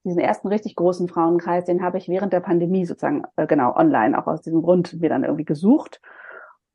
diesen 0.03 0.19
ersten 0.19 0.49
richtig 0.49 0.75
großen 0.75 1.07
Frauenkreis, 1.07 1.63
den 1.63 1.81
habe 1.81 1.97
ich 1.97 2.09
während 2.09 2.33
der 2.33 2.41
Pandemie 2.41 2.85
sozusagen, 2.85 3.23
äh, 3.37 3.47
genau, 3.47 3.73
online, 3.73 4.19
auch 4.19 4.27
aus 4.27 4.41
diesem 4.41 4.61
Grund 4.61 4.99
mir 4.99 5.09
dann 5.09 5.23
irgendwie 5.23 5.45
gesucht. 5.45 6.01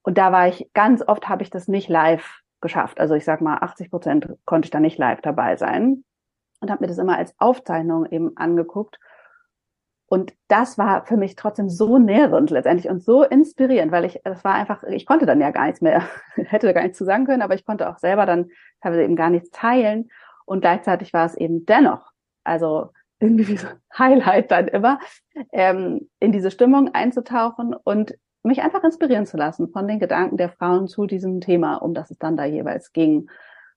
Und 0.02 0.16
da 0.16 0.32
war 0.32 0.48
ich, 0.48 0.70
ganz 0.72 1.06
oft 1.06 1.28
habe 1.28 1.42
ich 1.42 1.50
das 1.50 1.68
nicht 1.68 1.90
live 1.90 2.40
geschafft. 2.62 2.98
Also 2.98 3.14
ich 3.14 3.26
sag 3.26 3.42
mal, 3.42 3.58
80 3.58 3.90
Prozent 3.90 4.28
konnte 4.46 4.66
ich 4.66 4.70
da 4.70 4.80
nicht 4.80 4.96
live 4.96 5.20
dabei 5.20 5.56
sein 5.56 6.04
und 6.60 6.70
habe 6.70 6.84
mir 6.84 6.88
das 6.88 6.98
immer 6.98 7.16
als 7.16 7.34
Aufzeichnung 7.38 8.06
eben 8.06 8.36
angeguckt. 8.36 8.98
Und 10.08 10.34
das 10.46 10.78
war 10.78 11.04
für 11.04 11.16
mich 11.16 11.34
trotzdem 11.34 11.68
so 11.68 11.98
nährend 11.98 12.50
letztendlich 12.50 12.88
und 12.88 13.02
so 13.02 13.24
inspirierend, 13.24 13.90
weil 13.90 14.04
ich, 14.04 14.20
das 14.22 14.44
war 14.44 14.54
einfach, 14.54 14.84
ich 14.84 15.04
konnte 15.04 15.26
dann 15.26 15.40
ja 15.40 15.50
gar 15.50 15.66
nichts 15.66 15.80
mehr, 15.80 16.02
hätte 16.36 16.72
gar 16.72 16.82
nichts 16.82 16.98
zu 16.98 17.04
sagen 17.04 17.26
können, 17.26 17.42
aber 17.42 17.54
ich 17.54 17.64
konnte 17.64 17.88
auch 17.88 17.98
selber 17.98 18.24
dann 18.24 18.50
teilweise 18.80 19.02
eben 19.02 19.16
gar 19.16 19.30
nichts 19.30 19.50
teilen. 19.50 20.08
Und 20.44 20.60
gleichzeitig 20.60 21.12
war 21.12 21.26
es 21.26 21.34
eben 21.34 21.66
dennoch, 21.66 22.12
also 22.44 22.90
irgendwie 23.18 23.48
wie 23.48 23.56
so 23.56 23.66
Highlight 23.98 24.52
dann 24.52 24.68
immer, 24.68 25.00
ähm, 25.52 26.08
in 26.20 26.30
diese 26.30 26.52
Stimmung 26.52 26.94
einzutauchen 26.94 27.74
und 27.74 28.16
mich 28.44 28.62
einfach 28.62 28.84
inspirieren 28.84 29.26
zu 29.26 29.36
lassen 29.36 29.70
von 29.70 29.88
den 29.88 29.98
Gedanken 29.98 30.36
der 30.36 30.50
Frauen 30.50 30.86
zu 30.86 31.06
diesem 31.06 31.40
Thema, 31.40 31.76
um 31.76 31.94
das 31.94 32.12
es 32.12 32.18
dann 32.18 32.36
da 32.36 32.44
jeweils 32.44 32.92
ging. 32.92 33.28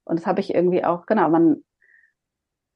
Und 0.04 0.20
das 0.20 0.28
habe 0.28 0.42
ich 0.42 0.54
irgendwie 0.54 0.86
auch, 0.86 1.08
genau, 1.08 1.28
man 1.30 1.64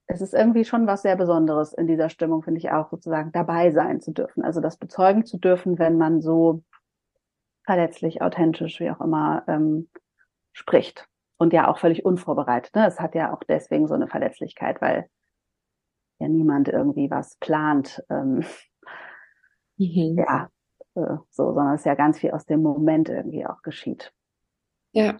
es 0.06 0.20
ist 0.20 0.34
irgendwie 0.34 0.64
schon 0.64 0.86
was 0.86 1.02
sehr 1.02 1.16
Besonderes 1.16 1.72
in 1.72 1.86
dieser 1.86 2.08
Stimmung, 2.08 2.42
finde 2.42 2.58
ich 2.58 2.70
auch, 2.70 2.90
sozusagen 2.90 3.32
dabei 3.32 3.70
sein 3.70 4.00
zu 4.00 4.12
dürfen. 4.12 4.44
Also 4.44 4.60
das 4.60 4.76
bezeugen 4.76 5.24
zu 5.24 5.38
dürfen, 5.38 5.78
wenn 5.78 5.96
man 5.96 6.20
so 6.20 6.62
verletzlich, 7.64 8.20
authentisch, 8.20 8.80
wie 8.80 8.90
auch 8.90 9.00
immer, 9.00 9.44
ähm, 9.48 9.88
spricht. 10.52 11.08
Und 11.36 11.52
ja 11.52 11.68
auch 11.68 11.78
völlig 11.78 12.04
unvorbereitet. 12.04 12.74
Ne? 12.76 12.86
Es 12.86 13.00
hat 13.00 13.14
ja 13.14 13.32
auch 13.32 13.42
deswegen 13.42 13.88
so 13.88 13.94
eine 13.94 14.06
Verletzlichkeit, 14.06 14.80
weil 14.80 15.08
ja 16.20 16.28
niemand 16.28 16.68
irgendwie 16.68 17.10
was 17.10 17.36
plant. 17.36 18.04
Ähm, 18.08 18.44
mhm. 19.78 20.16
Ja, 20.18 20.48
äh, 20.94 21.16
so, 21.30 21.52
sondern 21.52 21.74
es 21.74 21.84
ja 21.84 21.94
ganz 21.94 22.18
viel 22.20 22.30
aus 22.30 22.46
dem 22.46 22.62
Moment 22.62 23.08
irgendwie 23.08 23.46
auch 23.46 23.62
geschieht. 23.62 24.12
Ja. 24.92 25.16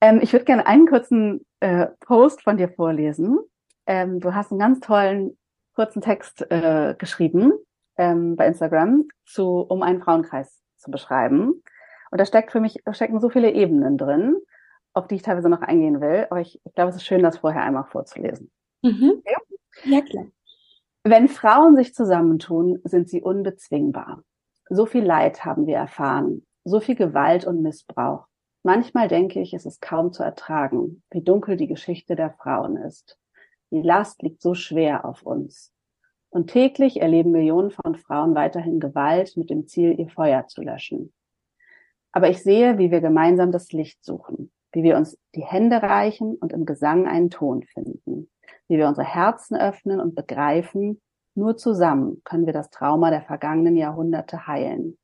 Ähm, 0.00 0.18
ich 0.20 0.32
würde 0.32 0.46
gerne 0.46 0.66
einen 0.66 0.88
kurzen 0.88 1.46
äh, 1.60 1.88
Post 2.00 2.42
von 2.42 2.56
dir 2.56 2.70
vorlesen 2.70 3.38
ähm, 3.90 4.20
du 4.20 4.34
hast 4.34 4.52
einen 4.52 4.60
ganz 4.60 4.78
tollen 4.78 5.36
kurzen 5.74 6.00
Text 6.00 6.48
äh, 6.48 6.94
geschrieben 6.96 7.52
ähm, 7.96 8.36
bei 8.36 8.46
Instagram 8.46 9.08
zu, 9.26 9.58
um 9.58 9.82
einen 9.82 10.00
Frauenkreis 10.00 10.62
zu 10.76 10.92
beschreiben. 10.92 11.60
Und 12.12 12.20
da 12.20 12.24
steckt 12.24 12.52
für 12.52 12.60
mich, 12.60 12.78
da 12.84 12.94
stecken 12.94 13.18
so 13.18 13.30
viele 13.30 13.50
Ebenen 13.50 13.98
drin, 13.98 14.36
auf 14.92 15.08
die 15.08 15.16
ich 15.16 15.22
teilweise 15.22 15.48
noch 15.48 15.62
eingehen 15.62 16.00
will. 16.00 16.28
Aber 16.30 16.40
ich, 16.40 16.60
ich 16.64 16.74
glaube, 16.74 16.90
es 16.90 16.96
ist 16.96 17.04
schön, 17.04 17.24
das 17.24 17.38
vorher 17.38 17.62
einmal 17.62 17.84
vorzulesen. 17.84 18.52
Mhm. 18.82 19.22
Ja? 19.26 19.38
ja, 19.84 20.00
klar. 20.02 20.26
Wenn 21.02 21.26
Frauen 21.26 21.74
sich 21.74 21.92
zusammentun, 21.92 22.78
sind 22.84 23.08
sie 23.08 23.22
unbezwingbar. 23.22 24.22
So 24.68 24.86
viel 24.86 25.04
Leid 25.04 25.44
haben 25.44 25.66
wir 25.66 25.76
erfahren, 25.76 26.46
so 26.62 26.78
viel 26.78 26.94
Gewalt 26.94 27.44
und 27.44 27.60
Missbrauch. 27.60 28.26
Manchmal 28.62 29.08
denke 29.08 29.40
ich, 29.40 29.52
es 29.52 29.66
ist 29.66 29.80
kaum 29.80 30.12
zu 30.12 30.22
ertragen, 30.22 31.02
wie 31.10 31.22
dunkel 31.22 31.56
die 31.56 31.66
Geschichte 31.66 32.14
der 32.14 32.30
Frauen 32.30 32.76
ist. 32.76 33.19
Die 33.70 33.82
Last 33.82 34.22
liegt 34.22 34.42
so 34.42 34.54
schwer 34.54 35.04
auf 35.04 35.22
uns. 35.22 35.72
Und 36.28 36.50
täglich 36.50 37.00
erleben 37.00 37.32
Millionen 37.32 37.70
von 37.70 37.96
Frauen 37.96 38.34
weiterhin 38.34 38.80
Gewalt 38.80 39.36
mit 39.36 39.50
dem 39.50 39.66
Ziel, 39.66 39.98
ihr 39.98 40.08
Feuer 40.08 40.46
zu 40.46 40.62
löschen. 40.62 41.12
Aber 42.12 42.28
ich 42.28 42.42
sehe, 42.42 42.78
wie 42.78 42.90
wir 42.90 43.00
gemeinsam 43.00 43.52
das 43.52 43.72
Licht 43.72 44.04
suchen, 44.04 44.50
wie 44.72 44.82
wir 44.82 44.96
uns 44.96 45.18
die 45.34 45.44
Hände 45.44 45.82
reichen 45.82 46.36
und 46.36 46.52
im 46.52 46.66
Gesang 46.66 47.06
einen 47.06 47.30
Ton 47.30 47.62
finden, 47.64 48.30
wie 48.68 48.78
wir 48.78 48.88
unsere 48.88 49.06
Herzen 49.06 49.56
öffnen 49.56 50.00
und 50.00 50.14
begreifen, 50.14 51.00
nur 51.34 51.56
zusammen 51.56 52.22
können 52.24 52.46
wir 52.46 52.52
das 52.52 52.70
Trauma 52.70 53.10
der 53.10 53.22
vergangenen 53.22 53.76
Jahrhunderte 53.76 54.46
heilen. 54.46 54.98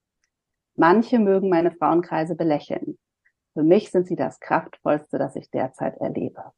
Manche 0.74 1.18
mögen 1.18 1.48
meine 1.48 1.70
Frauenkreise 1.70 2.34
belächeln. 2.34 2.98
Für 3.54 3.62
mich 3.62 3.90
sind 3.90 4.06
sie 4.06 4.16
das 4.16 4.40
Kraftvollste, 4.40 5.18
das 5.18 5.36
ich 5.36 5.50
derzeit 5.50 5.96
erlebe. 5.98 6.52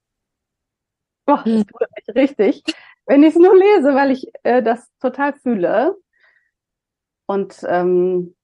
Boah, 1.28 1.44
das 1.44 1.66
tut 1.66 1.80
hm. 1.82 1.88
mich 1.94 2.16
richtig, 2.16 2.62
wenn 3.04 3.22
ich 3.22 3.34
es 3.34 3.36
nur 3.36 3.54
lese, 3.54 3.94
weil 3.94 4.12
ich 4.12 4.32
äh, 4.44 4.62
das 4.62 4.90
total 4.98 5.34
fühle. 5.34 5.94
Und 7.26 7.62
ähm, 7.68 8.34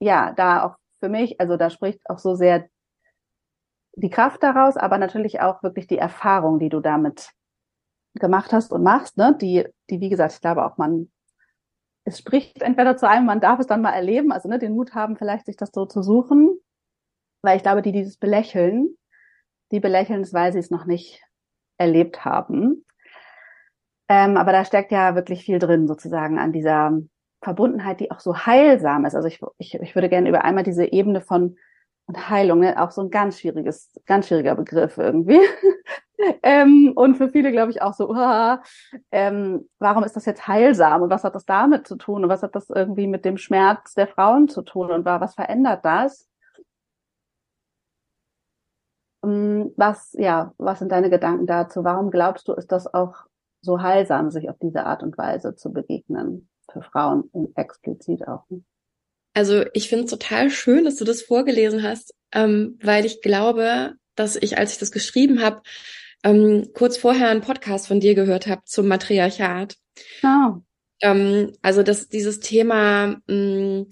ja, 0.00 0.32
da 0.32 0.64
auch 0.64 0.76
für 0.98 1.10
mich, 1.10 1.38
also 1.38 1.58
da 1.58 1.68
spricht 1.68 2.00
auch 2.08 2.18
so 2.18 2.34
sehr 2.34 2.70
die 3.96 4.08
Kraft 4.08 4.42
daraus, 4.42 4.78
aber 4.78 4.96
natürlich 4.96 5.40
auch 5.40 5.62
wirklich 5.62 5.88
die 5.88 5.98
Erfahrung, 5.98 6.58
die 6.58 6.70
du 6.70 6.80
damit 6.80 7.32
gemacht 8.14 8.50
hast 8.54 8.72
und 8.72 8.82
machst, 8.82 9.18
ne? 9.18 9.36
Die, 9.38 9.66
die, 9.90 10.00
wie 10.00 10.08
gesagt, 10.08 10.32
ich 10.32 10.40
glaube 10.40 10.64
auch 10.64 10.78
man, 10.78 11.10
es 12.04 12.18
spricht 12.18 12.62
entweder 12.62 12.96
zu 12.96 13.06
einem, 13.06 13.26
man 13.26 13.42
darf 13.42 13.60
es 13.60 13.66
dann 13.66 13.82
mal 13.82 13.92
erleben, 13.92 14.32
also 14.32 14.48
ne, 14.48 14.58
den 14.58 14.72
Mut 14.72 14.94
haben, 14.94 15.18
vielleicht 15.18 15.44
sich 15.44 15.56
das 15.56 15.70
so 15.70 15.84
zu 15.84 16.02
suchen, 16.02 16.58
weil 17.42 17.58
ich 17.58 17.62
glaube, 17.62 17.82
die 17.82 17.92
dieses 17.92 18.16
Belächeln, 18.16 18.96
die 19.70 19.80
belächeln 19.80 20.22
es, 20.22 20.32
weil 20.32 20.54
sie 20.54 20.60
es 20.60 20.70
noch 20.70 20.86
nicht 20.86 21.25
erlebt 21.78 22.24
haben. 22.24 22.84
Ähm, 24.08 24.36
aber 24.36 24.52
da 24.52 24.64
steckt 24.64 24.92
ja 24.92 25.14
wirklich 25.14 25.44
viel 25.44 25.58
drin, 25.58 25.86
sozusagen, 25.86 26.38
an 26.38 26.52
dieser 26.52 26.92
Verbundenheit, 27.42 28.00
die 28.00 28.10
auch 28.10 28.20
so 28.20 28.36
heilsam 28.36 29.04
ist. 29.04 29.14
Also 29.14 29.28
ich, 29.28 29.40
ich, 29.58 29.74
ich 29.74 29.94
würde 29.94 30.08
gerne 30.08 30.28
über 30.28 30.44
einmal 30.44 30.64
diese 30.64 30.92
Ebene 30.92 31.20
von 31.20 31.56
und 32.06 32.30
Heilung, 32.30 32.60
ne, 32.60 32.80
auch 32.80 32.92
so 32.92 33.02
ein 33.02 33.10
ganz 33.10 33.40
schwieriges, 33.40 33.90
ganz 34.06 34.28
schwieriger 34.28 34.54
Begriff 34.54 34.96
irgendwie. 34.96 35.40
ähm, 36.42 36.92
und 36.94 37.16
für 37.16 37.28
viele, 37.30 37.50
glaube 37.50 37.72
ich, 37.72 37.82
auch 37.82 37.94
so, 37.94 38.10
uh, 38.10 38.58
ähm, 39.10 39.68
warum 39.80 40.04
ist 40.04 40.14
das 40.14 40.24
jetzt 40.24 40.46
heilsam 40.46 41.02
und 41.02 41.10
was 41.10 41.24
hat 41.24 41.34
das 41.34 41.44
damit 41.44 41.86
zu 41.86 41.96
tun 41.96 42.22
und 42.22 42.30
was 42.30 42.42
hat 42.42 42.54
das 42.54 42.70
irgendwie 42.70 43.08
mit 43.08 43.24
dem 43.24 43.36
Schmerz 43.36 43.94
der 43.94 44.06
Frauen 44.06 44.48
zu 44.48 44.62
tun 44.62 44.92
und 44.92 45.04
was 45.04 45.34
verändert 45.34 45.84
das? 45.84 46.28
Ähm, 49.26 49.72
was, 49.76 50.14
ja, 50.18 50.54
was 50.58 50.78
sind 50.78 50.92
deine 50.92 51.10
Gedanken 51.10 51.46
dazu? 51.46 51.84
Warum 51.84 52.10
glaubst 52.10 52.48
du, 52.48 52.52
ist 52.52 52.72
das 52.72 52.92
auch 52.92 53.14
so 53.60 53.82
heilsam, 53.82 54.30
sich 54.30 54.48
auf 54.48 54.56
diese 54.62 54.84
Art 54.84 55.02
und 55.02 55.18
Weise 55.18 55.54
zu 55.56 55.72
begegnen? 55.72 56.48
Für 56.72 56.82
Frauen 56.82 57.30
explizit 57.54 58.26
auch. 58.26 58.44
Also 59.34 59.64
ich 59.72 59.88
finde 59.88 60.04
es 60.04 60.10
total 60.10 60.50
schön, 60.50 60.84
dass 60.84 60.96
du 60.96 61.04
das 61.04 61.22
vorgelesen 61.22 61.82
hast, 61.82 62.14
ähm, 62.32 62.78
weil 62.82 63.04
ich 63.04 63.20
glaube, 63.20 63.94
dass 64.14 64.34
ich, 64.36 64.58
als 64.58 64.72
ich 64.72 64.78
das 64.78 64.90
geschrieben 64.90 65.42
habe, 65.42 65.62
ähm, 66.24 66.70
kurz 66.74 66.96
vorher 66.96 67.28
einen 67.28 67.42
Podcast 67.42 67.86
von 67.86 68.00
dir 68.00 68.14
gehört 68.14 68.46
habe 68.46 68.62
zum 68.64 68.88
Matriarchat. 68.88 69.76
Oh. 70.24 70.62
Ähm, 71.02 71.52
also 71.62 71.82
dass 71.82 72.08
dieses 72.08 72.40
Thema, 72.40 73.20
mh, 73.26 73.34
mm, 73.34 73.86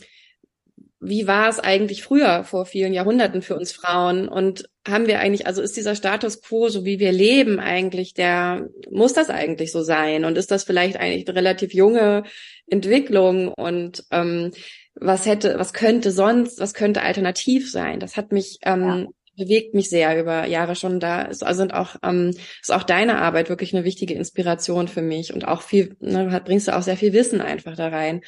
wie 1.05 1.27
war 1.27 1.49
es 1.49 1.61
eigentlich 1.61 2.03
früher 2.03 2.45
vor 2.45 2.67
vielen 2.67 2.95
Jahrhunderten 2.95 3.43
für 3.43 3.57
uns 3.57 3.73
Frauen 3.73 4.29
und 4.29 4.69
haben 4.89 5.07
wir 5.07 5.21
eigentlich, 5.21 5.47
also 5.47 5.63
ist 5.63 5.77
dieser 5.77 5.95
Status 5.95 6.43
quo, 6.43 6.69
so 6.69 6.85
wie 6.85 6.99
wir 6.99 7.13
leben 7.13 7.61
eigentlich, 7.61 8.15
der, 8.15 8.69
muss 8.91 9.13
das 9.13 9.31
eigentlich 9.31 9.73
so 9.73 9.83
sein 9.83 10.25
und 10.25 10.39
ist 10.39 10.51
das 10.51 10.65
vielleicht 10.65 10.97
eigentlich 10.97 11.29
eine 11.29 11.37
relativ 11.37 11.75
junge 11.75 12.25
Entwicklung 12.67 13.49
und 13.49 14.05
ähm, 14.11 14.53
was 14.95 15.27
hätte, 15.27 15.59
was 15.59 15.73
könnte 15.73 16.11
sonst, 16.11 16.61
was 16.61 16.75
könnte 16.75 17.03
alternativ 17.03 17.71
sein? 17.71 18.01
Das 18.01 18.17
hat 18.17 18.33
mich 18.33 18.59
ähm, 18.63 18.83
ja. 18.83 19.07
bewegt 19.45 19.75
mich 19.75 19.91
sehr 19.91 20.19
über 20.21 20.47
Jahre 20.47 20.77
schon. 20.77 21.01
Da 21.01 21.23
ist, 21.23 21.45
also 21.45 21.59
sind 21.59 21.75
auch 21.75 21.97
ähm, 22.03 22.31
ist 22.63 22.73
auch 22.73 22.85
deine 22.85 23.19
Arbeit 23.19 23.49
wirklich 23.49 23.75
eine 23.75 23.85
wichtige 23.85 24.15
Inspiration 24.15 24.87
für 24.87 25.03
mich 25.03 25.35
und 25.35 25.49
auch 25.49 25.63
viel 25.63 25.97
ne, 26.01 26.41
bringst 26.45 26.69
du 26.69 26.77
auch 26.77 26.83
sehr 26.83 26.97
viel 26.97 27.13
Wissen 27.13 27.41
einfach 27.41 27.75
da 27.75 27.89
rein 27.89 28.23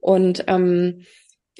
und 0.00 0.44
ähm, 0.46 1.04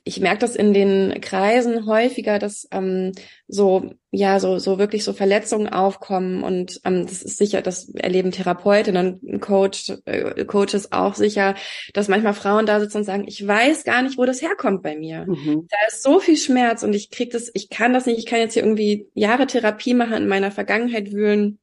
ich 0.09 0.21
merke 0.21 0.39
das 0.39 0.55
in 0.55 0.73
den 0.73 1.21
Kreisen 1.21 1.85
häufiger, 1.85 2.39
dass 2.39 2.69
ähm, 2.71 3.11
so 3.49 3.91
ja 4.13 4.39
so 4.39 4.61
so 4.61 4.79
wirklich 4.79 5.03
so 5.03 5.13
Verletzungen 5.13 5.69
aufkommen 5.69 6.45
und 6.45 6.81
ähm, 6.85 7.07
das 7.07 7.23
ist 7.23 7.39
sicher, 7.39 7.61
das 7.61 7.89
erleben 7.89 8.31
Therapeutinnen 8.31 9.19
und 9.21 9.41
Coach 9.41 9.93
äh, 10.05 10.45
Coaches 10.45 10.93
auch 10.93 11.17
sicher, 11.17 11.57
dass 11.93 12.07
manchmal 12.07 12.35
Frauen 12.35 12.67
da 12.67 12.79
sitzen 12.79 12.99
und 12.99 13.05
sagen, 13.05 13.25
ich 13.27 13.45
weiß 13.45 13.83
gar 13.83 14.01
nicht, 14.03 14.17
wo 14.17 14.25
das 14.25 14.41
herkommt 14.41 14.85
bei 14.85 14.97
mir. 14.97 15.27
Mhm. 15.27 15.67
Da 15.69 15.77
ist 15.89 16.05
so 16.05 16.21
viel 16.21 16.37
Schmerz 16.37 16.85
und 16.85 16.95
ich 16.95 17.11
krieg 17.11 17.33
das, 17.33 17.51
ich 17.53 17.69
kann 17.69 17.93
das 17.93 18.07
nicht, 18.07 18.21
ich 18.21 18.27
kann 18.27 18.39
jetzt 18.39 18.55
hier 18.55 18.63
irgendwie 18.63 19.09
Jahre 19.15 19.49
Therapie 19.49 19.95
machen, 19.95 20.15
in 20.15 20.29
meiner 20.29 20.53
Vergangenheit 20.53 21.11
wühlen 21.11 21.59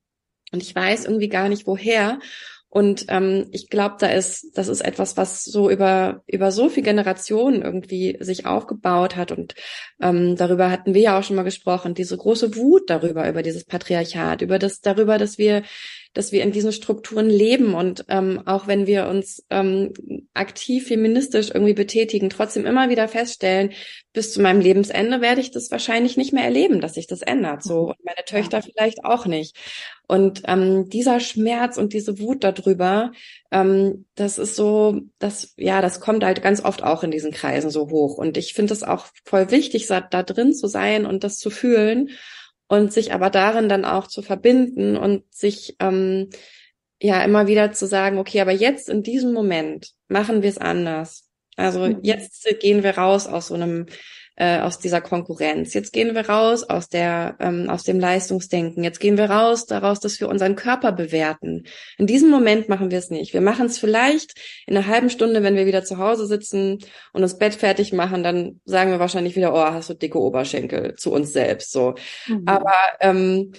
und 0.51 0.61
ich 0.61 0.75
weiß 0.75 1.05
irgendwie 1.05 1.29
gar 1.29 1.47
nicht 1.47 1.65
woher. 1.65 2.19
Und 2.73 3.05
ähm, 3.09 3.49
ich 3.51 3.69
glaube, 3.69 3.97
da 3.99 4.07
ist, 4.07 4.57
das 4.57 4.67
ist 4.67 4.81
etwas, 4.81 5.15
was 5.15 5.43
so 5.43 5.69
über 5.69 6.23
über 6.25 6.51
so 6.51 6.69
viele 6.69 6.85
Generationen 6.85 7.61
irgendwie 7.61 8.17
sich 8.19 8.47
aufgebaut 8.47 9.15
hat. 9.15 9.31
Und 9.31 9.53
ähm, 10.01 10.35
darüber 10.35 10.71
hatten 10.71 10.95
wir 10.95 11.01
ja 11.01 11.19
auch 11.19 11.23
schon 11.23 11.35
mal 11.35 11.43
gesprochen. 11.43 11.93
Diese 11.93 12.17
große 12.17 12.55
Wut 12.55 12.89
darüber, 12.89 13.29
über 13.29 13.43
dieses 13.43 13.63
Patriarchat, 13.65 14.41
über 14.41 14.57
das 14.57 14.81
darüber, 14.81 15.19
dass 15.19 15.37
wir 15.37 15.61
dass 16.13 16.31
wir 16.31 16.43
in 16.43 16.51
diesen 16.51 16.71
Strukturen 16.71 17.29
leben 17.29 17.73
und 17.73 18.05
ähm, 18.07 18.41
auch 18.45 18.67
wenn 18.67 18.85
wir 18.85 19.07
uns 19.07 19.43
ähm, 19.49 19.93
aktiv 20.33 20.87
feministisch 20.87 21.49
irgendwie 21.53 21.73
betätigen, 21.73 22.29
trotzdem 22.29 22.65
immer 22.65 22.89
wieder 22.89 23.07
feststellen, 23.07 23.71
bis 24.13 24.31
zu 24.31 24.41
meinem 24.41 24.61
Lebensende 24.61 25.21
werde 25.21 25.41
ich 25.41 25.49
das 25.49 25.71
wahrscheinlich 25.71 26.15
nicht 26.15 26.31
mehr 26.31 26.43
erleben, 26.43 26.81
dass 26.81 26.93
sich 26.93 27.07
das 27.07 27.23
ändert. 27.23 27.63
So 27.63 27.89
und 27.89 28.05
meine 28.05 28.23
Töchter 28.25 28.59
ja. 28.59 28.63
vielleicht 28.63 29.03
auch 29.05 29.25
nicht. 29.25 29.57
Und 30.07 30.43
ähm, 30.47 30.89
dieser 30.89 31.19
Schmerz 31.19 31.77
und 31.77 31.93
diese 31.93 32.19
Wut 32.19 32.43
darüber, 32.43 33.11
ähm, 33.51 34.05
das 34.13 34.37
ist 34.37 34.55
so, 34.55 35.01
das 35.17 35.53
ja, 35.57 35.81
das 35.81 35.99
kommt 35.99 36.23
halt 36.23 36.43
ganz 36.43 36.63
oft 36.63 36.83
auch 36.83 37.03
in 37.03 37.11
diesen 37.11 37.31
Kreisen 37.31 37.71
so 37.71 37.89
hoch. 37.89 38.17
Und 38.17 38.37
ich 38.37 38.53
finde 38.53 38.73
es 38.73 38.83
auch 38.83 39.07
voll 39.25 39.49
wichtig, 39.49 39.87
da 39.87 40.01
drin 40.01 40.53
zu 40.53 40.67
sein 40.67 41.07
und 41.07 41.23
das 41.23 41.37
zu 41.37 41.49
fühlen 41.49 42.09
und 42.73 42.91
sich 42.91 43.13
aber 43.13 43.29
darin 43.29 43.69
dann 43.69 43.85
auch 43.85 44.07
zu 44.07 44.21
verbinden 44.21 44.97
und 44.97 45.23
sich 45.33 45.75
ähm, 45.79 46.29
ja 46.99 47.23
immer 47.23 47.47
wieder 47.47 47.71
zu 47.71 47.85
sagen, 47.85 48.17
okay, 48.17 48.41
aber 48.41 48.51
jetzt 48.51 48.89
in 48.89 49.03
diesem 49.03 49.31
Moment 49.31 49.91
machen 50.07 50.41
wir 50.41 50.49
es 50.49 50.57
anders. 50.57 51.29
Also 51.55 51.87
mhm. 51.87 51.99
jetzt 52.01 52.47
gehen 52.59 52.81
wir 52.81 52.97
raus 52.97 53.27
aus 53.27 53.47
so 53.47 53.53
einem 53.53 53.85
äh, 54.35 54.59
aus 54.59 54.79
dieser 54.79 55.01
Konkurrenz. 55.01 55.73
Jetzt 55.73 55.93
gehen 55.93 56.15
wir 56.15 56.27
raus 56.27 56.63
aus 56.63 56.89
der 56.89 57.35
ähm, 57.39 57.69
aus 57.69 57.83
dem 57.83 57.99
Leistungsdenken. 57.99 58.83
Jetzt 58.83 58.99
gehen 58.99 59.17
wir 59.17 59.29
raus 59.29 59.65
daraus, 59.65 59.99
dass 59.99 60.19
wir 60.19 60.27
unseren 60.27 60.55
Körper 60.55 60.91
bewerten. 60.91 61.65
In 61.97 62.07
diesem 62.07 62.29
Moment 62.29 62.67
machen 62.67 62.89
wir 62.89 62.97
es 62.97 63.09
nicht. 63.09 63.33
Wir 63.33 63.41
machen 63.41 63.67
es 63.67 63.77
vielleicht 63.77 64.33
in 64.65 64.75
einer 64.75 64.87
halben 64.87 65.09
Stunde, 65.09 65.43
wenn 65.43 65.55
wir 65.55 65.65
wieder 65.65 65.83
zu 65.83 65.99
Hause 65.99 66.25
sitzen 66.25 66.79
und 67.13 67.21
das 67.21 67.37
Bett 67.37 67.55
fertig 67.55 67.93
machen, 67.93 68.23
dann 68.23 68.59
sagen 68.65 68.91
wir 68.91 68.99
wahrscheinlich 68.99 69.35
wieder, 69.35 69.53
oh, 69.53 69.73
hast 69.73 69.89
du 69.89 69.93
dicke 69.93 70.19
Oberschenkel 70.19 70.95
zu 70.95 71.11
uns 71.11 71.31
selbst. 71.31 71.71
So, 71.71 71.95
mhm. 72.27 72.43
aber 72.45 72.73
ähm, 73.01 73.51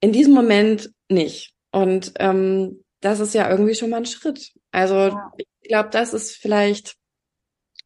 in 0.00 0.12
diesem 0.12 0.34
Moment 0.34 0.90
nicht. 1.08 1.52
Und 1.70 2.12
ähm, 2.18 2.82
das 3.00 3.20
ist 3.20 3.34
ja 3.34 3.48
irgendwie 3.48 3.74
schon 3.74 3.90
mal 3.90 3.98
ein 3.98 4.06
Schritt. 4.06 4.52
Also 4.72 4.94
ja. 4.94 5.32
ich 5.36 5.68
glaube, 5.68 5.90
das 5.90 6.12
ist 6.12 6.36
vielleicht 6.36 6.97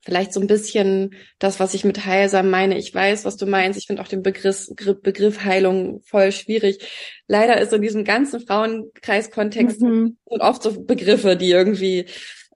vielleicht 0.05 0.33
so 0.33 0.41
ein 0.41 0.47
bisschen 0.47 1.15
das, 1.39 1.61
was 1.61 1.75
ich 1.75 1.85
mit 1.85 2.05
heilsam 2.05 2.51
meine. 2.51 2.77
Ich 2.77 2.95
weiß, 2.95 3.25
was 3.25 3.37
du 3.37 3.47
meinst. 3.47 3.79
Ich 3.79 3.87
finde 3.87 4.03
auch 4.03 4.09
den 4.09 4.23
Begriff, 4.23 4.69
Begriff 5.03 5.45
Heilung 5.45 6.01
voll 6.03 6.33
schwierig. 6.33 7.23
Leider 7.29 7.61
ist 7.61 7.73
in 7.73 7.83
diesem 7.83 8.05
ganzen 8.05 8.41
Frauenkreiskontext 8.41 9.81
mhm. 9.81 10.19
oft 10.27 10.63
so 10.63 10.85
Begriffe, 10.85 11.37
die 11.37 11.51
irgendwie, 11.51 12.07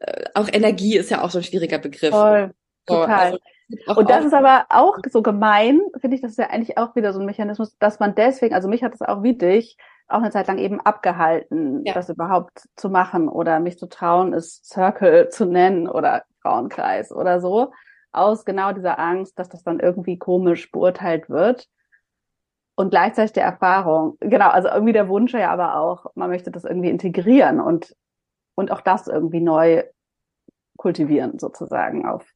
äh, 0.01 0.25
auch 0.35 0.49
Energie 0.53 0.97
ist 0.97 1.11
ja 1.11 1.23
auch 1.23 1.31
so 1.31 1.39
ein 1.39 1.45
schwieriger 1.45 1.79
Begriff. 1.79 2.11
Voll, 2.11 2.53
total. 2.85 3.33
So, 3.33 3.39
also, 3.87 4.01
und 4.01 4.11
das 4.11 4.25
ist 4.25 4.35
aber 4.35 4.67
auch 4.69 4.97
so 5.11 5.23
gemein, 5.23 5.81
finde 6.01 6.17
ich, 6.17 6.23
das 6.23 6.33
ist 6.33 6.39
ja 6.39 6.51
eigentlich 6.51 6.79
auch 6.79 6.95
wieder 6.95 7.13
so 7.13 7.21
ein 7.21 7.27
Mechanismus, 7.27 7.77
dass 7.79 7.99
man 7.99 8.15
deswegen, 8.15 8.55
also 8.55 8.69
mich 8.69 8.85
hat 8.85 8.93
das 8.93 9.03
auch 9.03 9.23
wie 9.23 9.37
dich, 9.37 9.77
auch 10.09 10.19
eine 10.19 10.31
Zeit 10.31 10.47
lang 10.47 10.59
eben 10.59 10.81
abgehalten, 10.81 11.83
ja. 11.85 11.93
das 11.95 12.09
überhaupt 12.09 12.69
zu 12.77 12.91
machen 12.91 13.29
oder 13.29 13.59
mich 13.59 13.79
zu 13.79 13.89
trauen, 13.89 14.33
es 14.35 14.63
Circle 14.63 15.31
zu 15.31 15.47
nennen 15.47 15.89
oder 15.89 16.25
Frauenkreis 16.47 17.13
oder 17.13 17.41
so, 17.41 17.73
aus 18.13 18.45
genau 18.45 18.73
dieser 18.73 18.99
Angst, 18.99 19.39
dass 19.39 19.49
das 19.49 19.63
dann 19.63 19.81
irgendwie 19.81 20.19
komisch 20.19 20.71
beurteilt 20.71 21.29
wird. 21.29 21.69
Und 22.77 22.91
gleichzeitig 22.91 23.33
der 23.33 23.45
Erfahrung, 23.45 24.17
genau, 24.21 24.51
also 24.51 24.69
irgendwie 24.69 24.93
der 24.93 25.09
Wunsch 25.09 25.33
ja 25.33 25.51
aber 25.51 25.77
auch, 25.77 26.07
man 26.15 26.31
möchte 26.31 26.51
das 26.51 26.65
irgendwie 26.65 26.91
integrieren 26.91 27.61
und, 27.61 27.97
und 28.55 28.71
auch 28.71 28.83
das 28.83 29.09
irgendwie 29.09 29.41
neu 29.41 29.83
kultivieren 30.77 31.39
sozusagen 31.39 32.07
auf 32.07 32.31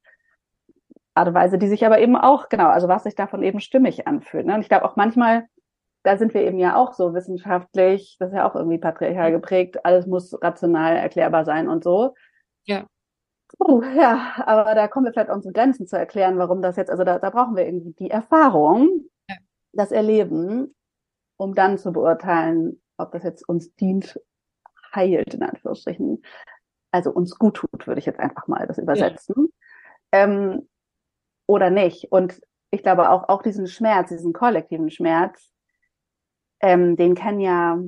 Art 1.15 1.29
und 1.29 1.35
Weise, 1.35 1.59
die 1.59 1.69
sich 1.69 1.85
aber 1.85 1.99
eben 1.99 2.17
auch, 2.17 2.49
genau, 2.49 2.69
also 2.69 2.89
was 2.89 3.03
sich 3.03 3.15
davon 3.15 3.43
eben 3.43 3.61
stimmig 3.61 4.07
anfühlt. 4.07 4.47
Ne? 4.47 4.55
Und 4.55 4.63
ich 4.63 4.69
glaube 4.69 4.87
auch 4.87 4.97
manchmal, 4.97 5.47
da 6.05 6.17
sind 6.17 6.33
wir 6.33 6.43
eben 6.43 6.59
ja 6.59 6.77
auch 6.77 6.95
so 6.95 7.13
wissenschaftlich, 7.13 8.17
das 8.19 8.31
ist 8.31 8.37
ja 8.37 8.49
auch 8.49 8.55
irgendwie 8.55 8.79
patriarchal 8.79 9.33
geprägt, 9.33 9.85
alles 9.85 10.07
muss 10.07 10.33
rational 10.43 10.97
erklärbar 10.97 11.45
sein 11.45 11.69
und 11.69 11.85
so. 11.85 12.15
Ja. 12.65 12.87
Oh, 13.63 13.83
ja, 13.83 14.43
aber 14.47 14.75
da 14.75 14.89
kommen 14.89 15.05
wir 15.05 15.13
vielleicht 15.13 15.29
auch 15.29 15.35
unsere 15.35 15.53
Grenzen 15.53 15.87
zu 15.87 15.99
erklären, 15.99 16.39
warum 16.39 16.63
das 16.63 16.77
jetzt, 16.77 16.91
also 16.91 17.05
da, 17.05 17.19
da 17.19 17.29
brauchen 17.29 17.57
wir 17.57 17.67
irgendwie 17.67 17.93
die 17.93 18.11
Erfahrung, 18.11 19.05
ja. 19.29 19.37
das 19.73 19.93
Erleben, 19.93 20.75
um 21.37 21.55
dann 21.55 21.77
zu 21.77 21.93
beurteilen, 21.93 22.81
ob 22.97 23.13
das 23.13 23.23
jetzt 23.23 23.47
uns 23.47 23.75
dient, 23.75 24.19
heilt, 24.95 25.35
in 25.35 25.43
Anführungsstrichen. 25.43 26.23
Also 26.91 27.11
uns 27.11 27.39
gut 27.39 27.57
tut, 27.57 27.87
würde 27.87 27.99
ich 27.99 28.07
jetzt 28.07 28.19
einfach 28.19 28.49
mal 28.49 28.67
das 28.67 28.79
übersetzen. 28.79 29.53
Ja. 30.13 30.25
Ähm, 30.25 30.69
oder 31.47 31.69
nicht. 31.69 32.11
Und 32.11 32.41
ich 32.71 32.83
glaube 32.83 33.11
auch, 33.11 33.29
auch 33.29 33.43
diesen 33.43 33.67
Schmerz, 33.67 34.09
diesen 34.09 34.33
kollektiven 34.33 34.91
Schmerz, 34.91 35.53
ähm, 36.61 36.97
den 36.97 37.15
kennen 37.15 37.41
ja, 37.41 37.79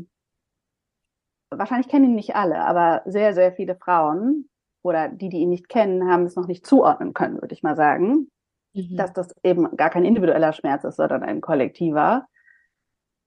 wahrscheinlich 1.51 1.89
kennen 1.89 2.05
ihn 2.07 2.15
nicht 2.15 2.37
alle, 2.37 2.63
aber 2.63 3.03
sehr, 3.07 3.33
sehr 3.33 3.53
viele 3.53 3.75
Frauen, 3.75 4.51
oder 4.83 5.09
die, 5.09 5.29
die 5.29 5.39
ihn 5.39 5.51
nicht 5.51 5.69
kennen, 5.69 6.11
haben 6.11 6.25
es 6.25 6.37
noch 6.37 6.47
nicht 6.47 6.67
zuordnen 6.67 7.15
können, 7.15 7.41
würde 7.41 7.55
ich 7.55 7.63
mal 7.63 7.77
sagen, 7.77 8.31
mhm. 8.75 8.97
dass 8.97 9.13
das 9.13 9.35
eben 9.43 9.77
gar 9.77 9.91
kein 9.91 10.05
individueller 10.05 10.53
Schmerz 10.53 10.85
ist, 10.85 10.97
sondern 10.97 11.23
ein 11.23 11.41
kollektiver. 11.41 12.27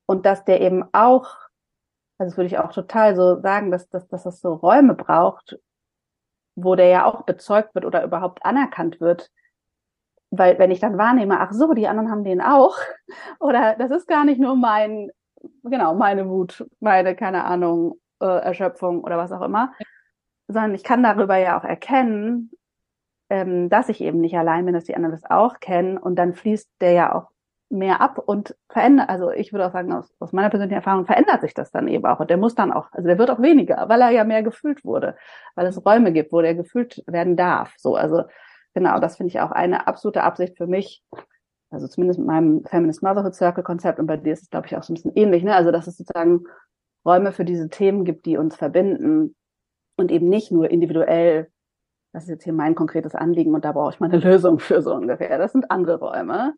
Und 0.06 0.26
dass 0.26 0.46
der 0.46 0.62
eben 0.62 0.84
auch, 0.94 1.28
also 2.18 2.30
das 2.30 2.38
würde 2.38 2.48
ich 2.48 2.60
auch 2.60 2.72
total 2.72 3.16
so 3.16 3.42
sagen, 3.42 3.72
dass, 3.72 3.90
dass, 3.90 4.08
dass 4.08 4.24
das 4.24 4.42
so 4.42 4.54
Räume 4.54 4.94
braucht, 4.94 5.58
wo 6.56 6.76
der 6.76 6.88
ja 6.88 7.06
auch 7.06 7.24
bezeugt 7.24 7.74
wird 7.76 7.86
oder 7.86 8.04
überhaupt 8.04 8.46
anerkannt 8.46 9.02
wird. 9.02 9.32
Weil 10.32 10.60
wenn 10.60 10.72
ich 10.72 10.80
dann 10.80 10.98
wahrnehme, 10.98 11.40
ach 11.40 11.54
so, 11.54 11.74
die 11.74 11.88
anderen 11.88 12.12
haben 12.12 12.24
den 12.24 12.42
auch, 12.42 12.78
oder 13.40 13.76
das 13.78 13.92
ist 13.92 14.08
gar 14.08 14.26
nicht 14.26 14.40
nur 14.40 14.56
mein, 14.56 15.10
genau, 15.64 15.96
meine 15.96 16.30
Wut, 16.30 16.66
meine, 16.80 17.16
keine 17.16 17.46
Ahnung, 17.46 18.00
äh, 18.20 18.26
Erschöpfung 18.26 19.04
oder 19.04 19.18
was 19.18 19.32
auch 19.32 19.42
immer, 19.42 19.74
sondern 20.48 20.76
ich 20.76 20.84
kann 20.84 21.04
darüber 21.04 21.38
ja 21.38 21.60
auch 21.60 21.64
erkennen, 21.64 22.52
ähm, 23.30 23.70
dass 23.70 23.90
ich 23.90 24.02
eben 24.02 24.20
nicht 24.22 24.38
allein 24.38 24.66
bin, 24.66 24.74
dass 24.74 24.86
die 24.86 24.96
anderen 24.96 25.16
das 25.16 25.30
auch 25.30 25.60
kennen. 25.60 25.98
Und 25.98 26.16
dann 26.18 26.34
fließt 26.34 26.70
der 26.82 26.92
ja 26.92 27.16
auch 27.16 27.30
mehr 27.70 28.00
ab 28.02 28.20
und 28.20 28.56
verändert, 28.70 29.10
also 29.10 29.32
ich 29.32 29.52
würde 29.52 29.68
auch 29.68 29.72
sagen, 29.72 29.92
aus, 29.92 30.14
aus 30.20 30.34
meiner 30.34 30.50
persönlichen 30.50 30.78
Erfahrung 30.78 31.06
verändert 31.06 31.42
sich 31.42 31.54
das 31.54 31.72
dann 31.72 31.88
eben 31.88 32.06
auch. 32.06 32.20
Und 32.20 32.30
der 32.30 32.38
muss 32.38 32.56
dann 32.56 32.72
auch, 32.72 32.92
also 32.92 33.08
der 33.08 33.18
wird 33.18 33.32
auch 33.32 33.42
weniger, 33.42 33.90
weil 33.90 34.02
er 34.02 34.12
ja 34.12 34.24
mehr 34.24 34.44
gefühlt 34.44 34.86
wurde, 34.86 35.16
weil 35.56 35.66
es 35.66 35.84
Räume 35.84 36.12
gibt, 36.14 36.32
wo 36.32 36.42
der 36.42 36.54
gefühlt 36.56 37.04
werden 37.08 37.36
darf, 37.36 37.74
so, 37.78 37.96
also 37.96 38.24
genau, 38.74 39.00
das 39.00 39.18
finde 39.18 39.30
ich 39.30 39.40
auch 39.40 39.52
eine 39.52 39.88
absolute 39.88 40.24
Absicht 40.24 40.58
für 40.58 40.68
mich, 40.68 41.04
also 41.72 41.88
zumindest 41.88 42.20
mit 42.20 42.28
meinem 42.28 42.64
Feminist 42.66 43.02
Motherhood 43.02 43.34
Circle 43.34 43.64
Konzept 43.64 44.00
und 44.00 44.06
bei 44.06 44.18
dir 44.18 44.34
ist 44.34 44.44
es, 44.44 44.50
glaube 44.50 44.68
ich, 44.68 44.78
auch 44.78 44.84
so 44.84 44.94
ein 44.94 44.96
bisschen 44.96 45.16
ähnlich, 45.16 45.44
ne, 45.44 45.56
also 45.56 45.72
dass 45.72 45.88
es 45.88 45.98
sozusagen 45.98 46.44
Räume 47.04 47.32
für 47.32 47.46
diese 47.46 47.70
Themen 47.70 48.06
gibt, 48.06 48.26
die 48.26 48.38
uns 48.38 48.56
verbinden 48.56 49.36
und 49.98 50.12
eben 50.12 50.30
nicht 50.30 50.52
nur 50.52 50.70
individuell 50.70 51.50
das 52.16 52.24
ist 52.24 52.30
jetzt 52.30 52.44
hier 52.46 52.54
mein 52.54 52.76
konkretes 52.76 53.14
Anliegen 53.14 53.54
und 53.54 53.66
da 53.66 53.74
brauche 53.74 53.94
ich 53.94 54.00
mal 54.00 54.10
eine 54.10 54.18
Lösung 54.24 54.60
für 54.60 54.82
so 54.82 54.94
ungefähr. 54.94 55.38
Das 55.38 55.52
sind 55.52 55.70
andere 55.70 56.00
Räume. 56.00 56.54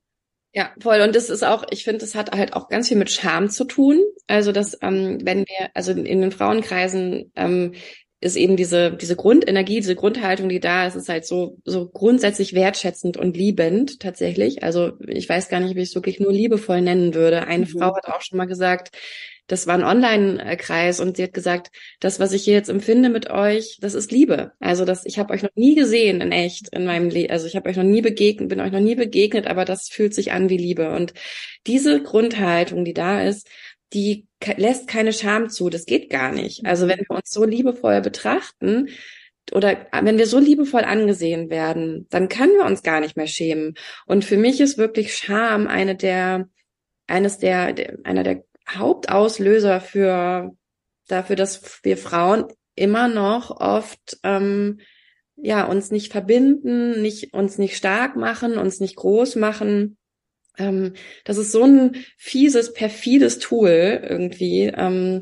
Ja, 0.54 0.70
voll. 0.80 1.02
Und 1.02 1.16
das 1.16 1.30
ist 1.30 1.44
auch, 1.44 1.66
ich 1.72 1.84
finde, 1.84 2.00
das 2.00 2.16
hat 2.16 2.32
halt 2.32 2.54
auch 2.54 2.70
ganz 2.70 2.88
viel 2.88 2.98
mit 2.98 3.12
Scham 3.12 3.50
zu 3.50 3.66
tun. 3.66 4.00
Also, 4.28 4.52
dass, 4.52 4.78
ähm, 4.82 5.20
wenn 5.24 5.40
wir, 5.40 5.70
also 5.74 5.92
in 5.92 6.22
den 6.22 6.32
Frauenkreisen 6.32 7.32
ähm, 7.36 7.74
ist 8.20 8.36
eben 8.38 8.56
diese, 8.56 8.96
diese 8.96 9.16
Grundenergie, 9.16 9.78
diese 9.78 9.96
Grundhaltung, 9.96 10.48
die 10.48 10.60
da 10.60 10.88
ist, 10.88 10.96
ist 10.96 11.10
halt 11.10 11.26
so, 11.26 11.58
so 11.66 11.90
grundsätzlich 11.90 12.54
wertschätzend 12.54 13.18
und 13.18 13.36
liebend 13.36 14.00
tatsächlich. 14.00 14.64
Also 14.64 14.94
ich 15.08 15.28
weiß 15.28 15.50
gar 15.50 15.60
nicht, 15.60 15.76
wie 15.76 15.82
ich 15.82 15.90
es 15.90 15.96
wirklich 15.96 16.20
nur 16.20 16.32
liebevoll 16.32 16.82
nennen 16.82 17.14
würde. 17.14 17.48
Eine 17.48 17.66
mhm. 17.66 17.70
Frau 17.70 17.96
hat 17.96 18.08
auch 18.08 18.22
schon 18.22 18.38
mal 18.38 18.46
gesagt, 18.46 18.96
das 19.48 19.66
war 19.66 19.76
ein 19.76 19.84
Online-Kreis 19.84 21.00
und 21.00 21.18
sie 21.18 21.24
hat 21.24 21.34
gesagt, 21.34 21.72
das, 22.00 22.20
was 22.20 22.34
ich 22.34 22.44
hier 22.44 22.54
jetzt 22.54 22.70
empfinde 22.70 23.10
mit 23.10 23.30
euch, 23.30 23.78
das 23.82 23.94
ist 23.94 24.12
Liebe. 24.12 24.52
Also 24.60 24.86
das, 24.86 25.06
ich 25.06 25.18
habe 25.18 25.34
euch 25.34 25.42
noch 25.42 25.56
nie 25.56 25.76
gesehen 25.76 26.22
in 26.22 26.32
echt 26.32 26.70
in 26.70 26.86
meinem 26.86 27.10
Leben. 27.10 27.32
Also 27.32 27.48
ich 27.48 27.56
habe 27.56 27.70
euch 27.70 27.78
noch 27.78 27.84
nie 27.84 28.02
begegnet, 28.02 28.50
bin 28.50 28.60
euch 28.60 28.72
noch 28.72 28.80
nie 28.80 28.96
begegnet, 28.96 29.48
aber 29.48 29.66
das 29.66 29.88
fühlt 29.90 30.14
sich 30.14 30.32
an 30.34 30.50
wie 30.50 30.58
Liebe. 30.58 30.94
Und 30.94 31.14
diese 31.66 32.04
Grundhaltung, 32.04 32.86
die 32.86 32.94
da 32.94 33.24
ist, 33.24 33.48
die 33.94 34.28
lässt 34.58 34.88
keine 34.88 35.14
Scham 35.14 35.50
zu. 35.50 35.70
Das 35.70 35.86
geht 35.86 36.10
gar 36.10 36.32
nicht. 36.32 36.66
Also 36.66 36.88
wenn 36.88 37.00
wir 37.00 37.16
uns 37.16 37.32
so 37.32 37.46
liebevoll 37.46 38.02
betrachten, 38.02 38.90
oder 39.54 39.88
wenn 40.02 40.18
wir 40.18 40.28
so 40.28 40.40
liebevoll 40.40 40.84
angesehen 40.84 41.50
werden, 41.50 42.06
dann 42.10 42.28
können 42.28 42.54
wir 42.58 42.66
uns 42.66 42.84
gar 42.84 43.00
nicht 43.00 43.16
mehr 43.16 43.28
schämen. 43.28 43.76
Und 44.06 44.26
für 44.26 44.36
mich 44.38 44.60
ist 44.60 44.78
wirklich 44.78 45.16
Scham 45.16 45.68
eine 45.68 45.96
der, 45.96 46.50
eines 47.08 47.38
der, 47.38 47.72
der 47.74 47.98
einer 48.04 48.24
der 48.24 48.44
Hauptauslöser 48.70 49.82
für 49.82 50.52
dafür, 51.08 51.36
dass 51.36 51.80
wir 51.84 51.98
Frauen 51.98 52.46
immer 52.76 53.08
noch 53.08 53.52
oft 53.60 54.18
ähm, 54.24 54.80
ja 55.36 55.66
uns 55.66 55.92
nicht 55.92 56.12
verbinden, 56.12 57.02
nicht 57.02 57.34
uns 57.34 57.58
nicht 57.58 57.78
stark 57.78 58.16
machen, 58.16 58.58
uns 58.58 58.80
nicht 58.80 58.96
groß 58.96 59.36
machen. 59.36 59.98
Ähm, 60.58 60.94
das 61.24 61.38
ist 61.38 61.52
so 61.52 61.64
ein 61.64 61.96
fieses, 62.18 62.74
perfides 62.74 63.40
Tool 63.40 64.02
irgendwie. 64.04 64.72
Ähm, 64.76 65.22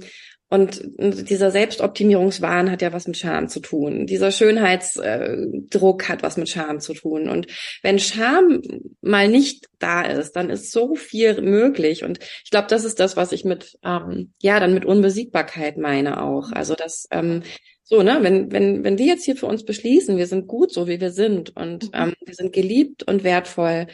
und 0.55 0.81
dieser 0.97 1.51
Selbstoptimierungswahn 1.51 2.71
hat 2.71 2.81
ja 2.81 2.93
was 2.93 3.07
mit 3.07 3.17
Scham 3.17 3.49
zu 3.49 3.59
tun. 3.59 4.07
Dieser 4.07 4.31
Schönheitsdruck 4.31 6.07
hat 6.07 6.23
was 6.23 6.37
mit 6.37 6.47
Scham 6.47 6.79
zu 6.79 6.93
tun. 6.93 7.27
Und 7.27 7.47
wenn 7.83 7.99
Scham 7.99 8.61
mal 9.01 9.27
nicht 9.27 9.67
da 9.79 10.01
ist, 10.01 10.31
dann 10.37 10.49
ist 10.49 10.71
so 10.71 10.95
viel 10.95 11.41
möglich. 11.41 12.05
Und 12.05 12.19
ich 12.43 12.51
glaube, 12.51 12.67
das 12.69 12.85
ist 12.85 13.01
das, 13.01 13.17
was 13.17 13.33
ich 13.33 13.43
mit, 13.43 13.77
ähm, 13.83 14.33
ja, 14.41 14.59
dann 14.61 14.73
mit 14.73 14.85
Unbesiegbarkeit 14.85 15.77
meine 15.77 16.23
auch. 16.23 16.53
Also 16.53 16.73
das, 16.73 17.07
ähm, 17.11 17.43
so, 17.83 18.01
ne, 18.01 18.19
wenn, 18.21 18.51
wenn, 18.51 18.83
wenn 18.85 18.97
wir 18.97 19.05
jetzt 19.05 19.25
hier 19.25 19.35
für 19.35 19.45
uns 19.45 19.65
beschließen, 19.65 20.17
wir 20.17 20.25
sind 20.25 20.47
gut 20.47 20.73
so, 20.73 20.87
wie 20.87 21.01
wir 21.01 21.11
sind 21.11 21.55
und 21.55 21.83
mhm. 21.83 21.89
ähm, 21.93 22.13
wir 22.25 22.33
sind 22.33 22.53
geliebt 22.53 23.03
und 23.03 23.23
wertvoll, 23.23 23.87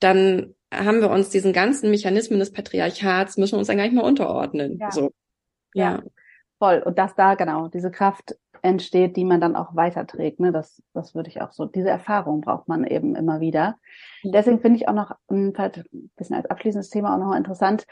dann 0.00 0.54
haben 0.74 1.00
wir 1.00 1.10
uns 1.10 1.30
diesen 1.30 1.52
ganzen 1.52 1.90
Mechanismen 1.90 2.40
des 2.40 2.52
Patriarchats, 2.52 3.38
müssen 3.38 3.52
wir 3.52 3.58
uns 3.58 3.68
dann 3.68 3.78
gar 3.78 3.84
nicht 3.84 3.94
mehr 3.94 4.04
unterordnen. 4.04 4.78
Ja. 4.80 4.90
So. 4.90 5.12
Ja. 5.78 6.02
Voll. 6.58 6.82
Und 6.84 6.98
dass 6.98 7.14
da 7.14 7.34
genau 7.34 7.68
diese 7.68 7.90
Kraft 7.90 8.36
entsteht, 8.62 9.16
die 9.16 9.24
man 9.24 9.40
dann 9.40 9.56
auch 9.56 9.76
weiterträgt. 9.76 10.40
Ne? 10.40 10.52
Das, 10.52 10.82
das 10.92 11.14
würde 11.14 11.28
ich 11.28 11.40
auch 11.40 11.52
so. 11.52 11.66
Diese 11.66 11.88
Erfahrung 11.90 12.40
braucht 12.40 12.68
man 12.68 12.84
eben 12.84 13.14
immer 13.14 13.40
wieder. 13.40 13.76
Deswegen 14.24 14.60
finde 14.60 14.78
ich 14.78 14.88
auch 14.88 14.94
noch, 14.94 15.12
hm, 15.28 15.52
vielleicht 15.54 15.78
ein 15.92 16.10
bisschen 16.16 16.36
als 16.36 16.46
abschließendes 16.46 16.90
Thema 16.90 17.14
auch 17.14 17.18
noch 17.18 17.36
interessant, 17.36 17.86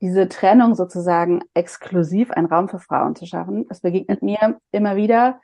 diese 0.00 0.28
Trennung 0.28 0.74
sozusagen 0.74 1.42
exklusiv 1.54 2.30
einen 2.30 2.46
Raum 2.46 2.68
für 2.68 2.78
Frauen 2.78 3.16
zu 3.16 3.26
schaffen. 3.26 3.66
Das 3.68 3.80
begegnet 3.80 4.22
mir 4.22 4.60
immer 4.70 4.96
wieder, 4.96 5.40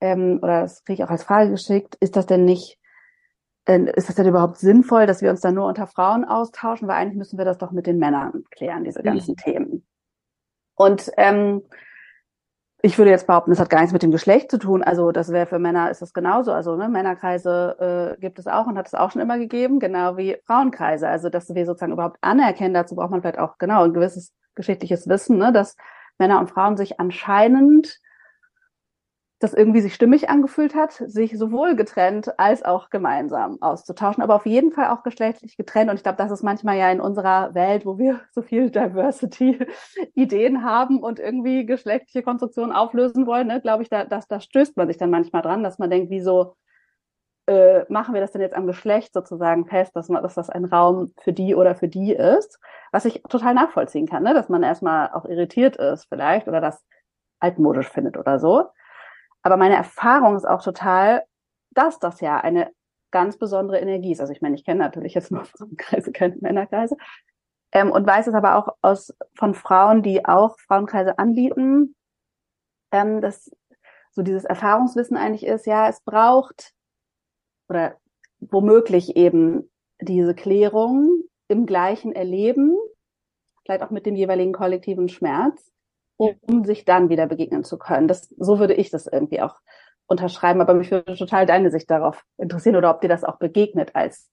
ähm, 0.00 0.40
oder 0.42 0.62
das 0.62 0.84
kriege 0.84 1.02
ich 1.02 1.04
auch 1.04 1.10
als 1.10 1.22
Frage 1.22 1.50
geschickt, 1.50 1.96
ist 2.00 2.16
das 2.16 2.26
denn 2.26 2.44
nicht, 2.44 2.78
äh, 3.66 3.90
ist 3.94 4.08
das 4.08 4.16
denn 4.16 4.26
überhaupt 4.26 4.56
sinnvoll, 4.56 5.06
dass 5.06 5.22
wir 5.22 5.30
uns 5.30 5.40
dann 5.40 5.54
nur 5.54 5.66
unter 5.66 5.86
Frauen 5.86 6.24
austauschen? 6.24 6.88
Weil 6.88 6.96
eigentlich 6.96 7.18
müssen 7.18 7.38
wir 7.38 7.44
das 7.44 7.58
doch 7.58 7.70
mit 7.70 7.86
den 7.86 7.98
Männern 7.98 8.44
klären, 8.50 8.84
diese 8.84 9.02
ganzen 9.02 9.32
mhm. 9.32 9.36
Themen. 9.36 9.86
Und 10.74 11.10
ähm, 11.16 11.62
ich 12.82 12.98
würde 12.98 13.10
jetzt 13.10 13.26
behaupten, 13.26 13.50
das 13.50 13.60
hat 13.60 13.70
gar 13.70 13.80
nichts 13.80 13.94
mit 13.94 14.02
dem 14.02 14.10
Geschlecht 14.10 14.50
zu 14.50 14.58
tun. 14.58 14.82
Also 14.82 15.10
das 15.10 15.32
wäre 15.32 15.46
für 15.46 15.58
Männer 15.58 15.90
ist 15.90 16.02
das 16.02 16.12
genauso. 16.12 16.52
Also 16.52 16.76
ne, 16.76 16.88
Männerkreise 16.90 18.14
äh, 18.16 18.20
gibt 18.20 18.38
es 18.38 18.46
auch 18.46 18.66
und 18.66 18.76
hat 18.76 18.86
es 18.86 18.94
auch 18.94 19.10
schon 19.10 19.22
immer 19.22 19.38
gegeben, 19.38 19.80
genau 19.80 20.18
wie 20.18 20.36
Frauenkreise. 20.44 21.08
Also 21.08 21.30
dass 21.30 21.54
wir 21.54 21.64
sozusagen 21.64 21.94
überhaupt 21.94 22.18
anerkennen, 22.20 22.74
dazu 22.74 22.94
braucht 22.94 23.10
man 23.10 23.22
vielleicht 23.22 23.38
auch 23.38 23.56
genau 23.56 23.84
ein 23.84 23.94
gewisses 23.94 24.34
geschichtliches 24.54 25.08
Wissen, 25.08 25.38
ne, 25.38 25.50
dass 25.50 25.76
Männer 26.18 26.38
und 26.38 26.50
Frauen 26.50 26.76
sich 26.76 27.00
anscheinend 27.00 27.98
das 29.40 29.52
irgendwie 29.52 29.80
sich 29.80 29.94
stimmig 29.94 30.30
angefühlt 30.30 30.74
hat, 30.74 30.92
sich 30.92 31.36
sowohl 31.36 31.76
getrennt 31.76 32.38
als 32.38 32.64
auch 32.64 32.88
gemeinsam 32.88 33.60
auszutauschen, 33.60 34.22
aber 34.22 34.36
auf 34.36 34.46
jeden 34.46 34.72
Fall 34.72 34.88
auch 34.88 35.02
geschlechtlich 35.02 35.56
getrennt. 35.56 35.90
Und 35.90 35.96
ich 35.96 36.02
glaube, 36.02 36.18
das 36.18 36.30
ist 36.30 36.42
manchmal 36.42 36.78
ja 36.78 36.90
in 36.90 37.00
unserer 37.00 37.54
Welt, 37.54 37.84
wo 37.84 37.98
wir 37.98 38.20
so 38.32 38.42
viel 38.42 38.70
Diversity-Ideen 38.70 40.64
haben 40.64 41.00
und 41.00 41.18
irgendwie 41.18 41.66
geschlechtliche 41.66 42.22
Konstruktionen 42.22 42.72
auflösen 42.72 43.26
wollen, 43.26 43.48
ne, 43.48 43.60
glaube 43.60 43.82
ich, 43.82 43.88
da, 43.88 44.04
das, 44.04 44.28
da 44.28 44.40
stößt 44.40 44.76
man 44.76 44.86
sich 44.88 44.96
dann 44.98 45.10
manchmal 45.10 45.42
dran, 45.42 45.62
dass 45.62 45.78
man 45.78 45.90
denkt, 45.90 46.10
wieso 46.10 46.56
äh, 47.46 47.84
machen 47.92 48.14
wir 48.14 48.20
das 48.20 48.32
denn 48.32 48.40
jetzt 48.40 48.56
am 48.56 48.66
Geschlecht 48.66 49.12
sozusagen 49.12 49.66
fest, 49.66 49.94
dass, 49.94 50.08
man, 50.08 50.22
dass 50.22 50.34
das 50.34 50.48
ein 50.48 50.64
Raum 50.64 51.12
für 51.20 51.32
die 51.32 51.54
oder 51.54 51.74
für 51.74 51.88
die 51.88 52.12
ist, 52.12 52.58
was 52.92 53.04
ich 53.04 53.22
total 53.28 53.54
nachvollziehen 53.54 54.06
kann, 54.06 54.22
ne? 54.22 54.32
dass 54.32 54.48
man 54.48 54.62
erstmal 54.62 55.10
auch 55.12 55.26
irritiert 55.26 55.76
ist 55.76 56.06
vielleicht 56.08 56.48
oder 56.48 56.60
das 56.60 56.82
altmodisch 57.40 57.88
findet 57.90 58.16
oder 58.16 58.38
so. 58.38 58.64
Aber 59.44 59.56
meine 59.56 59.76
Erfahrung 59.76 60.36
ist 60.36 60.46
auch 60.46 60.62
total, 60.62 61.22
dass 61.70 61.98
das 61.98 62.20
ja 62.20 62.38
eine 62.38 62.72
ganz 63.10 63.38
besondere 63.38 63.78
Energie 63.78 64.12
ist. 64.12 64.20
Also 64.20 64.32
ich 64.32 64.40
meine, 64.40 64.56
ich 64.56 64.64
kenne 64.64 64.80
natürlich 64.80 65.14
jetzt 65.14 65.30
nur 65.30 65.44
Frauenkreise, 65.44 66.10
keine 66.10 66.36
Männerkreise. 66.40 66.96
Ähm, 67.70 67.92
und 67.92 68.06
weiß 68.06 68.26
es 68.26 68.34
aber 68.34 68.56
auch 68.56 68.74
aus 68.82 69.14
von 69.36 69.54
Frauen, 69.54 70.02
die 70.02 70.24
auch 70.24 70.58
Frauenkreise 70.58 71.18
anbieten, 71.18 71.94
ähm, 72.90 73.20
dass 73.20 73.50
so 74.12 74.22
dieses 74.22 74.44
Erfahrungswissen 74.44 75.16
eigentlich 75.16 75.44
ist, 75.44 75.66
ja, 75.66 75.88
es 75.88 76.00
braucht 76.00 76.72
oder 77.68 77.96
womöglich 78.38 79.16
eben 79.16 79.70
diese 80.00 80.34
Klärung 80.34 81.24
im 81.48 81.66
gleichen 81.66 82.12
Erleben, 82.12 82.76
vielleicht 83.64 83.82
auch 83.82 83.90
mit 83.90 84.06
dem 84.06 84.14
jeweiligen 84.14 84.52
kollektiven 84.52 85.08
Schmerz, 85.08 85.73
um 86.16 86.64
sich 86.64 86.84
dann 86.84 87.08
wieder 87.08 87.26
begegnen 87.26 87.64
zu 87.64 87.78
können. 87.78 88.08
Das, 88.08 88.28
so 88.38 88.58
würde 88.58 88.74
ich 88.74 88.90
das 88.90 89.06
irgendwie 89.06 89.40
auch 89.40 89.56
unterschreiben, 90.06 90.60
aber 90.60 90.74
mich 90.74 90.90
würde 90.90 91.16
total 91.16 91.46
deine 91.46 91.70
Sicht 91.70 91.90
darauf 91.90 92.22
interessieren 92.36 92.76
oder 92.76 92.90
ob 92.90 93.00
dir 93.00 93.08
das 93.08 93.24
auch 93.24 93.38
begegnet 93.38 93.90
als 93.94 94.30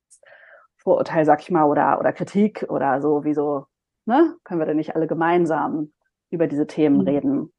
Vorurteil, 0.77 1.25
sag 1.25 1.41
ich 1.41 1.51
mal, 1.51 1.65
oder, 1.65 1.99
oder 1.99 2.11
Kritik 2.11 2.65
oder 2.69 3.01
so, 3.01 3.23
wieso, 3.23 3.65
ne? 4.05 4.36
Können 4.43 4.59
wir 4.59 4.65
denn 4.65 4.77
nicht 4.77 4.95
alle 4.95 5.07
gemeinsam 5.07 5.91
über 6.29 6.47
diese 6.47 6.67
Themen 6.67 7.01
mhm. 7.01 7.07
reden? 7.07 7.53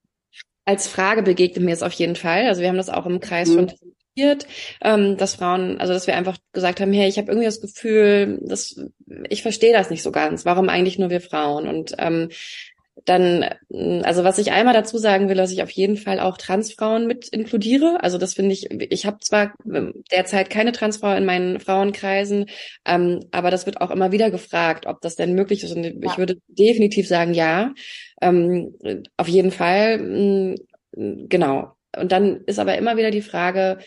Als 0.64 0.86
Frage 0.86 1.22
begegnet 1.22 1.64
mir 1.64 1.72
es 1.72 1.82
auf 1.82 1.92
jeden 1.92 2.16
Fall. 2.16 2.46
Also 2.46 2.60
wir 2.60 2.68
haben 2.68 2.76
das 2.76 2.90
auch 2.90 3.06
im 3.06 3.20
Kreis 3.20 3.48
mhm. 3.48 3.54
schon 3.54 3.66
diskutiert, 3.68 4.46
ähm, 4.82 5.16
dass 5.16 5.36
Frauen, 5.36 5.80
also 5.80 5.92
dass 5.92 6.06
wir 6.06 6.16
einfach 6.16 6.36
gesagt 6.52 6.80
haben, 6.80 6.92
hey, 6.92 7.08
ich 7.08 7.18
habe 7.18 7.28
irgendwie 7.28 7.46
das 7.46 7.60
Gefühl, 7.60 8.40
dass 8.42 8.76
ich 9.28 9.42
verstehe 9.42 9.72
das 9.72 9.90
nicht 9.90 10.02
so 10.02 10.12
ganz. 10.12 10.44
Warum 10.44 10.68
eigentlich 10.68 10.98
nur 10.98 11.10
wir 11.10 11.20
Frauen? 11.20 11.68
Und 11.68 11.94
ähm, 11.98 12.28
dann, 13.04 13.44
mm, 13.68 14.00
also 14.04 14.24
was 14.24 14.38
ich 14.38 14.52
einmal 14.52 14.74
dazu 14.74 14.98
sagen 14.98 15.28
will, 15.28 15.36
dass 15.36 15.52
ich 15.52 15.62
auf 15.62 15.70
jeden 15.70 15.96
Fall 15.96 16.20
auch 16.20 16.36
Transfrauen 16.36 17.06
mit 17.06 17.28
inkludiere. 17.28 17.98
Also 18.02 18.18
das 18.18 18.34
finde 18.34 18.52
ich, 18.52 18.70
ich 18.70 19.06
habe 19.06 19.18
zwar 19.20 19.54
ähm, 19.64 20.04
derzeit 20.10 20.50
keine 20.50 20.72
Transfrau 20.72 21.14
in 21.14 21.24
meinen 21.24 21.60
Frauenkreisen, 21.60 22.46
ähm, 22.86 23.20
aber 23.30 23.50
das 23.50 23.66
wird 23.66 23.80
auch 23.80 23.90
immer 23.90 24.12
wieder 24.12 24.30
gefragt, 24.30 24.86
ob 24.86 25.00
das 25.00 25.16
denn 25.16 25.34
möglich 25.34 25.64
ist. 25.64 25.74
Und 25.74 25.84
ja. 25.84 25.92
ich 26.02 26.18
würde 26.18 26.36
definitiv 26.48 27.08
sagen, 27.08 27.34
ja, 27.34 27.72
ähm, 28.20 28.76
auf 29.16 29.28
jeden 29.28 29.50
Fall, 29.50 29.98
mh, 29.98 30.54
mm, 30.96 31.28
genau. 31.28 31.72
Und 31.96 32.12
dann 32.12 32.42
ist 32.46 32.58
aber 32.58 32.78
immer 32.78 32.96
wieder 32.96 33.10
die 33.10 33.22
Frage, 33.22 33.78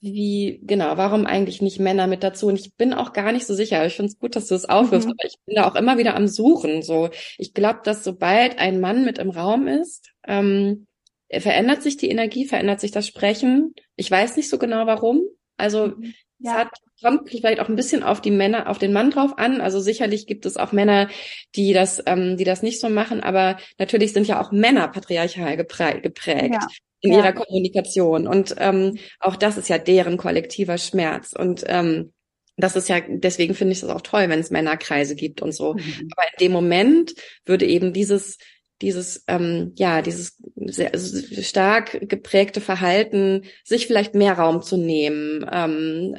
wie, 0.00 0.60
genau, 0.62 0.96
warum 0.96 1.26
eigentlich 1.26 1.60
nicht 1.60 1.80
Männer 1.80 2.06
mit 2.06 2.22
dazu? 2.22 2.46
Und 2.46 2.58
ich 2.58 2.74
bin 2.74 2.94
auch 2.94 3.12
gar 3.12 3.32
nicht 3.32 3.46
so 3.46 3.54
sicher. 3.54 3.84
Ich 3.84 3.94
finde 3.94 4.12
es 4.12 4.18
gut, 4.18 4.36
dass 4.36 4.46
du 4.46 4.54
es 4.54 4.68
aufwirfst, 4.68 5.08
mhm. 5.08 5.14
aber 5.18 5.26
ich 5.26 5.36
bin 5.44 5.56
da 5.56 5.68
auch 5.68 5.74
immer 5.74 5.98
wieder 5.98 6.14
am 6.14 6.28
Suchen. 6.28 6.82
So, 6.82 7.10
ich 7.36 7.52
glaube, 7.52 7.80
dass 7.82 8.04
sobald 8.04 8.58
ein 8.58 8.80
Mann 8.80 9.04
mit 9.04 9.18
im 9.18 9.30
Raum 9.30 9.66
ist, 9.66 10.12
ähm, 10.26 10.86
verändert 11.30 11.82
sich 11.82 11.96
die 11.96 12.10
Energie, 12.10 12.46
verändert 12.46 12.80
sich 12.80 12.92
das 12.92 13.06
Sprechen. 13.06 13.74
Ich 13.96 14.10
weiß 14.10 14.36
nicht 14.36 14.48
so 14.48 14.58
genau 14.58 14.86
warum. 14.86 15.22
Also 15.56 15.88
mhm. 15.88 16.14
ja. 16.38 16.52
es 16.52 16.58
hat, 16.58 16.68
kommt 17.02 17.30
vielleicht 17.30 17.58
auch 17.58 17.68
ein 17.68 17.76
bisschen 17.76 18.04
auf 18.04 18.20
die 18.20 18.30
Männer, 18.30 18.68
auf 18.68 18.78
den 18.78 18.92
Mann 18.92 19.10
drauf 19.10 19.36
an. 19.36 19.60
Also 19.60 19.80
sicherlich 19.80 20.28
gibt 20.28 20.46
es 20.46 20.56
auch 20.56 20.70
Männer, 20.70 21.08
die 21.56 21.72
das, 21.72 22.00
ähm, 22.06 22.36
die 22.36 22.44
das 22.44 22.62
nicht 22.62 22.80
so 22.80 22.88
machen, 22.88 23.20
aber 23.20 23.58
natürlich 23.78 24.12
sind 24.12 24.28
ja 24.28 24.40
auch 24.40 24.52
Männer 24.52 24.86
patriarchal 24.88 25.56
geprägt. 25.56 26.54
Ja 26.54 26.68
in 27.00 27.12
ja. 27.12 27.18
ihrer 27.18 27.32
Kommunikation. 27.32 28.26
Und 28.26 28.54
ähm, 28.58 28.98
auch 29.20 29.36
das 29.36 29.56
ist 29.56 29.68
ja 29.68 29.78
deren 29.78 30.16
kollektiver 30.16 30.78
Schmerz. 30.78 31.32
Und 31.32 31.64
ähm, 31.66 32.12
das 32.56 32.74
ist 32.74 32.88
ja, 32.88 33.00
deswegen 33.06 33.54
finde 33.54 33.72
ich 33.72 33.80
das 33.80 33.90
auch 33.90 34.00
toll, 34.00 34.28
wenn 34.28 34.40
es 34.40 34.50
Männerkreise 34.50 35.14
gibt 35.14 35.42
und 35.42 35.52
so. 35.52 35.74
Mhm. 35.74 36.08
Aber 36.16 36.26
in 36.26 36.46
dem 36.46 36.52
Moment 36.52 37.14
würde 37.44 37.66
eben 37.66 37.92
dieses 37.92 38.38
dieses, 38.80 39.24
ähm, 39.26 39.72
ja, 39.76 40.02
dieses 40.02 40.38
sehr, 40.54 40.92
stark 40.96 41.98
geprägte 42.08 42.60
Verhalten, 42.60 43.42
sich 43.64 43.86
vielleicht 43.86 44.14
mehr 44.14 44.34
Raum 44.34 44.62
zu 44.62 44.76
nehmen, 44.76 45.44
ähm, 45.50 46.16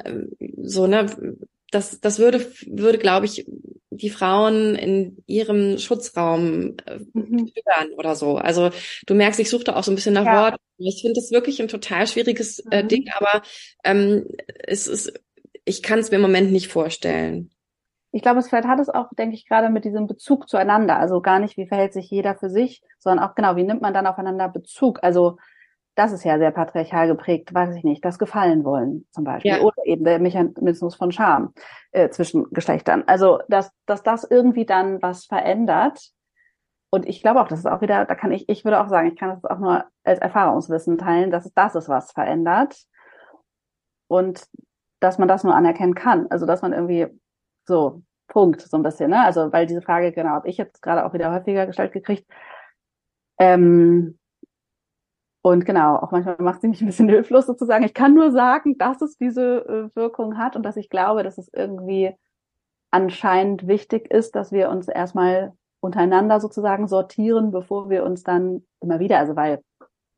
so, 0.62 0.86
ne, 0.86 1.06
das, 1.70 2.00
das 2.00 2.18
würde, 2.18 2.46
würde, 2.66 2.98
glaube 2.98 3.26
ich, 3.26 3.46
die 3.90 4.10
Frauen 4.10 4.74
in 4.74 5.22
ihrem 5.26 5.78
Schutzraum 5.78 6.76
äh, 6.86 7.00
mhm. 7.12 7.48
stören 7.48 7.92
oder 7.96 8.14
so. 8.14 8.36
Also 8.36 8.70
du 9.06 9.14
merkst, 9.14 9.40
ich 9.40 9.50
suchte 9.50 9.76
auch 9.76 9.82
so 9.82 9.92
ein 9.92 9.96
bisschen 9.96 10.14
nach 10.14 10.24
ja. 10.24 10.42
Worten. 10.42 10.58
Ich 10.78 11.02
finde 11.02 11.14
das 11.14 11.30
wirklich 11.30 11.60
ein 11.60 11.68
total 11.68 12.06
schwieriges 12.06 12.60
äh, 12.70 12.82
mhm. 12.82 12.88
Ding, 12.88 13.04
aber 13.16 13.42
ähm, 13.84 14.26
es 14.66 14.86
ist, 14.86 15.12
ich 15.64 15.82
kann 15.82 15.98
es 15.98 16.10
mir 16.10 16.16
im 16.16 16.22
Moment 16.22 16.52
nicht 16.52 16.68
vorstellen. 16.68 17.50
Ich 18.12 18.22
glaube, 18.22 18.40
es 18.40 18.48
vielleicht 18.48 18.66
hat 18.66 18.80
es 18.80 18.88
auch, 18.88 19.08
denke 19.16 19.36
ich, 19.36 19.46
gerade 19.46 19.70
mit 19.70 19.84
diesem 19.84 20.08
Bezug 20.08 20.48
zueinander. 20.48 20.98
Also 20.98 21.20
gar 21.20 21.38
nicht, 21.38 21.56
wie 21.56 21.66
verhält 21.66 21.92
sich 21.92 22.10
jeder 22.10 22.34
für 22.34 22.50
sich, 22.50 22.82
sondern 22.98 23.24
auch 23.24 23.34
genau, 23.36 23.54
wie 23.54 23.62
nimmt 23.62 23.82
man 23.82 23.94
dann 23.94 24.06
aufeinander 24.06 24.48
Bezug? 24.48 24.98
Also 25.02 25.36
das 26.00 26.12
ist 26.12 26.24
ja 26.24 26.38
sehr 26.38 26.50
patriarchal 26.50 27.08
geprägt, 27.08 27.52
weiß 27.52 27.76
ich 27.76 27.84
nicht, 27.84 28.02
das 28.02 28.18
Gefallen 28.18 28.64
wollen 28.64 29.06
zum 29.10 29.22
Beispiel. 29.24 29.50
Ja. 29.52 29.60
Oder 29.60 29.84
eben 29.84 30.02
der 30.02 30.18
Mechanismus 30.18 30.94
von 30.94 31.12
Scham 31.12 31.52
äh, 31.90 32.08
zwischen 32.08 32.46
Geschlechtern. 32.52 33.04
Also, 33.06 33.40
dass, 33.48 33.70
dass 33.84 34.02
das 34.02 34.24
irgendwie 34.24 34.64
dann 34.64 35.02
was 35.02 35.26
verändert. 35.26 36.00
Und 36.88 37.06
ich 37.06 37.20
glaube 37.20 37.42
auch, 37.42 37.48
das 37.48 37.58
ist 37.58 37.66
auch 37.66 37.82
wieder, 37.82 38.06
da 38.06 38.14
kann 38.14 38.32
ich, 38.32 38.48
ich 38.48 38.64
würde 38.64 38.80
auch 38.80 38.88
sagen, 38.88 39.08
ich 39.08 39.16
kann 39.16 39.28
das 39.28 39.44
auch 39.44 39.58
nur 39.58 39.84
als 40.02 40.20
Erfahrungswissen 40.20 40.96
teilen, 40.96 41.30
dass 41.30 41.52
das 41.52 41.74
ist, 41.74 41.90
was 41.90 42.12
verändert. 42.12 42.78
Und 44.08 44.46
dass 45.00 45.18
man 45.18 45.28
das 45.28 45.44
nur 45.44 45.54
anerkennen 45.54 45.94
kann. 45.94 46.28
Also, 46.30 46.46
dass 46.46 46.62
man 46.62 46.72
irgendwie 46.72 47.08
so, 47.66 48.00
Punkt, 48.26 48.62
so 48.62 48.78
ein 48.78 48.82
bisschen, 48.82 49.10
ne? 49.10 49.22
Also, 49.22 49.52
weil 49.52 49.66
diese 49.66 49.82
Frage, 49.82 50.12
genau, 50.12 50.30
habe 50.30 50.48
ich 50.48 50.56
jetzt 50.56 50.80
gerade 50.80 51.04
auch 51.04 51.12
wieder 51.12 51.30
häufiger 51.30 51.66
gestellt 51.66 51.92
gekriegt. 51.92 52.26
Ähm, 53.38 54.18
und 55.42 55.64
genau, 55.64 55.96
auch 55.96 56.10
manchmal 56.10 56.36
macht 56.38 56.60
sie 56.60 56.68
mich 56.68 56.80
ein 56.80 56.86
bisschen 56.86 57.08
hilflos 57.10 57.46
sozusagen. 57.46 57.84
Ich 57.84 57.94
kann 57.94 58.14
nur 58.14 58.30
sagen, 58.30 58.76
dass 58.78 59.00
es 59.00 59.16
diese 59.16 59.90
äh, 59.92 59.96
Wirkung 59.96 60.38
hat 60.38 60.56
und 60.56 60.62
dass 60.62 60.76
ich 60.76 60.90
glaube, 60.90 61.22
dass 61.22 61.38
es 61.38 61.50
irgendwie 61.52 62.14
anscheinend 62.90 63.66
wichtig 63.66 64.10
ist, 64.10 64.34
dass 64.34 64.52
wir 64.52 64.68
uns 64.68 64.88
erstmal 64.88 65.52
untereinander 65.80 66.40
sozusagen 66.40 66.88
sortieren, 66.88 67.52
bevor 67.52 67.88
wir 67.88 68.04
uns 68.04 68.22
dann 68.22 68.66
immer 68.80 68.98
wieder, 68.98 69.18
also 69.18 69.36
weil 69.36 69.62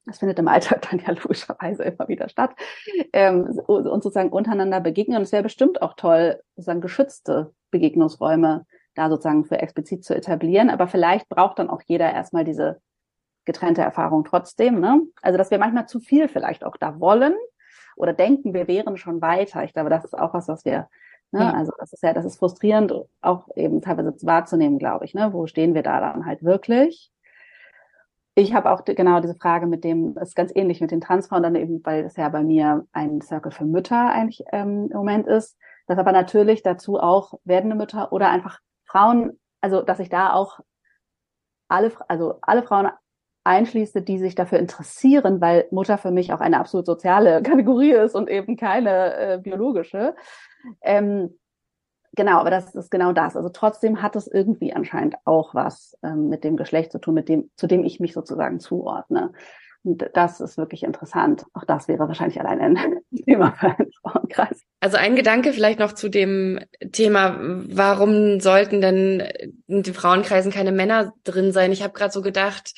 das 0.04 0.18
findet 0.18 0.38
im 0.40 0.48
Alltag 0.48 0.88
dann 0.90 0.98
ja 0.98 1.12
logischerweise 1.12 1.84
immer 1.84 2.08
wieder 2.08 2.28
statt, 2.28 2.56
ähm, 3.12 3.44
uns 3.66 4.02
sozusagen 4.02 4.30
untereinander 4.30 4.80
begegnen. 4.80 5.18
Und 5.18 5.22
es 5.22 5.32
wäre 5.32 5.44
bestimmt 5.44 5.80
auch 5.80 5.94
toll, 5.94 6.40
sozusagen 6.56 6.80
geschützte 6.80 7.52
Begegnungsräume 7.70 8.66
da 8.94 9.08
sozusagen 9.08 9.44
für 9.44 9.60
explizit 9.60 10.04
zu 10.04 10.14
etablieren. 10.14 10.70
Aber 10.70 10.88
vielleicht 10.88 11.28
braucht 11.28 11.60
dann 11.60 11.70
auch 11.70 11.82
jeder 11.86 12.12
erstmal 12.12 12.44
diese 12.44 12.80
getrennte 13.44 13.82
Erfahrung 13.82 14.24
trotzdem. 14.24 14.80
Ne? 14.80 15.00
Also 15.20 15.38
dass 15.38 15.50
wir 15.50 15.58
manchmal 15.58 15.86
zu 15.86 16.00
viel 16.00 16.28
vielleicht 16.28 16.64
auch 16.64 16.76
da 16.76 17.00
wollen 17.00 17.34
oder 17.96 18.12
denken, 18.12 18.54
wir 18.54 18.68
wären 18.68 18.96
schon 18.96 19.20
weiter. 19.20 19.64
Ich 19.64 19.72
glaube, 19.72 19.90
das 19.90 20.04
ist 20.04 20.18
auch 20.18 20.34
was, 20.34 20.48
was 20.48 20.64
wir, 20.64 20.88
ne? 21.30 21.40
Ja. 21.40 21.52
also 21.52 21.72
das 21.78 21.92
ist 21.92 22.02
ja, 22.02 22.12
das 22.12 22.24
ist 22.24 22.38
frustrierend, 22.38 22.94
auch 23.20 23.48
eben 23.56 23.82
teilweise 23.82 24.14
wahrzunehmen, 24.22 24.78
glaube 24.78 25.04
ich. 25.04 25.14
Ne? 25.14 25.32
Wo 25.32 25.46
stehen 25.46 25.74
wir 25.74 25.82
da 25.82 26.00
dann 26.00 26.26
halt 26.26 26.42
wirklich? 26.42 27.10
Ich 28.34 28.54
habe 28.54 28.70
auch 28.70 28.84
genau 28.84 29.20
diese 29.20 29.34
Frage 29.34 29.66
mit 29.66 29.84
dem, 29.84 30.16
ist 30.16 30.34
ganz 30.34 30.52
ähnlich 30.54 30.80
mit 30.80 30.90
den 30.90 31.02
Transfrauen 31.02 31.42
dann 31.42 31.54
eben, 31.54 31.84
weil 31.84 32.04
es 32.04 32.16
ja 32.16 32.30
bei 32.30 32.42
mir 32.42 32.86
ein 32.92 33.20
Circle 33.20 33.52
für 33.52 33.66
Mütter 33.66 34.10
eigentlich 34.10 34.42
ähm, 34.52 34.88
im 34.90 34.96
Moment 34.96 35.26
ist, 35.26 35.58
dass 35.86 35.98
aber 35.98 36.12
natürlich 36.12 36.62
dazu 36.62 36.98
auch 36.98 37.34
werdende 37.44 37.76
Mütter 37.76 38.10
oder 38.10 38.30
einfach 38.30 38.60
Frauen, 38.86 39.38
also 39.60 39.82
dass 39.82 40.00
ich 40.00 40.08
da 40.08 40.32
auch 40.32 40.60
alle, 41.68 41.92
also 42.08 42.38
alle 42.40 42.62
Frauen 42.62 42.88
einschließe, 43.44 44.02
die 44.02 44.18
sich 44.18 44.34
dafür 44.34 44.58
interessieren, 44.58 45.40
weil 45.40 45.66
Mutter 45.70 45.98
für 45.98 46.10
mich 46.10 46.32
auch 46.32 46.40
eine 46.40 46.58
absolut 46.58 46.86
soziale 46.86 47.42
Kategorie 47.42 47.92
ist 47.92 48.14
und 48.14 48.28
eben 48.28 48.56
keine 48.56 49.16
äh, 49.16 49.38
biologische. 49.38 50.14
Ähm, 50.80 51.38
genau, 52.14 52.38
aber 52.38 52.50
das 52.50 52.74
ist 52.74 52.90
genau 52.90 53.12
das. 53.12 53.36
Also 53.36 53.48
trotzdem 53.48 54.02
hat 54.02 54.16
es 54.16 54.26
irgendwie 54.26 54.72
anscheinend 54.72 55.16
auch 55.24 55.54
was 55.54 55.98
ähm, 56.02 56.28
mit 56.28 56.44
dem 56.44 56.56
Geschlecht 56.56 56.92
zu 56.92 56.98
tun, 56.98 57.14
mit 57.14 57.28
dem, 57.28 57.50
zu 57.56 57.66
dem 57.66 57.84
ich 57.84 58.00
mich 58.00 58.12
sozusagen 58.12 58.60
zuordne. 58.60 59.32
Und 59.84 60.08
das 60.14 60.40
ist 60.40 60.58
wirklich 60.58 60.84
interessant. 60.84 61.44
Auch 61.54 61.64
das 61.64 61.88
wäre 61.88 62.06
wahrscheinlich 62.06 62.38
allein 62.40 62.60
ein 62.60 63.00
Thema 63.24 63.52
für 63.52 63.66
einen 63.76 63.90
Frauenkreis. 64.00 64.62
Also 64.78 64.96
ein 64.96 65.16
Gedanke 65.16 65.52
vielleicht 65.52 65.80
noch 65.80 65.92
zu 65.92 66.08
dem 66.08 66.60
Thema, 66.92 67.36
warum 67.40 68.38
sollten 68.38 68.80
denn 68.80 69.20
in 69.66 69.82
den 69.82 69.94
Frauenkreisen 69.94 70.52
keine 70.52 70.70
Männer 70.70 71.12
drin 71.24 71.52
sein? 71.52 71.72
Ich 71.72 71.82
habe 71.82 71.94
gerade 71.94 72.12
so 72.12 72.22
gedacht, 72.22 72.74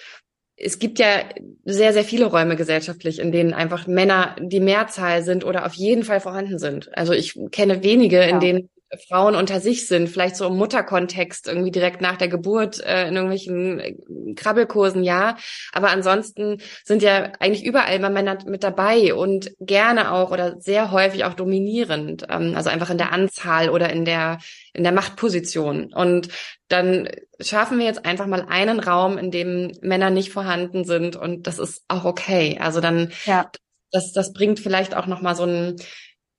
es 0.65 0.79
gibt 0.79 0.99
ja 0.99 1.21
sehr, 1.65 1.93
sehr 1.93 2.05
viele 2.05 2.25
Räume 2.25 2.57
gesellschaftlich, 2.57 3.19
in 3.19 3.33
denen 3.33 3.53
einfach 3.53 3.87
Männer 3.87 4.35
die 4.41 4.61
Mehrzahl 4.61 5.23
sind 5.23 5.45
oder 5.45 5.67
auf 5.67 5.75
jeden 5.75 6.05
Fall 6.05 6.21
vorhanden 6.21 6.59
sind. 6.59 6.91
Also 6.97 7.13
ich 7.13 7.39
kenne 7.51 7.83
wenige, 7.83 8.17
ja. 8.17 8.29
in 8.29 8.41
denen 8.41 8.69
Frauen 9.09 9.35
unter 9.35 9.61
sich 9.61 9.87
sind, 9.87 10.09
vielleicht 10.09 10.37
so 10.37 10.47
im 10.47 10.57
Mutterkontext, 10.57 11.49
irgendwie 11.49 11.71
direkt 11.71 12.01
nach 12.01 12.17
der 12.17 12.29
Geburt, 12.29 12.81
äh, 12.81 13.09
in 13.09 13.15
irgendwelchen 13.15 13.81
äh, 13.81 13.95
Krabbelkursen, 14.35 15.05
ja. 15.05 15.37
Aber 15.73 15.91
ansonsten 15.91 16.61
sind 16.85 17.03
ja 17.03 17.33
eigentlich 17.41 17.65
überall 17.65 17.97
immer 17.97 18.11
Männer 18.11 18.39
mit 18.47 18.65
dabei 18.65 19.15
und 19.15 19.53
gerne 19.61 20.13
auch 20.13 20.31
oder 20.31 20.61
sehr 20.61 20.91
häufig 20.91 21.25
auch 21.25 21.35
dominierend, 21.35 22.27
ähm, 22.31 22.55
also 22.57 22.71
einfach 22.71 22.91
in 22.91 22.99
der 22.99 23.13
Anzahl 23.13 23.71
oder 23.71 23.91
in 23.91 24.05
der, 24.05 24.39
in 24.73 24.83
der 24.83 24.93
Machtposition. 24.93 25.93
Und 25.93 26.29
dann 26.69 27.09
schaffen 27.41 27.79
wir 27.79 27.87
jetzt 27.87 28.05
einfach 28.05 28.27
mal 28.27 28.47
einen 28.49 28.81
Raum, 28.81 29.19
in 29.19 29.31
dem 29.31 29.73
Männer 29.83 30.11
nicht 30.11 30.33
vorhanden 30.33 30.85
sind 30.85 31.17
und 31.17 31.47
das 31.47 31.59
ist 31.59 31.83
auch 31.89 32.05
okay. 32.05 32.59
Also 32.61 32.81
dann, 32.81 33.13
ja. 33.25 33.51
das, 33.91 34.13
das 34.13 34.33
bringt 34.33 34.61
vielleicht 34.61 34.97
auch 34.97 35.07
nochmal 35.07 35.37
so 35.37 35.45
ein, 35.45 35.77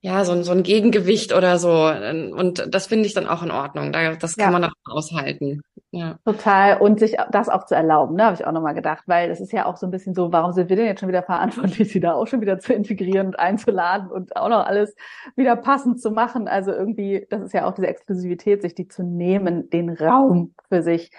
ja, 0.06 0.24
so 0.24 0.34
ein, 0.34 0.43
so 0.43 0.51
ein 0.51 0.62
Gegengewicht 0.62 1.34
oder 1.34 1.58
so. 1.58 1.72
Und 1.72 2.68
das 2.72 2.86
finde 2.86 3.08
ich 3.08 3.16
dann 3.16 3.26
auch 3.26 3.41
in 3.41 3.49
Ordnung. 3.49 3.91
Das 3.91 4.38
kann 4.38 4.53
ja. 4.53 4.60
man 4.60 4.64
auch 4.66 4.74
aushalten. 4.86 5.64
Ja. 5.89 6.20
Total. 6.24 6.80
Und 6.80 6.99
sich 6.99 7.18
das 7.32 7.49
auch 7.49 7.66
zu 7.66 7.74
erlauben, 7.74 8.16
ne, 8.16 8.26
habe 8.26 8.36
ich 8.36 8.45
auch 8.45 8.51
nochmal 8.51 8.76
gedacht. 8.76 9.06
Weil 9.08 9.32
es 9.32 9.39
ist 9.39 9.51
ja 9.51 9.66
auch 9.66 9.78
so 9.78 9.88
ein 9.88 9.91
bisschen 9.91 10.14
so, 10.14 10.32
warum 10.32 10.51
sind 10.51 10.70
wir 10.70 10.76
denn 10.76 10.86
jetzt 10.86 10.99
schon 10.99 11.10
wieder 11.10 11.24
verantwortlich, 11.24 11.89
sie 11.91 11.99
da 11.99 12.14
auch 12.14 12.28
schon 12.28 12.39
wieder 12.39 12.60
zu 12.60 12.72
integrieren 12.72 13.26
und 13.26 13.39
einzuladen 13.39 14.12
und 14.12 14.36
auch 14.36 14.47
noch 14.47 14.68
alles 14.68 14.95
wieder 15.36 15.56
passend 15.56 15.99
zu 15.99 16.12
machen. 16.12 16.47
Also 16.47 16.72
irgendwie, 16.72 17.26
das 17.32 17.41
ist 17.41 17.53
ja 17.56 17.66
auch 17.66 17.74
diese 17.74 17.88
Exklusivität, 17.88 18.62
sich 18.62 18.76
die 18.76 18.88
zu 18.88 19.01
nehmen, 19.01 19.72
den 19.72 19.89
Raum 19.89 20.53
für 20.70 20.84
sich. 20.84 21.10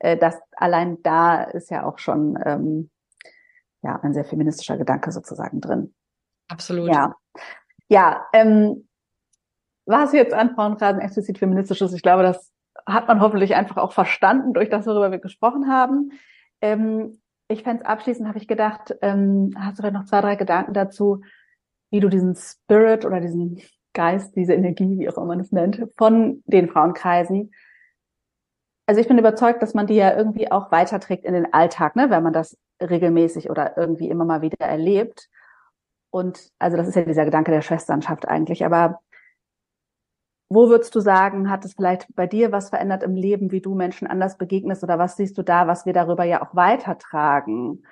Äh, 0.00 0.16
das 0.16 0.36
allein 0.56 1.00
da 1.04 1.44
ist 1.44 1.70
ja 1.70 1.86
auch 1.86 2.00
schon 2.00 2.36
ähm, 2.44 2.90
ja 3.82 4.00
ein 4.02 4.14
sehr 4.14 4.24
feministischer 4.24 4.78
Gedanke 4.78 5.12
sozusagen 5.12 5.60
drin. 5.60 5.94
Absolut. 6.48 6.92
Ja. 6.92 7.14
Ja, 7.92 8.26
ähm, 8.32 8.88
was 9.84 10.14
jetzt 10.14 10.32
an 10.32 10.54
Frauenrasen 10.54 11.02
explizit 11.02 11.36
feministisches, 11.36 11.92
ich 11.92 12.00
glaube, 12.00 12.22
das 12.22 12.50
hat 12.86 13.06
man 13.06 13.20
hoffentlich 13.20 13.54
einfach 13.54 13.76
auch 13.76 13.92
verstanden 13.92 14.54
durch 14.54 14.70
das, 14.70 14.86
worüber 14.86 15.10
wir 15.10 15.18
gesprochen 15.18 15.70
haben. 15.70 16.12
Ähm, 16.62 17.20
ich 17.48 17.64
fände 17.64 17.84
abschließend, 17.84 18.26
habe 18.26 18.38
ich 18.38 18.48
gedacht, 18.48 18.96
ähm, 19.02 19.50
hast 19.58 19.76
du 19.76 19.82
vielleicht 19.82 19.92
noch 19.94 20.06
zwei, 20.06 20.22
drei 20.22 20.36
Gedanken 20.36 20.72
dazu, 20.72 21.20
wie 21.90 22.00
du 22.00 22.08
diesen 22.08 22.34
Spirit 22.34 23.04
oder 23.04 23.20
diesen 23.20 23.60
Geist, 23.92 24.36
diese 24.36 24.54
Energie, 24.54 24.98
wie 24.98 25.10
auch 25.10 25.18
immer 25.18 25.26
man 25.26 25.40
es 25.40 25.52
nennt, 25.52 25.86
von 25.98 26.42
den 26.46 26.70
Frauenkreisen. 26.70 27.52
Also 28.86 29.02
ich 29.02 29.08
bin 29.08 29.18
überzeugt, 29.18 29.60
dass 29.60 29.74
man 29.74 29.86
die 29.86 29.96
ja 29.96 30.16
irgendwie 30.16 30.50
auch 30.50 30.72
weiterträgt 30.72 31.26
in 31.26 31.34
den 31.34 31.52
Alltag, 31.52 31.94
ne, 31.94 32.08
wenn 32.08 32.22
man 32.22 32.32
das 32.32 32.56
regelmäßig 32.80 33.50
oder 33.50 33.76
irgendwie 33.76 34.08
immer 34.08 34.24
mal 34.24 34.40
wieder 34.40 34.56
erlebt. 34.60 35.28
Und 36.12 36.50
also 36.58 36.76
das 36.76 36.86
ist 36.86 36.94
ja 36.94 37.02
dieser 37.02 37.24
Gedanke 37.24 37.50
der 37.50 37.62
Schwesternschaft 37.62 38.28
eigentlich. 38.28 38.64
Aber 38.66 39.00
wo 40.50 40.68
würdest 40.68 40.94
du 40.94 41.00
sagen, 41.00 41.50
hat 41.50 41.64
es 41.64 41.72
vielleicht 41.72 42.14
bei 42.14 42.26
dir 42.26 42.52
was 42.52 42.68
verändert 42.68 43.02
im 43.02 43.16
Leben, 43.16 43.50
wie 43.50 43.62
du 43.62 43.74
Menschen 43.74 44.06
anders 44.06 44.36
begegnest 44.36 44.82
oder 44.82 44.98
was 44.98 45.16
siehst 45.16 45.38
du 45.38 45.42
da, 45.42 45.66
was 45.66 45.86
wir 45.86 45.94
darüber 45.94 46.24
ja 46.24 46.42
auch 46.42 46.54
weitertragen? 46.54 47.84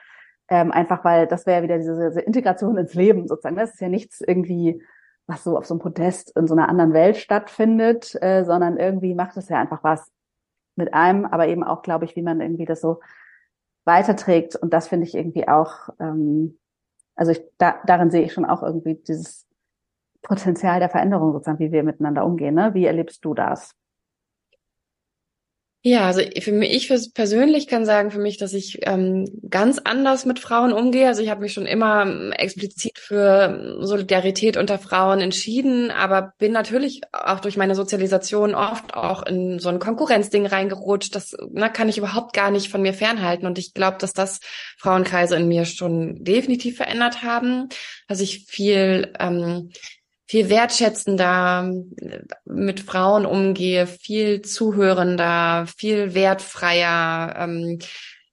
Ähm, 0.49 0.71
einfach 0.71 1.03
weil 1.03 1.27
das 1.27 1.47
wäre 1.47 1.59
ja 1.59 1.63
wieder 1.63 1.79
diese, 1.79 2.11
diese, 2.11 2.21
Integration 2.21 2.77
ins 2.77 2.93
Leben 2.93 3.27
sozusagen. 3.27 3.57
Das 3.57 3.73
ist 3.73 3.81
ja 3.81 3.89
nichts 3.89 4.21
irgendwie, 4.21 4.83
was 5.27 5.43
so 5.43 5.57
auf 5.57 5.65
so 5.65 5.73
einem 5.73 5.81
Podest 5.81 6.37
in 6.37 6.47
so 6.47 6.55
einer 6.55 6.69
anderen 6.69 6.93
Welt 6.93 7.17
stattfindet, 7.17 8.15
äh, 8.21 8.45
sondern 8.45 8.77
irgendwie 8.77 9.15
macht 9.15 9.39
es 9.39 9.49
ja 9.49 9.59
einfach 9.59 9.83
was 9.83 10.13
mit 10.77 10.93
einem, 10.93 11.25
aber 11.25 11.49
eben 11.49 11.65
auch, 11.65 11.81
glaube 11.81 12.05
ich, 12.05 12.17
wie 12.17 12.23
man 12.23 12.43
irgendwie 12.43 12.67
das 12.67 12.83
so 12.83 13.01
weiterträgt. 13.87 14.57
Und 14.57 14.75
das 14.75 14.89
finde 14.89 15.07
ich 15.07 15.15
irgendwie 15.15 15.49
auch 15.49 15.89
ähm, 15.99 16.60
also 17.15 17.33
ich, 17.33 17.43
da, 17.59 17.81
darin 17.87 18.11
sehe 18.11 18.23
ich 18.23 18.33
schon 18.33 18.45
auch 18.45 18.63
irgendwie 18.63 18.95
dieses 18.95 19.47
Potenzial 20.23 20.81
der 20.81 20.91
Veränderung 20.91 21.33
sozusagen, 21.33 21.59
wie 21.59 21.73
wir 21.73 21.83
miteinander 21.83 22.25
umgehen. 22.25 22.55
Ne? 22.55 22.75
Wie 22.75 22.87
erlebst 22.87 23.25
du 23.25 23.35
das? 23.35 23.75
Ja, 25.83 26.09
also 26.09 26.21
für 26.43 26.53
mich, 26.53 26.91
ich 26.91 27.15
persönlich 27.15 27.67
kann 27.67 27.87
sagen 27.87 28.11
für 28.11 28.19
mich, 28.19 28.37
dass 28.37 28.53
ich 28.53 28.81
ähm, 28.83 29.25
ganz 29.49 29.79
anders 29.79 30.27
mit 30.27 30.39
Frauen 30.39 30.75
umgehe. 30.75 31.07
Also 31.07 31.23
ich 31.23 31.31
habe 31.31 31.41
mich 31.41 31.55
schon 31.55 31.65
immer 31.65 32.03
ähm, 32.03 32.33
explizit 32.33 32.99
für 32.99 33.79
Solidarität 33.81 34.59
unter 34.59 34.79
Frauen 34.79 35.23
entschieden, 35.23 35.91
aber 35.91 36.35
bin 36.37 36.53
natürlich 36.53 37.01
auch 37.13 37.41
durch 37.41 37.57
meine 37.57 37.75
Sozialisation 37.75 38.55
oft 38.55 38.93
auch 38.93 39.25
in 39.25 39.59
so 39.59 39.71
ein 39.71 39.79
Konkurrenzding 39.79 40.45
reingerutscht. 40.45 41.15
Das 41.15 41.35
na, 41.51 41.71
kann 41.71 41.89
ich 41.89 41.97
überhaupt 41.97 42.35
gar 42.35 42.51
nicht 42.51 42.71
von 42.71 42.83
mir 42.83 42.93
fernhalten. 42.93 43.47
Und 43.47 43.57
ich 43.59 43.73
glaube, 43.73 43.97
dass 43.99 44.13
das 44.13 44.41
Frauenkreise 44.77 45.37
in 45.37 45.49
mir 45.49 45.65
schon 45.65 46.23
definitiv 46.23 46.77
verändert 46.77 47.23
haben, 47.23 47.71
dass 48.07 48.21
ich 48.21 48.45
viel 48.47 49.15
ähm, 49.19 49.71
viel 50.31 50.49
wertschätzender 50.49 51.73
mit 52.45 52.79
Frauen 52.79 53.27
umgehe, 53.27 53.89
viel 53.89 54.43
zuhörender, 54.43 55.67
viel 55.77 56.15
wertfreier. 56.15 57.35
Ähm, 57.37 57.81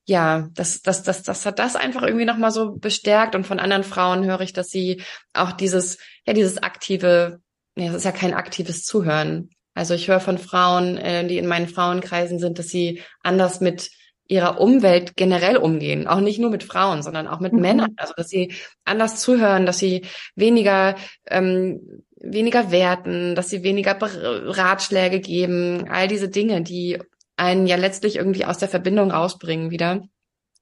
ja, 0.06 0.48
das, 0.54 0.84
das, 0.84 1.02
das, 1.02 1.24
das 1.24 1.48
hat 1.48 1.58
das 1.58 1.76
einfach 1.76 2.04
irgendwie 2.04 2.26
nochmal 2.26 2.52
so 2.52 2.74
bestärkt. 2.74 3.34
Und 3.34 3.48
von 3.48 3.60
anderen 3.60 3.84
Frauen 3.84 4.26
höre 4.26 4.42
ich, 4.42 4.54
dass 4.54 4.68
sie 4.68 5.02
auch 5.34 5.54
dieses, 5.54 5.98
ja, 6.28 6.34
dieses 6.34 6.62
aktive, 6.62 7.40
nee, 7.74 7.88
das 7.88 7.96
ist 7.96 8.06
ja 8.06 8.12
kein 8.12 8.36
aktives 8.36 8.84
Zuhören. 8.84 9.50
Also 9.74 9.96
ich 9.96 10.08
höre 10.08 10.20
von 10.20 10.38
Frauen, 10.38 10.98
äh, 10.98 11.26
die 11.28 11.40
in 11.40 11.48
meinen 11.48 11.68
Frauenkreisen 11.68 12.38
sind, 12.38 12.60
dass 12.60 12.68
sie 12.68 13.02
anders 13.24 13.60
mit 13.60 13.90
ihrer 14.28 14.60
Umwelt 14.60 15.16
generell 15.16 15.58
umgehen. 15.58 16.08
Auch 16.08 16.20
nicht 16.20 16.40
nur 16.40 16.50
mit 16.50 16.64
Frauen, 16.64 17.02
sondern 17.02 17.28
auch 17.28 17.40
mit 17.40 17.54
mhm. 17.54 17.62
Männern. 17.62 17.94
Also 17.98 18.14
dass 18.16 18.30
sie 18.30 18.54
anders 18.86 19.20
zuhören, 19.22 19.66
dass 19.66 19.80
sie 19.80 20.06
weniger 20.36 20.96
ähm, 21.28 22.04
weniger 22.20 22.72
werten, 22.72 23.36
dass 23.36 23.50
sie 23.50 23.64
weniger 23.64 23.98
Ratschläge 24.00 25.20
geben, 25.20 25.88
all 25.90 26.08
diese 26.08 26.30
Dinge, 26.30 26.62
die 26.62 27.00
einen 27.36 27.68
ja 27.68 27.76
letztlich 27.76 28.16
irgendwie 28.16 28.46
aus 28.46 28.58
der 28.58 28.70
Verbindung 28.70 29.12
rausbringen 29.12 29.70
wieder. 29.70 30.02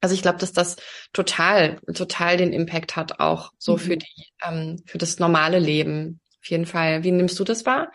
Also 0.02 0.14
ich 0.14 0.22
glaube, 0.22 0.38
dass 0.38 0.52
das 0.52 0.76
total, 1.14 1.80
total 1.94 2.38
den 2.38 2.54
Impact 2.54 2.96
hat, 2.96 3.20
auch 3.20 3.52
so 3.58 3.74
mhm. 3.74 3.78
für 3.78 3.98
die, 3.98 4.28
ähm, 4.46 4.84
für 4.86 4.98
das 4.98 5.20
normale 5.20 5.60
Leben. 5.60 6.20
Auf 6.42 6.50
jeden 6.50 6.66
Fall. 6.66 7.04
Wie 7.04 7.12
nimmst 7.12 7.40
du 7.40 7.44
das 7.44 7.66
wahr? 7.66 7.92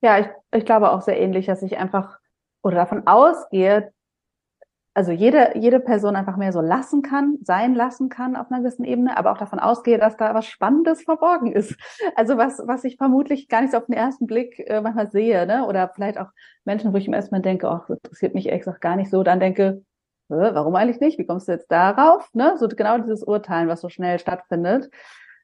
Ja, 0.00 0.18
ich, 0.18 0.26
ich 0.52 0.66
glaube 0.66 0.92
auch 0.92 1.02
sehr 1.02 1.18
ähnlich, 1.18 1.46
dass 1.46 1.62
ich 1.62 1.78
einfach 1.78 2.18
oder 2.62 2.76
davon 2.76 3.06
ausgehe, 3.06 3.92
also 4.94 5.10
jede, 5.10 5.58
jede 5.58 5.80
Person 5.80 6.14
einfach 6.14 6.36
mehr 6.36 6.52
so 6.52 6.60
lassen 6.60 7.02
kann, 7.02 7.38
sein 7.42 7.74
lassen 7.74 8.08
kann 8.08 8.36
auf 8.36 8.50
einer 8.50 8.60
gewissen 8.60 8.84
Ebene, 8.84 9.18
aber 9.18 9.32
auch 9.32 9.38
davon 9.38 9.58
ausgehe, 9.58 9.98
dass 9.98 10.16
da 10.16 10.34
was 10.34 10.46
Spannendes 10.46 11.02
verborgen 11.02 11.50
ist. 11.52 11.76
Also 12.14 12.38
was, 12.38 12.62
was 12.64 12.84
ich 12.84 12.96
vermutlich 12.96 13.48
gar 13.48 13.60
nicht 13.60 13.72
so 13.72 13.78
auf 13.78 13.86
den 13.86 13.94
ersten 13.94 14.26
Blick 14.26 14.60
äh, 14.60 14.80
manchmal 14.80 15.10
sehe, 15.10 15.46
ne? 15.46 15.66
Oder 15.66 15.90
vielleicht 15.92 16.18
auch 16.18 16.28
Menschen, 16.64 16.92
wo 16.92 16.96
ich 16.96 17.08
im 17.08 17.12
ersten 17.12 17.34
Mal 17.34 17.42
denke, 17.42 17.68
ach, 17.68 17.86
das 17.88 17.98
interessiert 17.98 18.34
mich 18.34 18.46
ehrlich 18.46 18.62
gesagt 18.62 18.80
gar 18.80 18.94
nicht 18.94 19.10
so, 19.10 19.24
dann 19.24 19.40
denke, 19.40 19.82
warum 20.28 20.74
eigentlich 20.76 21.00
nicht? 21.00 21.18
Wie 21.18 21.26
kommst 21.26 21.48
du 21.48 21.52
jetzt 21.52 21.70
darauf? 21.70 22.32
Ne? 22.32 22.54
So 22.56 22.68
genau 22.68 22.98
dieses 22.98 23.24
Urteilen, 23.24 23.68
was 23.68 23.80
so 23.80 23.88
schnell 23.88 24.18
stattfindet. 24.18 24.90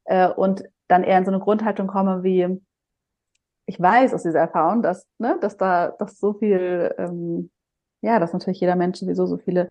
Äh, 0.04 0.28
und 0.28 0.64
dann 0.88 1.04
eher 1.04 1.18
in 1.18 1.24
so 1.24 1.32
eine 1.32 1.40
Grundhaltung 1.40 1.86
komme 1.86 2.22
wie, 2.22 2.60
ich 3.66 3.80
weiß 3.80 4.14
aus 4.14 4.22
dieser 4.22 4.40
Erfahrung, 4.40 4.82
dass, 4.82 5.06
ne, 5.18 5.38
dass 5.40 5.56
da, 5.56 5.88
dass 5.90 6.18
so 6.18 6.34
viel 6.34 6.94
ähm, 6.98 7.50
ja, 8.00 8.18
dass 8.18 8.32
natürlich 8.32 8.60
jeder 8.60 8.76
Mensch 8.76 8.98
sowieso 8.98 9.26
so 9.26 9.38
viele 9.38 9.70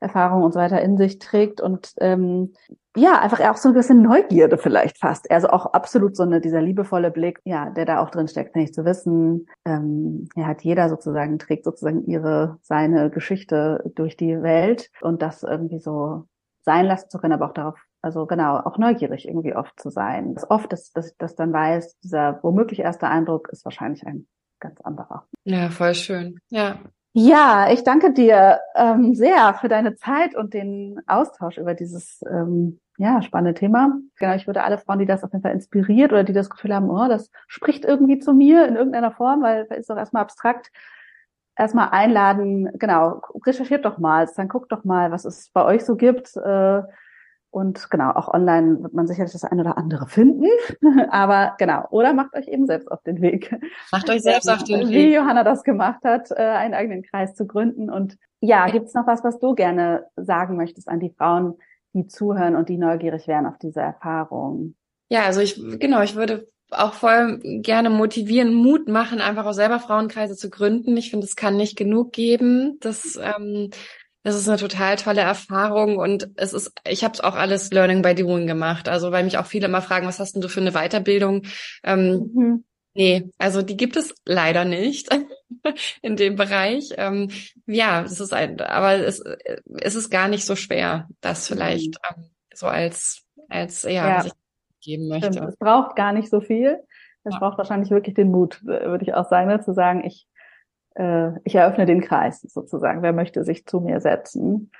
Erfahrungen 0.00 0.44
und 0.44 0.52
so 0.52 0.58
weiter 0.58 0.80
in 0.80 0.96
sich 0.96 1.18
trägt 1.18 1.60
und 1.60 1.92
ähm, 2.00 2.54
ja, 2.96 3.20
einfach 3.20 3.40
auch 3.48 3.56
so 3.56 3.68
ein 3.68 3.74
bisschen 3.74 4.02
Neugierde 4.02 4.58
vielleicht 4.58 4.98
fast. 4.98 5.30
Also 5.30 5.48
auch 5.48 5.66
absolut 5.66 6.16
so 6.16 6.22
eine, 6.22 6.40
dieser 6.40 6.60
liebevolle 6.60 7.10
Blick, 7.10 7.40
ja, 7.44 7.70
der 7.70 7.84
da 7.84 8.00
auch 8.00 8.10
drin 8.10 8.26
steckt, 8.26 8.56
nicht 8.56 8.74
zu 8.74 8.84
wissen, 8.84 9.46
ähm, 9.64 10.28
ja, 10.34 10.46
hat 10.46 10.62
jeder 10.62 10.88
sozusagen, 10.88 11.38
trägt 11.38 11.64
sozusagen 11.64 12.06
ihre, 12.06 12.58
seine 12.62 13.10
Geschichte 13.10 13.84
durch 13.94 14.16
die 14.16 14.42
Welt 14.42 14.90
und 15.02 15.22
das 15.22 15.42
irgendwie 15.42 15.78
so 15.78 16.24
sein 16.62 16.86
lassen 16.86 17.10
zu 17.10 17.18
können, 17.18 17.34
aber 17.34 17.46
auch 17.46 17.54
darauf, 17.54 17.78
also 18.02 18.26
genau, 18.26 18.56
auch 18.56 18.78
neugierig 18.78 19.28
irgendwie 19.28 19.54
oft 19.54 19.78
zu 19.78 19.90
sein. 19.90 20.34
Das 20.34 20.50
oft, 20.50 20.72
dass, 20.72 20.92
dass 20.92 21.10
ich 21.10 21.18
das 21.18 21.36
dann 21.36 21.52
weiß, 21.52 21.98
dieser 22.00 22.40
womöglich 22.42 22.80
erste 22.80 23.06
Eindruck 23.06 23.48
ist 23.50 23.64
wahrscheinlich 23.64 24.06
ein 24.06 24.26
ganz 24.58 24.80
anderer. 24.80 25.26
Ja, 25.44 25.70
voll 25.70 25.94
schön. 25.94 26.38
Ja, 26.48 26.80
ja, 27.12 27.70
ich 27.72 27.82
danke 27.84 28.12
dir 28.12 28.60
ähm, 28.76 29.14
sehr 29.14 29.54
für 29.54 29.68
deine 29.68 29.96
Zeit 29.96 30.36
und 30.36 30.54
den 30.54 31.00
Austausch 31.06 31.58
über 31.58 31.74
dieses 31.74 32.22
ähm, 32.30 32.80
ja, 32.98 33.22
spannende 33.22 33.58
Thema. 33.58 33.98
Genau, 34.18 34.34
ich 34.34 34.46
würde 34.46 34.62
alle 34.62 34.78
Frauen, 34.78 34.98
die 34.98 35.06
das 35.06 35.24
auf 35.24 35.32
jeden 35.32 35.42
Fall 35.42 35.52
inspiriert 35.52 36.12
oder 36.12 36.22
die 36.22 36.34
das 36.34 36.50
Gefühl 36.50 36.74
haben, 36.74 36.90
oh, 36.90 37.08
das 37.08 37.30
spricht 37.48 37.84
irgendwie 37.84 38.18
zu 38.18 38.34
mir 38.34 38.66
in 38.68 38.76
irgendeiner 38.76 39.10
Form, 39.10 39.42
weil 39.42 39.66
es 39.70 39.78
ist 39.78 39.90
doch 39.90 39.96
erstmal 39.96 40.22
abstrakt, 40.22 40.70
erstmal 41.56 41.88
einladen, 41.90 42.70
genau, 42.78 43.22
recherchiert 43.46 43.84
doch 43.84 43.98
mal, 43.98 44.28
dann 44.36 44.48
guckt 44.48 44.70
doch 44.70 44.84
mal, 44.84 45.10
was 45.10 45.24
es 45.24 45.50
bei 45.50 45.64
euch 45.64 45.84
so 45.84 45.96
gibt. 45.96 46.36
Äh, 46.36 46.82
und 47.50 47.90
genau, 47.90 48.10
auch 48.10 48.32
online 48.32 48.82
wird 48.82 48.94
man 48.94 49.06
sicherlich 49.06 49.32
das 49.32 49.44
eine 49.44 49.62
oder 49.62 49.76
andere 49.76 50.06
finden. 50.06 50.46
Aber 51.10 51.56
genau, 51.58 51.86
oder 51.90 52.12
macht 52.12 52.34
euch 52.34 52.46
eben 52.46 52.66
selbst 52.66 52.90
auf 52.90 53.02
den 53.02 53.20
Weg. 53.20 53.54
Macht 53.90 54.08
euch 54.08 54.22
selbst 54.22 54.48
auf 54.48 54.62
den 54.62 54.88
Weg. 54.88 54.90
Wie 54.90 55.14
Johanna 55.14 55.42
das 55.42 55.64
gemacht 55.64 56.00
hat, 56.04 56.30
äh, 56.30 56.36
einen 56.36 56.74
eigenen 56.74 57.02
Kreis 57.02 57.34
zu 57.34 57.46
gründen. 57.46 57.90
Und 57.90 58.16
ja, 58.40 58.66
gibt's 58.68 58.94
noch 58.94 59.06
was, 59.06 59.24
was 59.24 59.38
du 59.40 59.54
gerne 59.54 60.06
sagen 60.16 60.56
möchtest 60.56 60.88
an 60.88 61.00
die 61.00 61.10
Frauen, 61.10 61.54
die 61.92 62.06
zuhören 62.06 62.54
und 62.54 62.68
die 62.68 62.78
neugierig 62.78 63.26
wären 63.26 63.46
auf 63.46 63.58
diese 63.58 63.80
Erfahrung? 63.80 64.76
Ja, 65.08 65.24
also 65.24 65.40
ich, 65.40 65.60
genau, 65.80 66.02
ich 66.02 66.14
würde 66.14 66.48
auch 66.70 66.94
voll 66.94 67.40
gerne 67.42 67.90
motivieren, 67.90 68.54
Mut 68.54 68.88
machen, 68.88 69.20
einfach 69.20 69.44
auch 69.44 69.52
selber 69.52 69.80
Frauenkreise 69.80 70.36
zu 70.36 70.50
gründen. 70.50 70.96
Ich 70.96 71.10
finde, 71.10 71.26
es 71.26 71.34
kann 71.34 71.56
nicht 71.56 71.76
genug 71.76 72.12
geben. 72.12 72.78
Das 72.80 73.18
ähm, 73.20 73.70
das 74.22 74.34
ist 74.34 74.48
eine 74.48 74.58
total 74.58 74.96
tolle 74.96 75.22
Erfahrung 75.22 75.96
und 75.96 76.30
es 76.36 76.52
ist, 76.52 76.72
ich 76.86 77.04
habe 77.04 77.14
es 77.14 77.20
auch 77.20 77.34
alles 77.34 77.70
Learning 77.70 78.02
by 78.02 78.14
Doing 78.14 78.46
gemacht. 78.46 78.88
Also 78.88 79.12
weil 79.12 79.24
mich 79.24 79.38
auch 79.38 79.46
viele 79.46 79.66
immer 79.66 79.82
fragen, 79.82 80.06
was 80.06 80.18
hast 80.18 80.34
denn 80.34 80.42
du 80.42 80.48
für 80.48 80.60
eine 80.60 80.72
Weiterbildung? 80.72 81.42
Ähm, 81.82 82.30
mhm. 82.34 82.64
Nee, 82.92 83.30
also 83.38 83.62
die 83.62 83.76
gibt 83.76 83.96
es 83.96 84.14
leider 84.26 84.64
nicht 84.64 85.08
in 86.02 86.16
dem 86.16 86.36
Bereich. 86.36 86.90
Ähm, 86.96 87.30
ja, 87.66 88.02
es 88.02 88.20
ist 88.20 88.34
ein, 88.34 88.60
aber 88.60 88.94
es, 88.94 89.22
es 89.80 89.94
ist 89.94 90.10
gar 90.10 90.28
nicht 90.28 90.44
so 90.44 90.56
schwer, 90.56 91.08
das 91.20 91.48
vielleicht 91.48 91.94
mhm. 91.94 92.24
ähm, 92.24 92.30
so 92.52 92.66
als 92.66 93.24
als 93.48 93.82
ja, 93.84 93.90
ja. 93.90 94.16
was 94.18 94.26
ich 94.26 94.32
geben 94.80 95.08
möchte. 95.08 95.32
Stimmt. 95.32 95.48
Es 95.48 95.56
braucht 95.56 95.96
gar 95.96 96.12
nicht 96.12 96.30
so 96.30 96.40
viel. 96.40 96.78
Es 97.24 97.34
ja. 97.34 97.38
braucht 97.38 97.58
wahrscheinlich 97.58 97.90
wirklich 97.90 98.14
den 98.14 98.30
Mut, 98.30 98.64
würde 98.64 99.04
ich 99.04 99.14
auch 99.14 99.28
sagen, 99.28 99.48
ne, 99.48 99.60
zu 99.60 99.74
sagen, 99.74 100.04
ich 100.04 100.26
äh, 100.94 101.30
ich 101.44 101.54
eröffne 101.54 101.86
den 101.86 102.00
Kreis 102.00 102.40
sozusagen. 102.42 103.02
Wer 103.02 103.12
möchte 103.12 103.44
sich 103.44 103.66
zu 103.66 103.80
mir 103.80 104.00
setzen? 104.00 104.70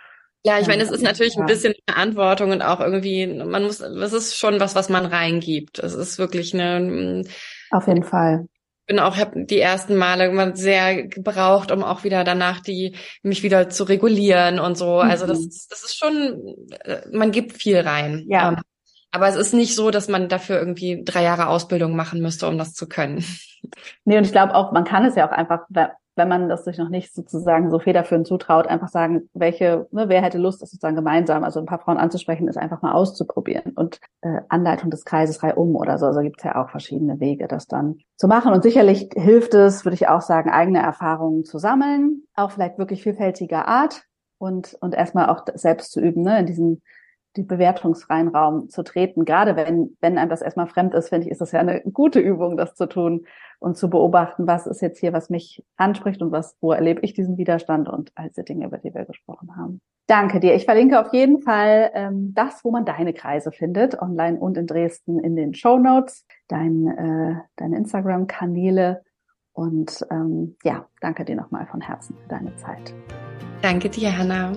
Ja, 0.43 0.59
ich 0.59 0.67
meine, 0.67 0.83
es 0.83 0.91
ist 0.91 1.03
natürlich 1.03 1.37
ein 1.37 1.47
bisschen 1.47 1.75
Verantwortung 1.87 2.51
und 2.51 2.63
auch 2.63 2.81
irgendwie, 2.81 3.27
man 3.27 3.63
muss, 3.63 3.81
es 3.81 4.13
ist 4.13 4.39
schon 4.39 4.59
was, 4.59 4.75
was 4.75 4.89
man 4.89 5.05
reingibt. 5.05 5.79
Es 5.79 5.95
ist 5.95 6.19
wirklich 6.19 6.55
eine. 6.55 6.81
Mm, 6.81 7.29
Auf 7.71 7.87
jeden 7.87 8.05
Fall. 8.05 8.47
Ich 8.81 8.87
bin 8.87 8.99
auch, 8.99 9.19
habe 9.19 9.45
die 9.45 9.61
ersten 9.61 9.97
Male 9.97 10.27
immer 10.27 10.57
sehr 10.57 11.05
gebraucht, 11.05 11.71
um 11.71 11.85
auch 11.85 12.05
wieder 12.05 12.25
danach 12.25 12.61
die 12.61 12.97
mich 13.23 13.43
wieder 13.43 13.69
zu 13.69 13.85
regulieren 13.85 14.59
und 14.59 14.79
so. 14.79 14.99
Also 14.99 15.27
das, 15.27 15.41
mhm. 15.41 15.51
das 15.69 15.85
ist 15.85 15.97
schon, 15.97 16.57
äh, 16.85 17.03
man 17.13 17.33
gibt 17.33 17.53
viel 17.53 17.79
rein. 17.79 18.25
Ja. 18.29 18.49
Ähm, 18.49 18.57
aber 19.13 19.29
es 19.29 19.37
ist 19.37 19.53
nicht 19.53 19.75
so, 19.75 19.91
dass 19.91 20.09
man 20.09 20.29
dafür 20.29 20.59
irgendwie 20.59 21.03
drei 21.05 21.23
Jahre 21.23 21.49
Ausbildung 21.49 21.97
machen 21.97 22.21
müsste, 22.21 22.47
um 22.49 22.59
das 22.59 22.75
zu 22.75 22.89
können. 22.89 23.25
Nee, 24.07 24.17
und 24.17 24.25
ich 24.25 24.33
glaube 24.33 24.55
auch, 24.55 24.73
man 24.73 24.85
kann 24.85 25.05
es 25.05 25.17
ja 25.17 25.29
auch 25.29 25.33
einfach, 25.33 25.67
wenn 25.69 26.29
man 26.29 26.49
das 26.49 26.65
sich 26.65 26.79
noch 26.79 26.89
nicht 26.89 27.15
sozusagen 27.15 27.71
so 27.71 27.79
federführend 27.79 28.27
zutraut, 28.27 28.67
einfach 28.67 28.89
sagen, 28.89 29.29
welche, 29.35 29.87
ne, 29.91 30.09
wer 30.09 30.23
hätte 30.23 30.39
Lust, 30.39 30.63
das 30.63 30.71
sozusagen 30.71 30.97
gemeinsam, 30.97 31.45
also 31.45 31.61
ein 31.61 31.67
paar 31.67 31.79
Frauen 31.79 31.99
anzusprechen, 31.99 32.49
ist 32.49 32.57
einfach 32.57 32.83
mal 32.83 32.93
auszuprobieren. 32.93 33.73
Und 33.75 34.01
äh, 34.23 34.41
Anleitung 34.49 34.91
des 34.91 35.05
Kreises 35.05 35.43
reihum 35.43 35.77
oder 35.77 35.99
so, 35.99 36.07
also 36.07 36.21
gibt 36.21 36.39
es 36.39 36.45
ja 36.45 36.63
auch 36.63 36.71
verschiedene 36.71 37.21
Wege, 37.21 37.49
das 37.49 37.67
dann 37.67 37.99
zu 38.17 38.29
machen. 38.29 38.53
Und 38.53 38.63
sicherlich 38.63 39.11
hilft 39.15 39.55
es, 39.55 39.85
würde 39.85 39.95
ich 39.95 40.09
auch 40.09 40.23
sagen, 40.23 40.51
eigene 40.51 40.81
Erfahrungen 40.81 41.45
zu 41.45 41.59
sammeln, 41.59 42.23
auch 42.35 42.51
vielleicht 42.51 42.79
wirklich 42.79 43.03
vielfältiger 43.03 43.69
Art 43.69 44.05
und, 44.39 44.77
und 44.81 44.95
erstmal 44.95 45.29
auch 45.29 45.45
selbst 45.55 45.93
zu 45.93 46.01
üben, 46.01 46.23
ne, 46.23 46.39
in 46.39 46.47
diesen 46.47 46.83
die 47.37 47.43
bewertungsfreien 47.43 48.29
Raum 48.29 48.69
zu 48.69 48.83
treten. 48.83 49.25
Gerade 49.25 49.57
wenn, 49.57 49.97
wenn 50.01 50.19
einem 50.19 50.31
das 50.31 50.43
erstmal 50.43 50.67
fremd 50.67 50.95
ist, 50.95 51.09
finde 51.11 51.27
ich, 51.27 51.33
ist 51.33 51.41
das 51.41 51.53
ja 51.53 51.61
eine 51.61 51.81
gute 51.83 52.21
Übung, 52.21 52.57
das 52.57 52.75
zu 52.75 52.87
tun 52.87 53.27
und 53.61 53.77
zu 53.77 53.89
beobachten, 53.91 54.47
was 54.47 54.67
ist 54.67 54.81
jetzt 54.81 54.99
hier, 54.99 55.13
was 55.13 55.31
mich 55.31 55.63
anspricht 55.77 56.23
und 56.23 56.33
was, 56.33 56.57
wo 56.61 56.73
erlebe 56.73 57.03
ich 57.03 57.15
diesen 57.15 57.37
Widerstand 57.37 57.89
und 57.89 58.11
all 58.15 58.29
diese 58.29 58.43
Dinge, 58.43 58.67
über 58.67 58.79
die 58.79 58.93
wir 58.95 59.05
gesprochen 59.05 59.57
haben. 59.57 59.81
Danke 60.07 60.41
dir. 60.41 60.55
Ich 60.55 60.65
verlinke 60.65 60.99
auf 60.99 61.13
jeden 61.13 61.41
Fall 61.41 61.93
ähm, 61.95 62.33
das, 62.35 62.65
wo 62.65 62.73
man 62.73 62.85
deine 62.85 63.13
Kreise 63.13 63.53
findet, 63.53 64.01
online 64.03 64.41
und 64.41 64.57
in 64.57 64.67
Dresden 64.67 65.21
in 65.21 65.37
den 65.37 65.55
Show 65.55 65.79
Notes, 65.79 66.27
dein, 66.49 66.89
äh, 66.89 67.37
deine 67.57 67.77
Instagram-Kanäle. 67.77 69.03
Und 69.53 70.05
ähm, 70.11 70.57
ja, 70.65 70.87
danke 71.01 71.25
dir 71.25 71.37
nochmal 71.37 71.67
von 71.67 71.81
Herzen 71.81 72.17
für 72.17 72.29
deine 72.29 72.57
Zeit. 72.57 72.95
Danke 73.63 73.89
dir, 73.89 74.17
Hanna. 74.17 74.53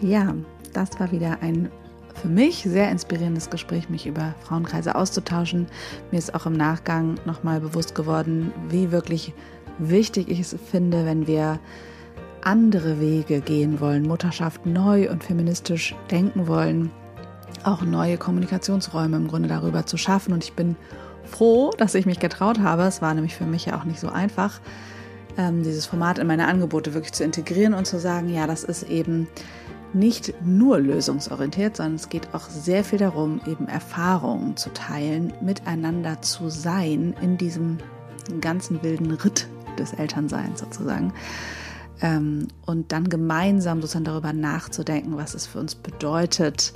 Ja, 0.00 0.34
das 0.72 0.98
war 0.98 1.10
wieder 1.12 1.42
ein 1.42 1.68
für 2.14 2.28
mich 2.28 2.62
sehr 2.62 2.90
inspirierendes 2.90 3.50
Gespräch, 3.50 3.88
mich 3.88 4.06
über 4.06 4.34
Frauenkreise 4.42 4.94
auszutauschen. 4.94 5.66
Mir 6.10 6.18
ist 6.18 6.34
auch 6.34 6.46
im 6.46 6.54
Nachgang 6.54 7.16
nochmal 7.24 7.60
bewusst 7.60 7.94
geworden, 7.94 8.52
wie 8.68 8.92
wirklich 8.92 9.32
wichtig 9.78 10.28
ich 10.28 10.40
es 10.40 10.56
finde, 10.70 11.06
wenn 11.06 11.26
wir 11.26 11.58
andere 12.42 13.00
Wege 13.00 13.40
gehen 13.40 13.80
wollen, 13.80 14.02
Mutterschaft 14.02 14.66
neu 14.66 15.10
und 15.10 15.24
feministisch 15.24 15.94
denken 16.10 16.46
wollen, 16.46 16.90
auch 17.64 17.82
neue 17.82 18.16
Kommunikationsräume 18.16 19.16
im 19.16 19.28
Grunde 19.28 19.48
darüber 19.48 19.86
zu 19.86 19.96
schaffen. 19.96 20.32
Und 20.32 20.44
ich 20.44 20.54
bin 20.54 20.76
froh, 21.24 21.70
dass 21.76 21.94
ich 21.94 22.06
mich 22.06 22.18
getraut 22.18 22.60
habe. 22.60 22.82
Es 22.82 23.02
war 23.02 23.14
nämlich 23.14 23.36
für 23.36 23.46
mich 23.46 23.66
ja 23.66 23.78
auch 23.78 23.84
nicht 23.84 24.00
so 24.00 24.08
einfach, 24.08 24.60
ähm, 25.36 25.62
dieses 25.62 25.86
Format 25.86 26.18
in 26.18 26.26
meine 26.26 26.48
Angebote 26.48 26.94
wirklich 26.94 27.12
zu 27.12 27.24
integrieren 27.24 27.74
und 27.74 27.86
zu 27.86 27.98
sagen, 27.98 28.28
ja, 28.28 28.46
das 28.46 28.64
ist 28.64 28.84
eben 28.84 29.28
nicht 29.92 30.34
nur 30.44 30.78
lösungsorientiert, 30.78 31.76
sondern 31.76 31.96
es 31.96 32.08
geht 32.08 32.34
auch 32.34 32.48
sehr 32.48 32.84
viel 32.84 32.98
darum, 32.98 33.40
eben 33.46 33.68
Erfahrungen 33.68 34.56
zu 34.56 34.72
teilen, 34.72 35.32
miteinander 35.40 36.22
zu 36.22 36.48
sein 36.48 37.14
in 37.20 37.36
diesem 37.36 37.78
ganzen 38.40 38.82
wilden 38.82 39.10
Ritt 39.12 39.48
des 39.78 39.92
Elternseins 39.92 40.60
sozusagen. 40.60 41.12
Ähm, 42.02 42.48
und 42.66 42.92
dann 42.92 43.08
gemeinsam 43.08 43.80
sozusagen 43.80 44.04
darüber 44.04 44.32
nachzudenken, 44.32 45.16
was 45.16 45.34
es 45.34 45.46
für 45.46 45.58
uns 45.58 45.74
bedeutet, 45.74 46.72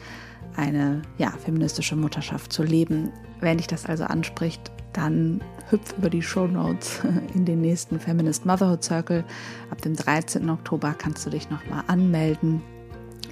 eine 0.57 1.03
ja, 1.19 1.31
feministische 1.31 1.97
Mutterschaft 1.97 2.53
zu 2.53 2.63
leben. 2.63 3.11
Wenn 3.41 3.59
dich 3.59 3.67
das 3.67 3.87
also 3.87 4.05
anspricht, 4.05 4.71
dann 4.93 5.41
hüpf 5.71 5.97
über 5.99 6.11
die 6.11 6.23
Show 6.23 6.47
Notes 6.47 7.01
in 7.35 7.45
den 7.45 7.61
nächsten 7.61 7.99
Feminist 7.99 8.47
Motherhood 8.47 8.85
Circle. 8.85 9.25
Ab 9.71 9.83
dem 9.83 9.97
13. 9.97 10.49
Oktober 10.51 10.95
kannst 10.97 11.27
du 11.27 11.31
dich 11.31 11.51
nochmal 11.51 11.85
anmelden. 11.87 12.63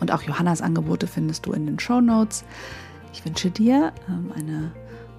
Und 0.03 0.11
auch 0.11 0.22
Johannas 0.22 0.61
Angebote 0.61 1.07
findest 1.07 1.46
du 1.46 1.53
in 1.53 1.64
den 1.64 1.78
Show 1.78 2.00
Notes. 2.00 2.44
Ich 3.12 3.24
wünsche 3.24 3.50
dir 3.50 3.92
ähm, 4.09 4.32
eine 4.34 4.72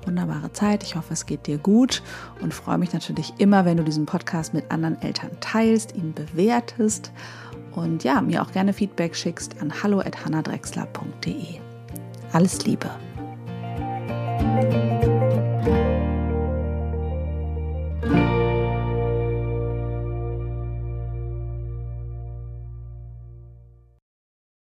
wunderbare 0.05 0.51
Zeit. 0.51 0.83
Ich 0.83 0.97
hoffe, 0.97 1.13
es 1.13 1.25
geht 1.25 1.47
dir 1.47 1.57
gut 1.57 2.03
und 2.41 2.53
freue 2.53 2.77
mich 2.77 2.91
natürlich 2.91 3.33
immer, 3.37 3.63
wenn 3.63 3.77
du 3.77 3.83
diesen 3.83 4.05
Podcast 4.05 4.53
mit 4.53 4.69
anderen 4.71 5.01
Eltern 5.01 5.31
teilst, 5.39 5.95
ihn 5.95 6.13
bewertest 6.13 7.13
und 7.71 8.03
ja, 8.03 8.21
mir 8.21 8.41
auch 8.41 8.51
gerne 8.51 8.73
Feedback 8.73 9.15
schickst 9.15 9.61
an 9.61 9.71
hallo@hannadrexler.de. 9.81 11.61
Alles 12.33 12.65
Liebe. 12.65 12.89